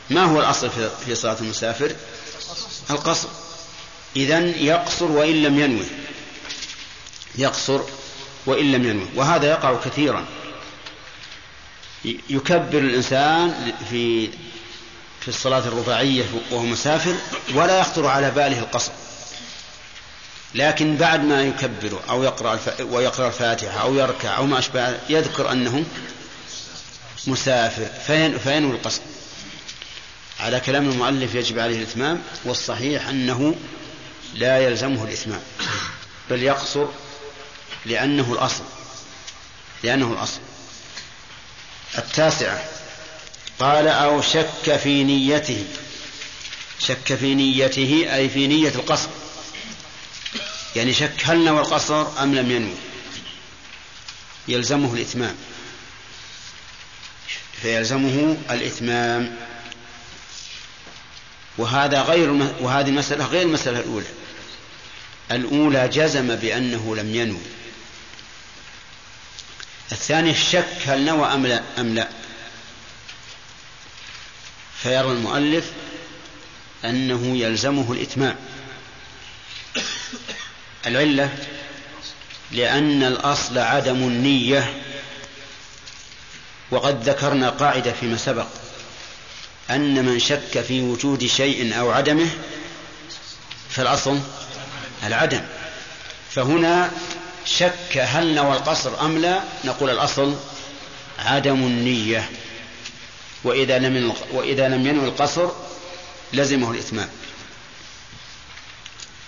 [0.09, 0.69] ما هو الأصل
[1.05, 1.95] في صلاة المسافر؟
[2.89, 3.27] القصر.
[4.15, 5.85] إذا يقصر وإن لم ينوي.
[7.35, 7.81] يقصر
[8.45, 9.07] وإن لم ينوي.
[9.15, 10.25] وهذا يقع كثيرا.
[12.29, 14.29] يكبر الإنسان في
[15.21, 17.15] في الصلاة الرباعية وهو مسافر
[17.53, 18.91] ولا يخطر على باله القصر.
[20.55, 22.59] لكن بعد ما يكبر أو يقرأ.
[22.81, 25.83] ويقرأ الفاتحة أو يركع أو ما أشبه يذكر أنه
[27.27, 27.85] مسافر.
[28.07, 28.37] فين...
[28.37, 29.01] فينوي القصر
[30.39, 33.55] على كلام المؤلف يجب عليه الإتمام والصحيح أنه
[34.33, 35.41] لا يلزمه الإتمام
[36.29, 36.85] بل يقصر
[37.85, 38.63] لأنه الأصل
[39.83, 40.39] لأنه الأصل.
[41.97, 42.63] التاسعة
[43.59, 45.65] قال أو شك في نيته
[46.79, 49.09] شك في نيته أي في نية القصر
[50.75, 52.75] يعني شك هل نوى القصر أم لم ينوي؟
[54.47, 55.35] يلزمه الإتمام.
[57.61, 59.35] فيلزمه الإتمام.
[61.57, 64.05] وهذا غير وهذه المسألة غير المسألة الأولى.
[65.31, 67.41] الأولى جزم بأنه لم ينوي.
[69.91, 72.09] الثاني الشك هل نوى أم لا أم لا.
[74.83, 75.71] فيرى المؤلف
[76.85, 78.35] أنه يلزمه الإتمام.
[80.87, 81.29] العلة
[82.51, 84.73] لأن الأصل عدم النية
[86.71, 88.47] وقد ذكرنا قاعدة فيما سبق
[89.69, 92.29] أن من شك في وجود شيء أو عدمه
[93.69, 94.19] فالأصل
[95.03, 95.41] العدم.
[96.31, 96.91] فهنا
[97.45, 100.35] شك هل نوى القصر أم لا نقول الأصل
[101.19, 102.29] عدم النية.
[103.43, 105.51] وإذا لم وإذا لم ينوي القصر
[106.33, 107.09] لزمه الإتمام.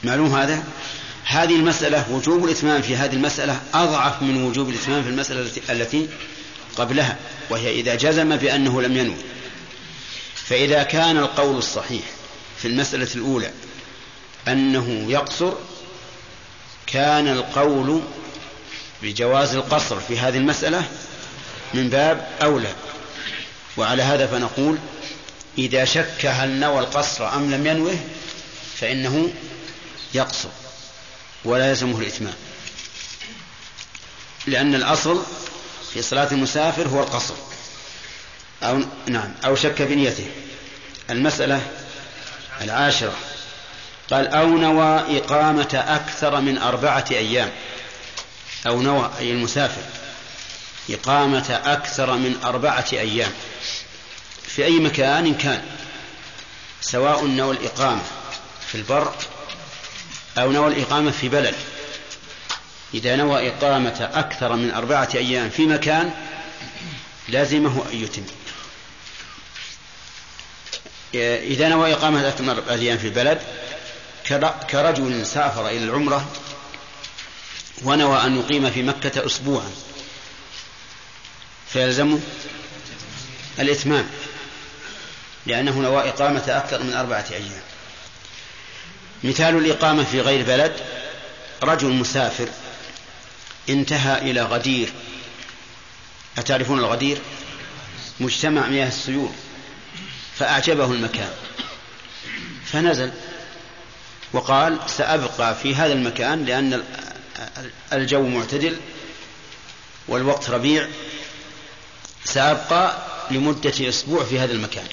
[0.03, 0.63] معلوم هذا؟
[1.25, 6.09] هذه المسألة وجوب الإتمام في هذه المسألة أضعف من وجوب الإتمام في المسألة التي
[6.77, 7.17] قبلها
[7.49, 9.17] وهي إذا جزم بأنه لم ينوي.
[10.35, 12.03] فإذا كان القول الصحيح
[12.57, 13.51] في المسألة الأولى
[14.47, 15.53] أنه يقصر
[16.87, 18.01] كان القول
[19.01, 20.83] بجواز القصر في هذه المسألة
[21.73, 22.73] من باب أولى.
[23.77, 24.77] وعلى هذا فنقول
[25.57, 27.97] إذا شك هل نوى القصر أم لم ينوه
[28.77, 29.33] فإنه
[30.13, 30.49] يقصر.
[31.45, 32.33] ولا يلزمه الإتمام.
[34.47, 35.23] لأن الأصل
[35.93, 37.33] في صلاة المسافر هو القصر.
[38.63, 40.27] أو نعم أو شك بنيته.
[41.09, 41.61] المسألة
[42.61, 43.15] العاشرة.
[44.11, 47.51] قال أو نوى إقامة أكثر من أربعة أيام.
[48.67, 49.83] أو نوى أي المسافر.
[50.89, 53.31] إقامة أكثر من أربعة أيام.
[54.47, 55.63] في أي مكان كان.
[56.81, 58.01] سواء نوى الإقامة
[58.67, 59.13] في البر
[60.37, 61.55] أو نوى الإقامة في بلد.
[62.93, 66.13] إذا نوى إقامة أكثر من أربعة أيام في مكان
[67.29, 68.23] لازمه أن يتم.
[71.43, 73.41] إذا نوى إقامة أكثر من أربعة أيام في البلد
[74.69, 76.31] كرجل سافر إلى العمرة
[77.83, 79.71] ونوى أن يقيم في مكة أسبوعا.
[81.73, 82.19] فيلزمه
[83.59, 84.09] الإتمام
[85.45, 87.61] لأنه نوى إقامة أكثر من أربعة أيام.
[89.23, 90.73] مثال الإقامة في غير بلد
[91.63, 92.47] رجل مسافر
[93.69, 94.93] انتهى إلى غدير.
[96.37, 97.17] أتعرفون الغدير؟
[98.19, 99.29] مجتمع مياه السيول.
[100.35, 101.31] فأعجبه المكان.
[102.65, 103.11] فنزل
[104.33, 106.83] وقال سأبقى في هذا المكان لأن
[107.93, 108.77] الجو معتدل
[110.07, 110.87] والوقت ربيع.
[112.23, 112.97] سأبقى
[113.31, 114.87] لمدة أسبوع في هذا المكان.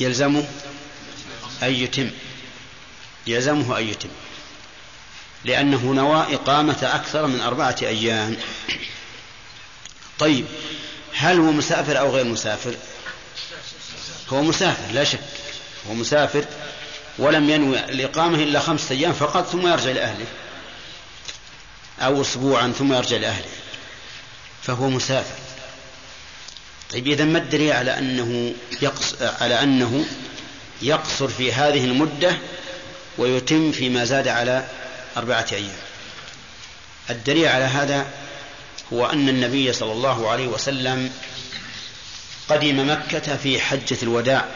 [0.00, 0.44] يلزمه
[1.62, 2.10] أن يتم
[3.26, 4.08] يلزمه أن يتم
[5.44, 8.36] لأنه نوى إقامة أكثر من أربعة أيام.
[10.18, 10.46] طيب
[11.14, 12.74] هل هو مسافر أو غير مسافر؟
[14.28, 15.20] هو مسافر لا شك
[15.88, 16.44] هو مسافر
[17.18, 20.26] ولم ينوي الإقامة إلا خمسة أيام فقط ثم يرجع لأهله
[22.00, 23.48] أو أسبوعا ثم يرجع لأهله
[24.62, 25.38] فهو مسافر.
[26.90, 30.04] طيب إذا ما الدليل على أنه يقص على أنه
[30.82, 32.36] يقصر في هذه المدة
[33.18, 34.68] ويتم فيما زاد على
[35.16, 35.76] أربعة أيام.
[37.10, 38.06] الدليل على هذا
[38.92, 41.12] هو أن النبي صلى الله عليه وسلم
[42.48, 44.48] قدم مكة في حجة الوداع.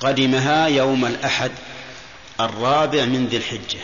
[0.00, 1.50] قدمها يوم الأحد
[2.40, 3.78] الرابع من ذي الحجة.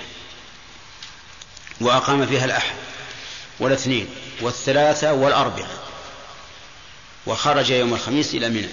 [1.80, 2.74] وأقام فيها الأحد
[3.60, 4.08] والاثنين
[4.40, 5.70] والثلاثة والأربعة.
[7.26, 8.68] وخرج يوم الخميس إلى منى.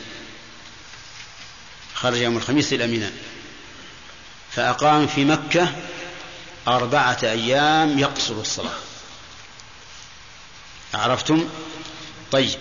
[2.02, 3.10] خرج يوم الخميس إلى منى
[4.52, 5.72] فأقام في مكة
[6.68, 8.78] أربعة أيام يقصر الصلاة.
[10.94, 11.49] عرفتم؟
[12.32, 12.60] طيب.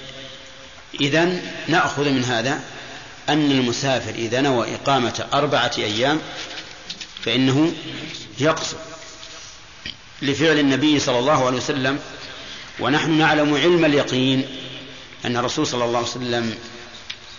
[1.01, 2.61] إذا نأخذ من هذا
[3.29, 6.21] أن المسافر إذا نوى إقامة أربعة أيام
[7.25, 7.73] فإنه
[8.39, 8.77] يقصر.
[10.23, 11.99] لفعل النبي صلى الله عليه وسلم
[12.81, 14.47] ونحن نعلم علم اليقين
[15.25, 16.59] أن الرسول صلى الله عليه وسلم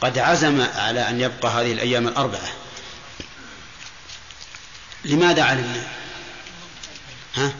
[0.01, 2.49] قد عزم على أن يبقى هذه الأيام الأربعة.
[5.05, 5.87] لماذا علمنا؟
[7.35, 7.53] ها؟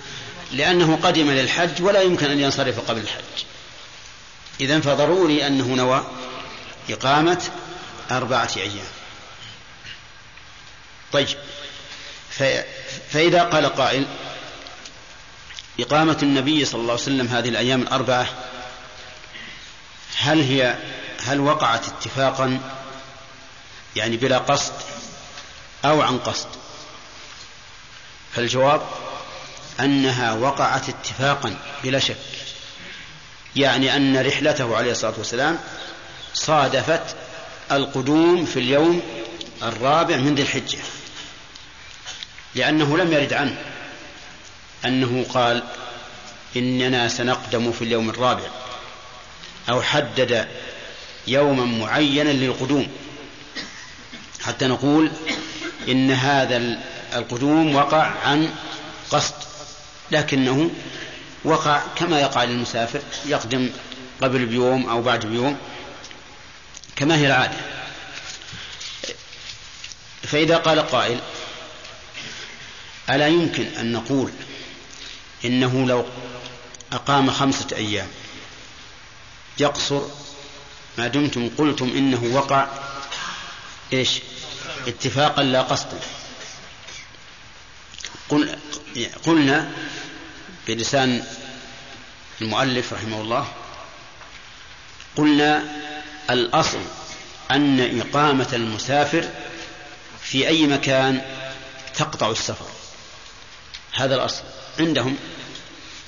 [0.51, 3.43] لأنه قدم للحج ولا يمكن أن ينصرف قبل الحج.
[4.59, 6.11] إذا فضروري أنه نوى
[6.89, 7.41] إقامة
[8.11, 8.88] أربعة أيام.
[11.11, 11.27] طيب
[13.09, 14.05] فإذا قال قائل
[15.80, 18.27] إقامة النبي صلى الله عليه وسلم هذه الأيام الأربعة
[20.18, 20.76] هل هي
[21.28, 22.60] هل وقعت اتفاقا؟
[23.95, 24.74] يعني بلا قصد
[25.86, 26.48] أو عن قصد؟
[28.34, 28.82] فالجواب
[29.80, 32.18] أنها وقعت اتفاقا بلا شك.
[33.56, 35.60] يعني أن رحلته عليه الصلاة والسلام
[36.34, 37.16] صادفت
[37.72, 39.02] القدوم في اليوم
[39.64, 40.78] الرابع من ذي الحجة
[42.56, 43.58] لأنه لم يرد عنه
[44.86, 45.64] أنه قال
[46.56, 48.48] إننا سنقدم في اليوم الرابع
[49.70, 50.48] أو حدد
[51.28, 52.88] يوما معينا للقدوم.
[54.41, 55.12] حتى نقول
[55.88, 56.58] إن هذا
[57.14, 58.54] القدوم وقع عن
[59.12, 59.34] قصد
[60.12, 60.72] لكنه
[61.44, 63.70] وقع كما يقع للمسافر يقدم
[64.22, 65.58] قبل بيوم أو بعد بيوم
[66.95, 67.58] كما هي العادة.
[70.24, 71.20] فإذا قال قائل
[73.10, 74.32] ألا يمكن أن نقول
[75.45, 76.06] إنه لو
[76.94, 78.08] أقام خمسة أيام
[79.60, 80.02] يقصر
[80.98, 82.68] ما دمتم قلتم إنه وقع
[83.94, 84.19] إيش؟
[84.88, 85.99] اتفاقا لا قصدا
[88.30, 88.57] قل
[89.26, 89.72] قلنا
[90.68, 91.24] بلسان
[92.41, 93.48] المؤلف رحمه الله
[95.15, 95.64] قلنا
[96.30, 96.82] الأصل
[97.52, 99.30] أن إقامة المسافر
[100.22, 101.22] في أي مكان
[101.95, 102.65] تقطع السفر.
[103.94, 104.44] هذا الأصل.
[104.80, 105.18] عندهم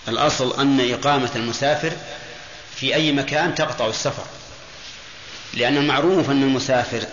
[0.08, 1.92] الأصل أن إقامة المسافر
[2.76, 4.26] في أي مكان تقطع السفر.
[5.54, 7.04] لأن المعروف أن المسافر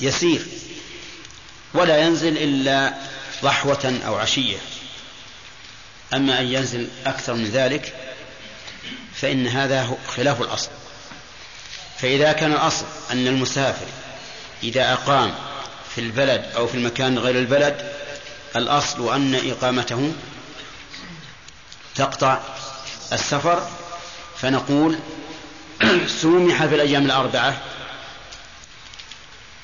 [0.00, 0.46] يسير
[1.74, 2.94] ولا ينزل إلا
[3.42, 4.58] ضحوة أو عشية.
[6.14, 7.94] أما أن ينزل أكثر من ذلك
[9.14, 10.70] فإن هذا خلاف الأصل.
[11.98, 13.86] فإذا كان الأصل أن المسافر
[14.62, 15.34] إذا أقام
[15.94, 17.92] في البلد أو في المكان غير البلد
[18.56, 20.12] الأصل أن إقامته
[21.94, 22.40] تقطع
[23.12, 23.68] السفر.
[24.40, 24.98] فنقول
[26.22, 27.60] سومح في الأيام الأربعة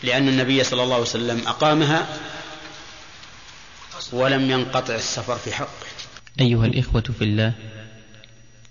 [0.02, 2.06] لأن النبي صلى الله عليه وسلم أقامها
[4.12, 5.86] ولم ينقطع السفر في حقه.
[6.40, 7.52] أيها الإخوة في الله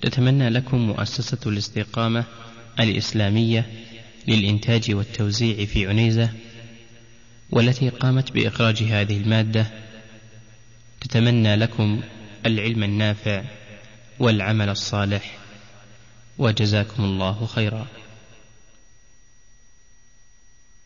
[0.02, 2.24] تتمنى لكم مؤسسة الاستقامة
[2.80, 3.66] الإسلامية
[4.28, 6.30] للإنتاج والتوزيع في عنيزة
[7.52, 9.66] والتي قامت بإخراج هذه المادة.
[11.02, 12.02] تتمنى لكم
[12.46, 13.44] العلم النافع
[14.20, 15.38] والعمل الصالح
[16.38, 17.88] وجزاكم الله خيرا.